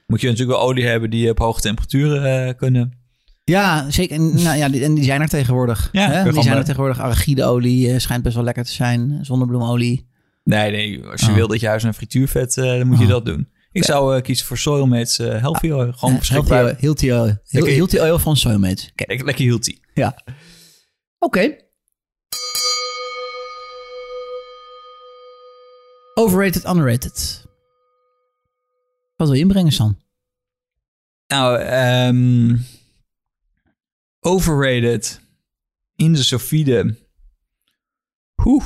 Moet 0.06 0.20
je 0.20 0.28
natuurlijk 0.28 0.58
wel 0.58 0.68
olie 0.68 0.86
hebben 0.86 1.10
die 1.10 1.30
op 1.30 1.38
hoge 1.38 1.60
temperaturen 1.60 2.48
eh, 2.48 2.56
kunnen. 2.56 3.03
Ja, 3.44 3.90
zeker. 3.90 4.16
En, 4.16 4.42
nou, 4.42 4.56
ja, 4.58 4.68
die, 4.68 4.84
en 4.84 4.94
die 4.94 5.04
zijn 5.04 5.20
er 5.20 5.28
tegenwoordig. 5.28 5.88
Ja, 5.92 6.10
hè? 6.10 6.22
Die 6.22 6.32
zijn 6.32 6.46
er 6.46 6.54
bij- 6.54 6.62
tegenwoordig. 6.64 7.00
Arachideolie 7.00 7.90
eh, 7.92 7.98
schijnt 7.98 8.22
best 8.22 8.34
wel 8.34 8.44
lekker 8.44 8.64
te 8.64 8.72
zijn. 8.72 9.18
Zonnebloemolie. 9.22 10.08
Nee, 10.44 10.70
nee. 10.70 11.06
Als 11.06 11.20
je 11.20 11.28
Oh. 11.28 11.34
wil 11.34 11.48
dat 11.48 11.60
je 11.60 11.66
huis 11.66 11.82
naar 11.82 11.92
frituurvet, 11.92 12.56
eh, 12.56 12.64
dan 12.64 12.86
moet 12.86 12.98
je 12.98 13.04
Oh. 13.04 13.10
dat 13.10 13.24
doen. 13.24 13.48
Ik 13.72 13.84
zou 13.84 14.16
eh, 14.16 14.22
kiezen 14.22 14.46
voor 14.46 14.58
Soilmates 14.58 15.18
uh, 15.18 15.40
Healthy 15.40 15.70
Oil. 15.70 15.92
Gewoon 15.92 16.14
Eh, 16.14 16.18
beschikbaar. 16.20 16.74
Healthy, 16.78 17.10
oil. 17.12 17.34
Healthy 17.48 17.98
oil 17.98 18.18
van 18.18 18.36
Soulmates. 18.36 18.88
Oké. 18.90 19.04
Lekker, 19.06 19.26
lekker 19.26 19.44
healthy. 19.46 19.78
Ja. 19.94 20.22
Oké. 21.18 21.56
Overrated, 26.14 26.64
underrated. 26.68 27.44
Wat 29.16 29.26
wil 29.28 29.36
je 29.36 29.42
inbrengen, 29.42 29.72
San? 29.72 29.98
Nou, 31.26 31.58
ehm, 31.58 32.56
overrated 34.24 35.20
in 35.96 36.12
de 36.12 36.22
Sofide. 36.22 36.96
Oeh. 38.44 38.64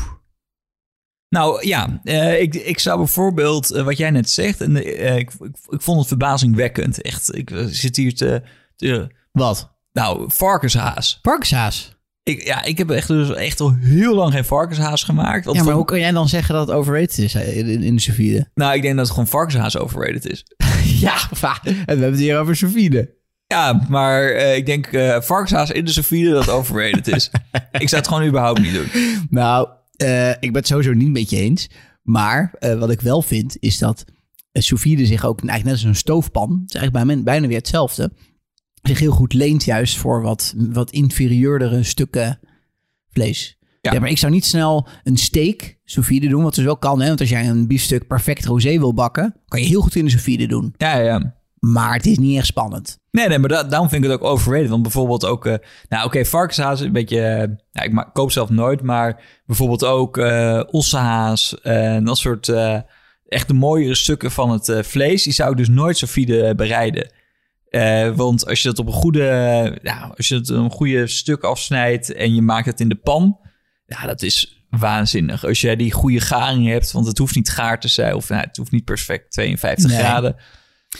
Nou 1.28 1.66
ja, 1.66 2.00
eh, 2.04 2.40
ik, 2.40 2.54
ik 2.54 2.78
zou 2.78 2.98
bijvoorbeeld, 2.98 3.70
eh, 3.70 3.84
wat 3.84 3.96
jij 3.96 4.10
net 4.10 4.30
zegt, 4.30 4.60
en, 4.60 4.76
eh, 4.76 5.16
ik, 5.16 5.32
ik, 5.32 5.56
ik 5.68 5.82
vond 5.82 5.98
het 5.98 6.08
verbazingwekkend. 6.08 7.02
Echt, 7.02 7.36
ik 7.36 7.50
zit 7.66 7.96
hier 7.96 8.14
te, 8.14 8.42
te 8.76 9.06
Wat? 9.32 9.76
nou, 9.92 10.24
varkenshaas. 10.32 11.18
Parksaas. 11.22 11.96
Ik, 12.22 12.42
ja, 12.42 12.62
ik 12.64 12.78
heb 12.78 12.90
echt, 12.90 13.08
dus 13.08 13.34
echt 13.34 13.60
al 13.60 13.74
heel 13.74 14.14
lang 14.14 14.32
geen 14.32 14.44
varkenshaas 14.44 15.04
gemaakt. 15.04 15.44
Ja, 15.44 15.52
maar 15.52 15.64
van- 15.64 15.72
hoe 15.72 15.84
kan 15.84 15.98
jij 15.98 16.10
dan 16.10 16.28
zeggen 16.28 16.54
dat 16.54 16.66
het 16.68 16.76
overrated 16.76 17.18
is 17.18 17.34
in, 17.34 17.82
in 17.82 17.94
de 17.94 18.00
Sofide? 18.00 18.50
Nou, 18.54 18.74
ik 18.74 18.82
denk 18.82 18.94
dat 18.96 19.04
het 19.04 19.14
gewoon 19.14 19.28
varkenshaas 19.28 19.78
overrated 19.78 20.26
is. 20.26 20.44
ja, 21.06 21.28
en 21.30 21.58
we 21.62 21.84
hebben 21.86 22.10
het 22.10 22.18
hier 22.18 22.38
over 22.38 22.56
Sofide. 22.56 23.16
Ja, 23.48 23.86
maar 23.88 24.30
eh, 24.30 24.56
ik 24.56 24.66
denk 24.66 24.86
eh 24.86 25.20
varkenshaas 25.20 25.70
in 25.70 25.84
de 25.84 25.90
Sofide 25.90 26.30
dat 26.30 26.48
overrated 26.48 27.06
is. 27.06 27.30
ik 27.72 27.88
zou 27.88 28.00
het 28.00 28.08
gewoon 28.08 28.26
überhaupt 28.26 28.60
niet 28.60 28.74
doen. 28.74 28.88
Nou, 29.30 29.68
eh, 29.96 30.30
ik 30.30 30.40
ben 30.40 30.54
het 30.54 30.66
sowieso 30.66 30.92
niet 30.92 31.10
met 31.10 31.30
je 31.30 31.36
eens. 31.36 31.70
Maar 32.02 32.54
wat 32.60 32.90
ik 32.90 33.00
wel 33.00 33.22
vind, 33.22 33.56
is 33.60 33.78
dat 33.78 34.04
uh, 34.52 34.62
sous 34.62 34.80
vide 34.80 35.06
zich 35.06 35.24
ook 35.24 35.40
eigenlijk 35.40 35.64
net 35.64 35.72
als 35.72 35.82
een 35.82 36.00
stoofpan, 36.00 36.50
het 36.50 36.74
is 36.74 36.80
eigenlijk 36.80 37.06
bijna, 37.06 37.22
bijna 37.22 37.46
weer 37.46 37.56
hetzelfde, 37.56 38.12
zich 38.82 38.98
heel 38.98 39.12
goed 39.12 39.32
leent 39.32 39.64
juist 39.64 39.96
voor 39.96 40.22
wat, 40.22 40.54
wat 40.56 40.90
inferieurdere 40.90 41.82
stukken 41.82 42.38
vlees. 43.10 43.56
Ja. 43.80 43.92
Ja. 43.92 44.00
maar 44.00 44.10
ik 44.10 44.18
zou 44.18 44.32
niet 44.32 44.44
snel 44.44 44.88
een 45.04 45.16
steak 45.16 45.78
sous 45.84 46.06
vide 46.06 46.28
doen, 46.28 46.42
wat 46.42 46.54
dus 46.54 46.64
wel 46.64 46.76
kan. 46.76 47.00
Hè? 47.00 47.06
Want 47.06 47.20
als 47.20 47.28
jij 47.28 47.48
een 47.48 47.66
biefstuk 47.66 48.06
perfect 48.06 48.44
rosé 48.44 48.78
wil 48.78 48.94
bakken, 48.94 49.34
kan 49.44 49.60
je 49.60 49.66
heel 49.66 49.80
goed 49.80 49.94
in 49.94 50.04
de 50.04 50.10
sous 50.10 50.22
vide 50.22 50.46
doen. 50.46 50.74
Ja, 50.76 50.98
ja. 50.98 51.37
Maar 51.60 51.94
het 51.94 52.06
is 52.06 52.18
niet 52.18 52.36
echt 52.36 52.46
spannend. 52.46 52.98
Nee, 53.10 53.28
nee, 53.28 53.38
maar 53.38 53.48
da- 53.48 53.62
daarom 53.64 53.88
vind 53.88 54.04
ik 54.04 54.10
het 54.10 54.20
ook 54.20 54.26
overrated. 54.26 54.68
Want 54.68 54.82
bijvoorbeeld 54.82 55.24
ook... 55.24 55.46
eh, 55.46 55.54
nou, 55.88 56.04
oké, 56.06 56.24
varkenshaas 56.24 56.80
een 56.80 56.92
beetje... 56.92 57.20
eh, 57.20 57.48
ja, 57.72 57.82
ik 57.82 58.04
koop 58.12 58.32
zelf 58.32 58.48
nooit, 58.50 58.82
maar 58.82 59.22
bijvoorbeeld 59.46 59.84
ook 59.84 60.18
eh 60.18 60.62
ossehaas 60.70 61.60
en 61.60 62.04
dat 62.04 62.18
soort... 62.18 62.48
echt 63.28 63.48
de 63.48 63.54
mooiere 63.54 63.94
stukken 63.94 64.30
van 64.30 64.50
het 64.50 64.72
vlees, 64.86 65.22
die 65.22 65.32
zou 65.32 65.50
ik 65.50 65.56
dus 65.56 65.68
nooit 65.68 65.98
zo 65.98 66.06
fide 66.06 66.54
bereiden. 66.54 67.10
Want 68.16 68.46
als 68.46 68.62
je 68.62 68.68
dat 68.68 68.78
op 68.78 68.86
een 68.86 68.92
goede... 68.92 69.78
ja, 69.82 70.12
als 70.16 70.28
je 70.28 70.34
het 70.34 70.48
een 70.48 70.70
goede 70.70 71.06
stuk 71.06 71.42
afsnijdt 71.42 72.12
en 72.12 72.34
je 72.34 72.42
maakt 72.42 72.66
het 72.66 72.80
in 72.80 72.88
de 72.88 72.94
pan... 72.96 73.38
Ja, 73.86 74.06
dat 74.06 74.22
is 74.22 74.62
waanzinnig. 74.70 75.44
Als 75.46 75.60
jij 75.60 75.76
die 75.76 75.92
goede 75.92 76.20
garing 76.20 76.66
hebt, 76.66 76.92
want 76.92 77.06
het 77.06 77.18
hoeft 77.18 77.34
niet 77.34 77.50
gaar 77.50 77.80
te 77.80 77.88
zijn... 77.88 78.14
of 78.14 78.28
nou, 78.28 78.42
het 78.42 78.56
hoeft 78.56 78.70
niet 78.70 78.84
perfect 78.84 79.30
52 79.32 79.90
Nee. 79.90 79.98
graden. 79.98 80.36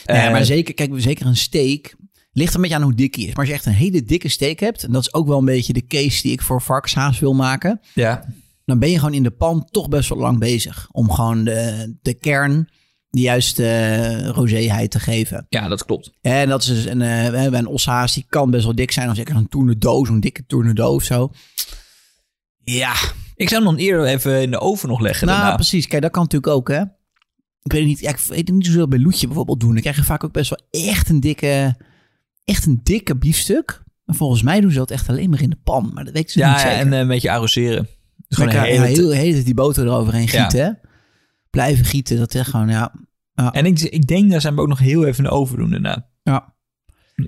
Nee, 0.07 0.17
Eh, 0.19 0.31
maar 0.31 0.45
zeker, 0.45 0.75
kijk, 0.75 0.91
zeker 0.97 1.27
een 1.27 1.37
steak 1.37 1.95
ligt 2.33 2.55
een 2.55 2.61
beetje 2.61 2.77
aan 2.77 2.83
hoe 2.83 2.95
dik 2.95 3.15
hij 3.15 3.25
is. 3.25 3.29
Maar 3.31 3.39
als 3.39 3.49
je 3.49 3.55
echt 3.55 3.67
een 3.67 3.73
hele 3.73 4.03
dikke 4.03 4.29
steak 4.29 4.59
hebt, 4.59 4.85
en 4.85 4.93
dat 4.93 5.01
is 5.03 5.15
ook 5.15 5.27
wel 5.27 5.39
een 5.39 5.45
beetje 5.45 5.73
de 5.73 5.87
case 5.87 6.23
die 6.23 6.33
ik 6.33 6.43
voor 6.43 6.63
varkenshaas 6.63 7.19
wil 7.19 7.35
maken, 7.35 7.81
Ja, 7.95 8.25
dan 8.65 8.79
ben 8.79 8.91
je 8.91 8.99
gewoon 8.99 9.15
in 9.15 9.23
de 9.23 9.31
pan 9.31 9.69
toch 9.71 9.89
best 9.89 10.09
wel 10.09 10.19
lang 10.19 10.39
bezig 10.39 10.89
om 10.93 11.11
gewoon 11.11 11.45
de, 11.45 11.97
de 12.03 12.15
kern 12.15 12.69
de 13.11 13.21
juiste 13.21 13.69
eh, 13.69 14.29
roséheid 14.29 14.91
te 14.91 15.01
geven. 15.01 15.47
ja, 15.49 15.69
dat 15.69 15.85
klopt. 15.85 16.11
En 16.21 16.49
dat 16.49 16.63
is 16.63 16.69
dus 16.69 16.85
een, 16.85 17.03
eh, 17.03 17.31
bij 17.31 17.59
een 17.59 17.67
oshaas, 17.67 18.15
die 18.15 18.25
kan 18.29 18.51
best 18.51 18.65
wel 18.65 18.75
dik 18.75 18.91
zijn. 18.91 19.07
Dan 19.07 19.15
zeker 19.17 19.37
een 19.37 19.49
tournedo, 19.49 20.05
zo'n 20.05 20.21
dikke 20.21 20.45
tournedo 20.47 20.95
of 20.95 21.03
zo. 21.03 21.31
Ja, 22.65 22.95
Ik 23.37 23.49
zou 23.49 23.63
hem 23.65 23.71
dan 23.75 23.81
eerder 23.85 24.07
even 24.07 24.43
in 24.43 24.51
de 24.51 24.59
oven 24.61 24.89
nog 24.89 25.01
leggen. 25.01 25.27
nou 25.27 25.39
daarna. 25.39 25.55
precies. 25.55 25.87
Kijk, 25.87 26.03
dat 26.03 26.11
kan 26.11 26.23
natuurlijk 26.23 26.53
ook, 26.53 26.69
hè. 26.69 26.83
Ik 27.69 27.73
weet 27.73 27.81
het 27.81 27.91
niet, 27.91 28.01
ja, 28.01 28.11
ik 28.11 28.19
weet 28.29 28.39
het 28.47 28.51
niet 28.57 28.67
zoveel 28.67 28.89
bij 28.89 28.99
Loetje 28.99 29.27
bijvoorbeeld 29.27 29.61
doen. 29.61 29.73
Dan 29.73 29.81
krijg 29.81 29.97
je 29.97 30.05
vaak 30.05 30.25
ook 30.25 30.33
best 30.33 30.51
wel 30.51 30.83
echt 30.83 31.09
een 31.09 31.21
dikke, 31.21 31.77
echt 32.45 32.67
een 32.67 32.81
dikke 32.83 33.17
biefstuk. 33.17 33.83
Maar 34.05 34.17
volgens 34.17 34.43
mij 34.43 34.61
doen 34.61 34.71
ze 34.71 34.79
dat 34.79 34.91
echt 34.91 35.09
alleen 35.09 35.31
maar 35.31 35.43
in 35.43 35.51
de 35.51 35.59
pan. 35.65 35.91
Maar 35.95 36.05
dat 36.05 36.13
weet 36.13 36.23
ik 36.23 36.27
dus 36.27 36.35
Ja, 36.43 36.53
niet 36.53 36.61
ja, 36.61 36.69
zeker. 36.69 36.79
en 36.87 36.93
eh, 36.93 36.99
een 36.99 37.09
beetje 37.09 37.31
arroseren. 37.31 37.89
Dus 38.29 38.39
gewoon 38.39 38.65
heel, 38.65 38.83
heel 38.83 39.11
tijd 39.11 39.45
die 39.45 39.55
boter 39.55 39.87
eroverheen 39.87 40.29
gieten. 40.29 40.79
Blijven 41.51 41.85
gieten, 41.85 42.17
dat 42.19 42.35
is 42.35 42.47
gewoon, 42.47 42.69
ja. 42.69 42.93
En 43.53 43.67
ik, 43.67 43.81
ik 43.81 44.07
denk 44.07 44.31
dat 44.31 44.41
ze 44.41 44.49
hem 44.49 44.61
ook 44.61 44.69
nog 44.69 44.79
heel 44.79 45.05
even 45.07 45.31
oven 45.31 45.59
doen 45.59 45.71
daarna. 45.71 46.07
ja. 46.23 46.57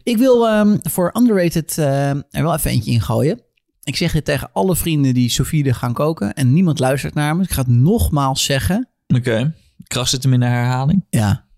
Ik 0.02 0.16
wil 0.16 0.48
ehm, 0.48 0.76
voor 0.82 1.14
underrated 1.18 1.78
eh, 1.78 2.08
er 2.10 2.22
wel 2.30 2.54
even 2.54 2.70
eentje 2.70 2.90
in 2.90 3.00
gooien. 3.00 3.40
Ik 3.82 3.96
zeg 3.96 4.12
dit 4.12 4.24
tegen 4.24 4.50
alle 4.52 4.76
vrienden 4.76 5.14
die 5.14 5.28
Sofie 5.28 5.72
gaan 5.74 5.92
koken. 5.92 6.34
En 6.34 6.52
niemand 6.52 6.78
luistert 6.78 7.14
naar 7.14 7.36
me. 7.36 7.42
Ik 7.42 7.50
ga 7.50 7.60
het 7.60 7.70
nogmaals 7.70 8.44
zeggen. 8.44 8.88
Oké. 9.06 9.54
Kracht 9.84 10.10
zit 10.10 10.22
hem 10.22 10.32
in 10.32 10.40
de 10.40 10.46
herhaling. 10.46 11.06
Ja. 11.10 11.48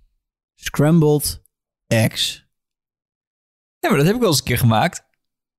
Scrambled 0.55 1.43
eggs. 1.87 2.47
Ja, 3.79 3.89
maar 3.89 3.97
dat 3.99 4.07
heb 4.07 4.15
ik 4.15 4.21
wel 4.21 4.31
eens 4.31 4.39
een 4.39 4.45
keer 4.45 4.59
gemaakt. 4.59 5.05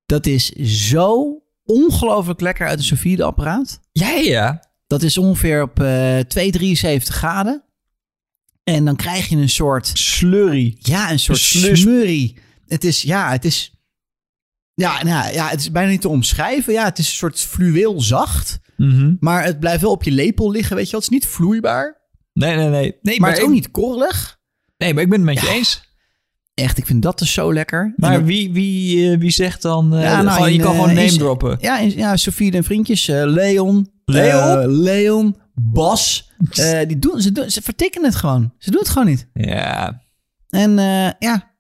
Dat 0.06 0.26
is 0.26 0.50
zo 0.90 1.42
ongelooflijk 1.64 2.42
lekker 2.42 2.68
uit 2.68 2.78
een 2.80 2.98
sous 2.98 3.20
apparaat. 3.20 3.80
Ja, 3.92 4.10
ja. 4.10 4.64
Dat 4.88 5.02
is 5.02 5.18
ongeveer 5.18 5.62
op 5.62 5.80
eh 5.80 6.20
273 6.20 7.16
graden. 7.16 7.64
En 8.64 8.86
dan 8.86 8.96
krijg 8.96 9.28
je 9.30 9.36
een 9.36 9.50
soort, 9.50 9.88
Slurry. 9.88 10.76
ja, 10.80 11.12
een 11.12 11.20
soort 11.20 11.38
slus- 11.40 11.82
smurrie. 11.82 12.38
Het 12.68 12.84
is, 12.84 13.02
ja, 13.02 13.32
het 13.32 13.46
is, 13.46 13.74
ja, 14.74 15.04
nou, 15.04 15.34
ja, 15.34 15.48
het 15.50 15.60
is 15.60 15.72
bijna 15.72 15.90
niet 15.90 16.02
te 16.02 16.08
omschrijven. 16.10 16.74
Ja, 16.74 16.84
het 16.84 16.98
is 16.98 17.08
een 17.08 17.14
soort 17.16 17.40
fluweel 17.40 18.02
zacht. 18.02 18.60
Mhm. 18.78 19.16
Maar 19.20 19.44
het 19.44 19.60
blijft 19.60 19.82
wel 19.82 19.92
op 19.92 20.04
je 20.04 20.12
lepel 20.12 20.52
liggen, 20.52 20.76
weet 20.76 20.86
je 20.86 20.92
wel. 20.92 21.00
Het 21.02 21.12
is 21.12 21.16
niet 21.20 21.28
vloeibaar. 21.28 22.02
Nee, 22.34 22.56
nee, 22.56 22.70
nee. 22.70 22.98
nee 23.02 23.20
Maar, 23.20 23.30
het 23.30 23.40
is 23.40 23.46
ook 23.46 23.52
niet 23.52 23.72
korrelig. 23.72 24.40
Nee, 24.78 24.94
maar 24.94 25.04
ik 25.04 25.10
ben 25.10 25.18
het 25.18 25.28
met 25.28 25.40
je 25.40 25.46
Ja. 25.48 25.54
eens. 25.54 25.92
Echt, 26.54 26.78
ik 26.78 26.86
vind 26.86 27.02
dat 27.04 27.20
dus 27.20 27.34
zo 27.34 27.54
lekker. 27.54 27.94
Maar 27.96 28.14
dat- 28.14 28.24
wie, 28.24 28.52
wie, 28.52 29.12
eh, 29.12 29.20
wie 29.20 29.32
zegt 29.32 29.62
dan... 29.62 29.96
eh, 29.96 30.02
Ja, 30.04 30.22
nou, 30.22 30.30
gewoon- 30.36 30.50
je 30.50 30.56
in, 30.58 30.62
kan 30.62 30.74
eh, 30.74 30.80
gewoon 30.80 30.96
name 30.96 31.12
droppen. 31.18 31.58
Ja, 31.62 31.80
in- 31.80 31.98
ja 31.98 32.16
Sofie 32.18 32.52
en 32.52 32.64
vriendjes. 32.64 33.08
eh, 33.08 33.24
Leon. 33.26 33.92
Leon? 34.06 34.68
Leon. 34.82 35.36
Bas. 35.54 36.32
eh, 36.52 36.88
die 36.88 37.00
doen, 37.00 37.22
ze, 37.22 37.32
doen, 37.32 37.50
ze 37.50 37.62
vertikken 37.62 38.04
het 38.04 38.16
gewoon. 38.16 38.54
Ze 38.58 38.72
doen 38.72 38.80
het 38.80 38.90
gewoon 38.90 39.08
niet. 39.08 39.28
Ja. 39.34 40.02
En 40.50 40.80
eh, 40.80 41.10
ja, 41.20 41.53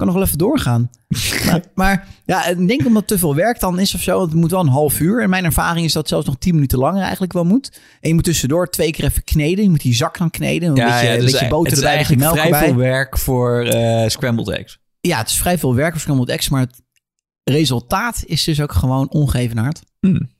kan 0.00 0.08
nog 0.08 0.18
wel 0.18 0.24
even 0.26 0.38
doorgaan. 0.38 0.90
maar, 1.46 1.60
maar 1.74 2.08
ja, 2.24 2.46
ik 2.46 2.68
denk 2.68 2.80
omdat 2.86 3.00
het 3.00 3.06
te 3.06 3.18
veel 3.18 3.34
werk 3.34 3.60
dan 3.60 3.78
is 3.78 3.94
of 3.94 4.00
zo. 4.02 4.16
want 4.18 4.30
Het 4.30 4.40
moet 4.40 4.50
wel 4.50 4.60
een 4.60 4.68
half 4.68 5.00
uur. 5.00 5.22
En 5.22 5.30
mijn 5.30 5.44
ervaring 5.44 5.84
is 5.86 5.92
dat 5.92 6.02
het 6.02 6.10
zelfs 6.10 6.26
nog 6.26 6.36
tien 6.38 6.54
minuten 6.54 6.78
langer 6.78 7.02
eigenlijk 7.02 7.32
wel 7.32 7.44
moet. 7.44 7.80
En 8.00 8.08
je 8.08 8.14
moet 8.14 8.24
tussendoor 8.24 8.70
twee 8.70 8.90
keer 8.92 9.04
even 9.04 9.24
kneden. 9.24 9.64
Je 9.64 9.70
moet 9.70 9.80
die 9.80 9.94
zak 9.94 10.18
dan 10.18 10.30
kneden. 10.30 10.68
Een 10.70 10.76
Ja, 10.76 10.84
beetje, 10.86 11.06
ja, 11.06 11.14
een 11.14 11.24
beetje 11.24 11.48
boter 11.48 11.72
het 11.72 11.80
is 11.82 11.84
erbij, 11.84 12.00
een 12.00 12.06
beetje 12.06 12.14
eigenlijk 12.16 12.22
melk 12.22 12.34
vrij 12.34 12.44
erbij. 12.44 12.68
veel 12.68 12.76
werk 12.76 13.18
voor 13.18 13.62
eh, 13.64 14.08
scrambled 14.08 14.48
eggs. 14.48 14.78
Ja, 15.00 15.18
het 15.18 15.28
is 15.28 15.38
vrij 15.38 15.58
veel 15.58 15.74
werk 15.74 15.92
voor 15.92 16.00
Scrambled 16.00 16.28
Eggs. 16.28 16.48
Maar 16.48 16.60
het 16.60 16.82
resultaat 17.44 18.22
is 18.26 18.44
dus 18.44 18.60
ook 18.60 18.72
gewoon 18.72 19.10
ongeëvenaard. 19.10 19.82
Hmm. 20.00 20.30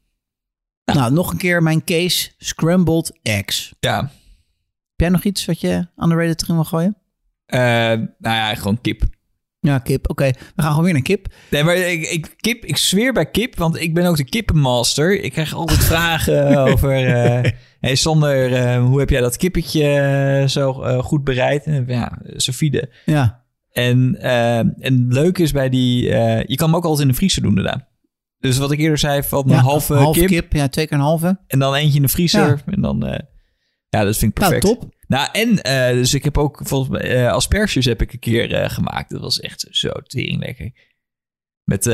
Nou, 0.84 1.12
nog 1.12 1.30
een 1.30 1.36
keer 1.38 1.62
mijn 1.62 1.84
case. 1.84 2.30
Scrambled 2.38 3.18
Eggs. 3.22 3.74
Ja. 3.80 3.96
Heb 4.00 4.10
jij 4.96 5.08
nog 5.08 5.24
iets 5.24 5.44
wat 5.44 5.60
je 5.60 5.86
aan 5.96 6.08
de 6.08 6.14
Reddit 6.14 6.42
erin 6.42 6.54
wil 6.54 6.64
gooien? 6.64 6.96
Eh, 7.46 7.60
nou 8.18 8.36
ja, 8.36 8.54
gewoon 8.54 8.80
kip. 8.80 9.02
Ja, 9.62 9.78
kip. 9.78 10.10
Oké, 10.10 10.24
we 10.24 10.62
gaan 10.62 10.68
gewoon 10.70 10.84
weer 10.84 10.92
naar 10.92 11.02
kip. 11.02 11.26
Nee, 11.50 11.64
maar 11.64 11.76
ik, 11.76 12.08
ik, 12.10 12.34
kip, 12.36 12.64
ik 12.64 12.76
zweer 12.76 13.12
bij 13.12 13.30
kip, 13.30 13.56
want 13.56 13.80
ik 13.80 13.94
ben 13.94 14.06
ook 14.06 14.16
de 14.16 14.24
kippenmaster. 14.24 15.20
Ik 15.22 15.32
krijg 15.32 15.54
altijd 15.54 15.84
vragen 15.92 16.56
over... 16.56 17.06
eh 17.06 17.52
hey 17.80 17.94
Sander, 17.94 18.54
eh, 18.54 18.84
hoe 18.84 18.98
heb 18.98 19.10
jij 19.10 19.20
dat 19.20 19.36
kippetje 19.36 19.84
eh, 19.84 20.48
zo 20.48 20.72
goed 21.02 21.24
bereid? 21.24 21.64
En, 21.64 21.84
ja, 21.86 22.18
Sofide. 22.36 22.90
Ja. 23.04 23.44
En, 23.72 24.16
en 24.20 24.76
het 24.78 25.12
leuke 25.12 25.42
is 25.42 25.52
bij 25.52 25.68
die... 25.68 26.02
je 26.46 26.54
kan 26.54 26.66
hem 26.66 26.76
ook 26.76 26.84
altijd 26.84 27.02
in 27.02 27.08
de 27.08 27.18
vriezer 27.18 27.42
doen 27.42 27.54
daarna. 27.54 27.88
Dus 28.38 28.58
wat 28.58 28.72
ik 28.72 28.78
eerder 28.78 28.98
zei, 28.98 29.22
van 29.22 29.50
een 29.50 29.56
halve 29.58 29.94
half 29.94 30.16
kip, 30.16 30.26
kip. 30.26 30.52
Ja, 30.52 30.68
twee 30.68 30.86
keer 30.86 30.96
een 30.96 31.02
halve. 31.02 31.38
en 31.46 31.58
dan 31.58 31.74
eentje 31.74 31.96
in 31.96 32.02
de 32.02 32.08
vriezer. 32.08 32.46
Ja. 32.46 32.72
En 32.72 32.80
dan... 32.80 32.98
ja, 33.88 34.04
dat 34.04 34.16
vind 34.16 34.32
ik 34.32 34.38
Nou, 34.38 34.52
perfect. 34.52 34.80
top. 34.80 34.90
Nou, 35.10 35.28
en 35.32 35.62
eh, 35.62 35.92
dus 35.92 36.14
ik 36.14 36.24
heb 36.24 36.38
ook 36.38 36.60
volgens 36.62 36.90
mij 36.90 37.24
eh, 37.24 37.32
asperges 37.32 37.84
heb 37.84 38.02
ik 38.02 38.12
een 38.12 38.18
keer 38.18 38.54
eh, 38.54 38.70
gemaakt. 38.70 39.10
Dat 39.10 39.20
was 39.20 39.40
echt 39.40 39.66
zo 39.70 39.90
tering 40.06 40.40
lekker. 40.44 40.72
Met 41.64 41.90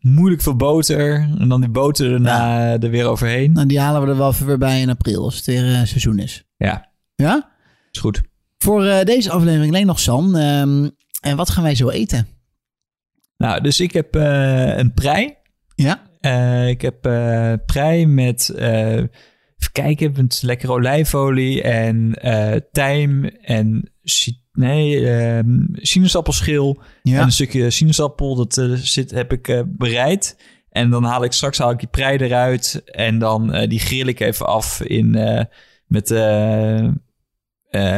moeilijk 0.00 0.42
veel 0.42 0.56
boter. 0.56 1.14
En 1.38 1.48
dan 1.48 1.60
die 1.60 1.70
boter 1.70 2.12
erna 2.12 2.72
er 2.72 2.90
weer 2.90 3.06
overheen. 3.06 3.52
Nou, 3.52 3.66
die 3.66 3.80
halen 3.80 4.02
we 4.02 4.08
er 4.08 4.16
wel 4.16 4.34
weer 4.34 4.58
bij 4.58 4.80
in 4.80 4.90
april, 4.90 5.24
als 5.24 5.36
het 5.36 5.46
weer 5.46 5.86
seizoen 5.86 6.18
is. 6.18 6.44
Ja, 6.56 6.90
Ja? 7.14 7.50
is 7.92 8.00
goed. 8.00 8.20
Voor 8.58 8.82
deze 9.04 9.30
aflevering 9.30 9.72
alleen 9.72 9.86
nog, 9.86 10.00
Sam. 10.00 10.34
Ehm, 10.34 10.88
en 11.20 11.36
wat 11.36 11.50
gaan 11.50 11.62
wij 11.62 11.74
zo 11.74 11.88
eten? 11.88 12.28
Nou, 13.36 13.60
dus 13.60 13.80
ik 13.80 13.92
heb 13.92 14.14
een 14.14 14.92
prei. 14.94 15.34
Ja? 15.74 16.02
Ik 16.66 16.80
heb 16.80 17.00
prei 17.66 18.06
met, 18.06 18.54
kijken, 19.82 20.12
met 20.16 20.42
lekkere 20.42 20.72
olijfolie 20.72 21.62
en 21.62 22.14
eh 22.14 22.60
tijm 22.72 23.24
en 23.24 23.92
nee, 24.52 25.10
ehm, 25.10 25.58
sinaasappelschil 25.72 26.82
Ja. 27.02 27.18
en 27.18 27.24
een 27.24 27.32
stukje 27.32 27.70
sinaasappel. 27.70 28.34
Dat 28.34 28.56
eh, 28.58 28.72
zit, 28.72 29.10
heb 29.10 29.32
ik 29.32 29.48
eh, 29.48 29.60
bereid. 29.66 30.36
En 30.70 30.90
dan 30.90 31.04
haal 31.04 31.24
ik 31.24 31.32
straks 31.32 31.58
haal 31.58 31.70
ik 31.70 31.78
die 31.78 31.88
prei 31.88 32.16
eruit 32.18 32.82
en 32.84 33.18
dan 33.18 33.66
die 33.68 33.78
grill 33.78 34.06
ik 34.08 34.20
even 34.20 34.46
af 34.46 34.80
in 34.80 35.10
met 35.86 36.10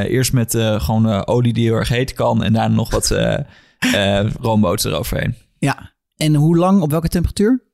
eerst 0.08 0.32
met 0.32 0.54
gewoon 0.58 1.26
olie 1.26 1.52
die 1.52 1.64
heel 1.64 1.74
erg 1.74 1.88
heet 1.88 2.12
kan 2.12 2.42
en 2.42 2.52
daarna 2.52 2.74
nog 2.74 2.90
wat 2.90 3.10
roomboter 4.40 4.92
eroverheen. 4.92 5.34
ja. 5.58 5.94
En 6.16 6.34
hoe 6.34 6.56
lang, 6.56 6.80
op 6.82 6.90
welke 6.90 7.08
temperatuur? 7.08 7.64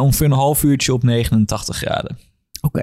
Ongeveer 0.00 0.26
een 0.26 0.32
half 0.32 0.62
uurtje 0.62 0.92
op 0.92 1.02
89 1.02 1.76
graden. 1.76 2.18
Oké. 2.60 2.82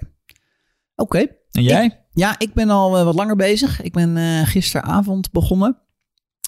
Oké. 1.01 1.17
En 1.51 1.63
jij? 1.63 2.05
Ja, 2.11 2.35
ik 2.39 2.53
ben 2.53 2.69
al 2.69 2.97
eh, 2.97 3.03
wat 3.03 3.15
langer 3.15 3.35
bezig. 3.35 3.81
Ik 3.81 3.93
ben 3.93 4.17
eh, 4.17 4.41
gisteravond 4.47 5.31
begonnen. 5.31 5.77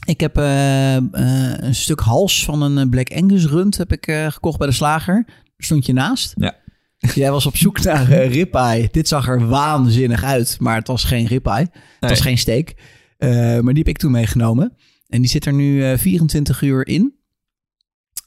Ik 0.06 0.20
heb 0.20 0.38
eh, 0.38 0.94
een 0.96 1.76
stuk 1.76 2.00
hals 2.00 2.46
van 2.46 2.62
een 2.62 2.90
Black 2.90 3.12
Angus 3.14 3.46
rund 3.46 3.78
heb 3.78 3.92
ik, 3.92 4.12
gekocht 4.30 4.58
bij 4.58 4.68
de 4.68 4.74
slager. 4.74 5.24
Daar 5.26 5.44
stond 5.58 5.86
je 5.86 5.94
naast. 5.94 6.34
Ja. 6.38 6.56
Jij 7.14 7.32
was 7.32 7.46
op 7.46 7.58
zoek 7.58 7.84
naar 7.84 8.10
uh, 8.12 8.32
ribeye. 8.32 8.88
Dit 8.92 9.08
zag 9.08 9.28
er 9.28 9.48
waanzinnig 9.48 10.24
uit, 10.24 10.58
maar 10.60 10.76
het 10.76 10.88
was 10.88 11.04
geen 11.04 11.26
ribeye. 11.26 11.60
Het 11.60 11.72
Nee. 12.00 12.10
was 12.10 12.22
geen 12.22 12.38
steak. 12.38 12.74
Eh, 13.18 13.30
maar 13.30 13.74
die 13.74 13.78
heb 13.84 13.88
ik 13.88 13.98
toen 13.98 14.12
meegenomen. 14.12 14.74
En 15.08 15.22
die 15.22 15.30
zit 15.30 15.46
er 15.46 15.54
nu 15.54 15.84
eh, 15.84 15.98
24 15.98 16.62
uur 16.62 16.88
in. 16.88 17.14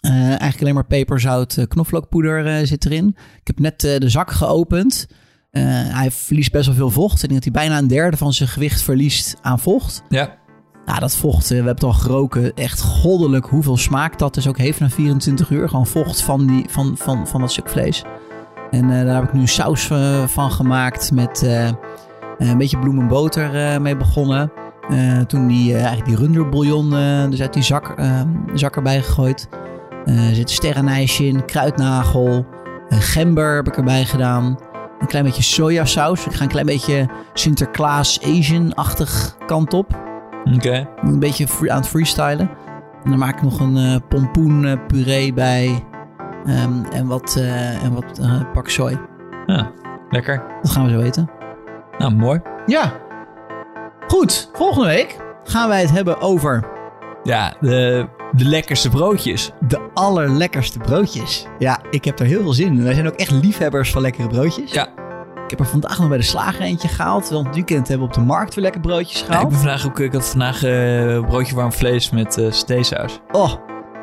Eigenlijk 0.00 0.60
alleen 0.60 0.74
maar 0.74 0.86
peper, 0.86 1.20
zout, 1.20 1.56
eh, 1.56 1.66
knoflookpoeder 1.68 2.66
zit 2.66 2.84
erin. 2.84 3.08
Ik 3.40 3.46
heb 3.46 3.58
net 3.58 3.80
de 3.80 4.08
zak 4.08 4.30
geopend. 4.30 5.06
Eh, 5.52 5.62
hij 5.66 6.10
verliest 6.10 6.52
best 6.52 6.66
wel 6.66 6.74
veel 6.74 6.90
vocht. 6.90 7.22
Ik 7.22 7.28
denk 7.28 7.44
dat 7.44 7.54
hij 7.54 7.62
bijna 7.62 7.78
een 7.78 7.88
derde 7.88 8.16
van 8.16 8.32
zijn 8.32 8.48
gewicht 8.48 8.82
verliest 8.82 9.36
aan 9.40 9.58
vocht. 9.58 10.02
Ja. 10.08 10.38
Ja, 10.86 10.98
dat 10.98 11.16
vocht, 11.16 11.42
eh, 11.42 11.48
we 11.48 11.54
hebben 11.54 11.74
het 11.74 11.84
al 11.84 11.92
geroken. 11.92 12.54
Echt 12.54 12.80
goddelijk 12.80 13.46
hoeveel 13.46 13.76
smaak 13.76 14.18
dat 14.18 14.34
dus 14.34 14.48
ook 14.48 14.58
heeft 14.58 14.80
na 14.80 14.90
24 14.90 15.50
uur. 15.50 15.68
Gewoon 15.68 15.86
vocht 15.86 16.22
van, 16.22 16.46
die, 16.46 16.64
van, 16.68 16.96
van, 16.96 17.26
van 17.26 17.40
dat 17.40 17.52
stuk 17.52 17.68
vlees. 17.68 18.04
En 18.70 18.90
eh, 18.90 19.04
daar 19.04 19.14
heb 19.14 19.24
ik 19.24 19.32
nu 19.32 19.46
saus 19.46 19.90
van 20.26 20.50
gemaakt 20.50 21.12
met 21.12 21.42
een 22.38 22.58
beetje 22.58 22.78
bloemenboter 22.78 23.80
mee 23.82 23.96
begonnen. 23.96 24.52
Toen 25.26 25.46
die, 25.46 25.74
eigenlijk 25.74 26.06
die 26.06 26.16
runderbouillon 26.16 26.90
dus 27.30 27.40
uit 27.40 27.52
die 27.52 27.62
zak, 27.62 27.88
eh, 27.98 28.20
zak 28.54 28.76
erbij 28.76 29.02
gegooid. 29.02 29.48
Er 30.04 30.34
zit 30.34 30.50
sterrenijsje 30.50 31.26
in, 31.26 31.44
kruidnagel, 31.44 32.46
gember 32.88 33.54
heb 33.54 33.66
ik 33.66 33.76
erbij 33.76 34.04
gedaan. 34.04 34.58
Een 35.02 35.08
klein 35.08 35.24
beetje 35.24 35.42
sojasaus. 35.42 36.26
Ik 36.26 36.32
ga 36.32 36.42
een 36.42 36.48
klein 36.48 36.66
beetje 36.66 37.08
Sinterklaas 37.32 38.22
Asian-achtig 38.22 39.36
kant 39.46 39.74
op. 39.74 40.00
Oké. 40.54 40.88
Een 41.02 41.18
beetje 41.18 41.46
aan 41.70 41.76
het 41.76 41.88
freestylen. 41.88 42.50
En 43.04 43.10
dan 43.10 43.18
maak 43.18 43.36
ik 43.36 43.42
nog 43.42 43.60
een 43.60 43.76
eh 43.76 43.96
pompoen 44.08 44.64
eh, 44.64 44.78
puree 44.86 45.32
bij. 45.32 45.84
Ehm, 46.46 46.84
en 46.92 47.06
wat, 47.06 47.36
eh, 47.38 47.84
en 47.84 47.94
wat 47.94 48.18
eh, 48.18 48.52
pak. 48.52 48.68
Ja, 49.46 49.70
lekker. 50.10 50.42
Dat 50.62 50.70
gaan 50.70 50.84
we 50.84 50.92
zo 50.92 51.00
eten. 51.00 51.30
Nou, 51.98 52.14
mooi. 52.14 52.40
Ja. 52.66 52.92
Goed. 54.06 54.50
Volgende 54.52 54.86
week 54.86 55.16
gaan 55.44 55.68
wij 55.68 55.80
het 55.80 55.90
hebben 55.90 56.20
over 56.20 56.64
Ja, 57.22 57.54
de, 57.60 58.08
de 58.32 58.44
lekkerste 58.44 58.88
broodjes. 58.88 59.50
de 59.68 59.80
allerlekkerste 59.94 60.78
broodjes. 60.78 61.46
Ja, 61.58 61.80
ik 61.90 62.04
heb 62.04 62.18
er 62.18 62.26
heel 62.26 62.42
veel 62.42 62.52
zin 62.52 62.66
in. 62.66 62.82
Wij 62.84 62.94
zijn 62.94 63.06
ook 63.06 63.14
echt 63.14 63.30
liefhebbers 63.30 63.90
van 63.90 64.02
lekkere 64.02 64.28
broodjes. 64.28 64.72
Ja. 64.72 64.86
Ik 65.44 65.50
heb 65.58 65.60
er 65.60 65.66
vandaag 65.66 65.98
nog 65.98 66.08
bij 66.08 66.18
de 66.18 66.24
slager 66.24 66.60
eentje 66.60 66.88
gehaald. 66.88 67.28
Want 67.28 67.46
het 67.46 67.54
weekend 67.54 67.88
hebben 67.88 68.06
we 68.08 68.14
op 68.14 68.20
de 68.20 68.26
markt 68.26 68.54
weer 68.54 68.64
lekker 68.64 68.80
broodjes 68.80 69.18
Ja, 69.18 69.24
ik 69.24 69.30
gehaald. 69.30 69.48
ben 69.48 69.58
vandaag 69.58 69.86
ook, 69.86 69.98
ik 70.00 70.12
had 70.12 70.28
vandaag 70.28 70.62
eh 70.64 71.26
broodje 71.26 71.54
warm 71.54 71.72
vlees 71.72 72.10
met 72.10 72.38
eh 72.38 72.50
steesaus. 72.50 73.20
Oh, 73.32 73.52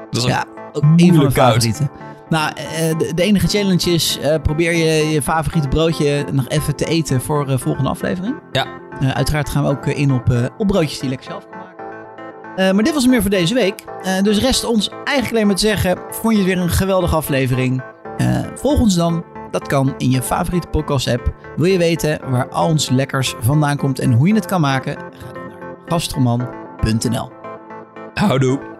Dat 0.10 0.22
is 0.22 0.24
ja, 0.30 0.46
ook 0.72 0.84
een 0.84 1.08
van 1.08 1.18
mijn 1.18 1.32
favorieten. 1.32 1.90
Nou, 2.30 2.52
eh, 2.56 2.98
de, 2.98 3.12
de 3.16 3.24
enige 3.24 3.48
challenge 3.48 3.90
is, 3.92 4.20
probeer 4.44 4.74
je 4.74 5.10
je 5.10 5.22
favoriete 5.22 5.68
broodje 5.68 6.26
nog 6.32 6.48
even 6.48 6.76
te 6.76 6.86
eten 6.86 7.22
voor 7.22 7.46
de 7.46 7.60
volgende 7.60 7.90
aflevering. 7.90 8.36
Ja. 8.52 8.66
Uiteraard 9.14 9.50
gaan 9.50 9.64
we 9.64 9.70
ook 9.70 9.86
in 9.86 10.12
op, 10.12 10.52
op 10.58 10.68
broodjes 10.68 10.94
die 11.00 11.04
je 11.04 11.10
lekker 11.10 11.32
zelf 11.32 11.44
kan 11.50 11.60
maken. 11.60 11.79
Eh, 12.60 12.72
maar 12.72 12.84
dit 12.84 12.94
was 12.94 13.02
het 13.02 13.12
meer 13.12 13.22
voor 13.22 13.30
deze 13.30 13.54
week. 13.54 13.84
Eh, 14.02 14.22
dus 14.22 14.40
rest 14.40 14.64
ons 14.64 14.90
eigenlijk 14.90 15.32
alleen 15.32 15.48
maar 15.48 15.56
te 15.56 15.68
zeggen, 15.68 15.98
vond 16.10 16.34
je 16.34 16.40
het 16.40 16.54
weer 16.54 16.58
een 16.58 16.70
geweldige 16.70 17.16
aflevering? 17.16 17.84
Eh, 18.18 18.40
volg 18.56 18.80
ons 18.80 18.96
dan. 18.96 19.24
Dat 19.52 19.68
kan 19.68 19.94
in 19.98 20.10
je 20.10 20.22
favoriete 20.22 20.68
podcast 20.68 21.08
app. 21.08 21.34
Wil 21.56 21.66
je 21.66 21.78
weten 21.78 22.20
waar 22.30 22.50
al 22.50 22.68
ons 22.68 22.90
lekkers 22.90 23.36
vandaan 23.40 23.78
komt 23.78 24.00
en 24.00 24.14
hoe 24.14 24.28
je 24.28 24.34
het 24.34 24.46
kan 24.46 24.62
maken? 24.62 24.98
Ga 24.98 25.32
dan 25.34 25.48
naar 25.48 25.76
gastroman.nl. 25.86 27.30
Houdoe. 28.14 28.79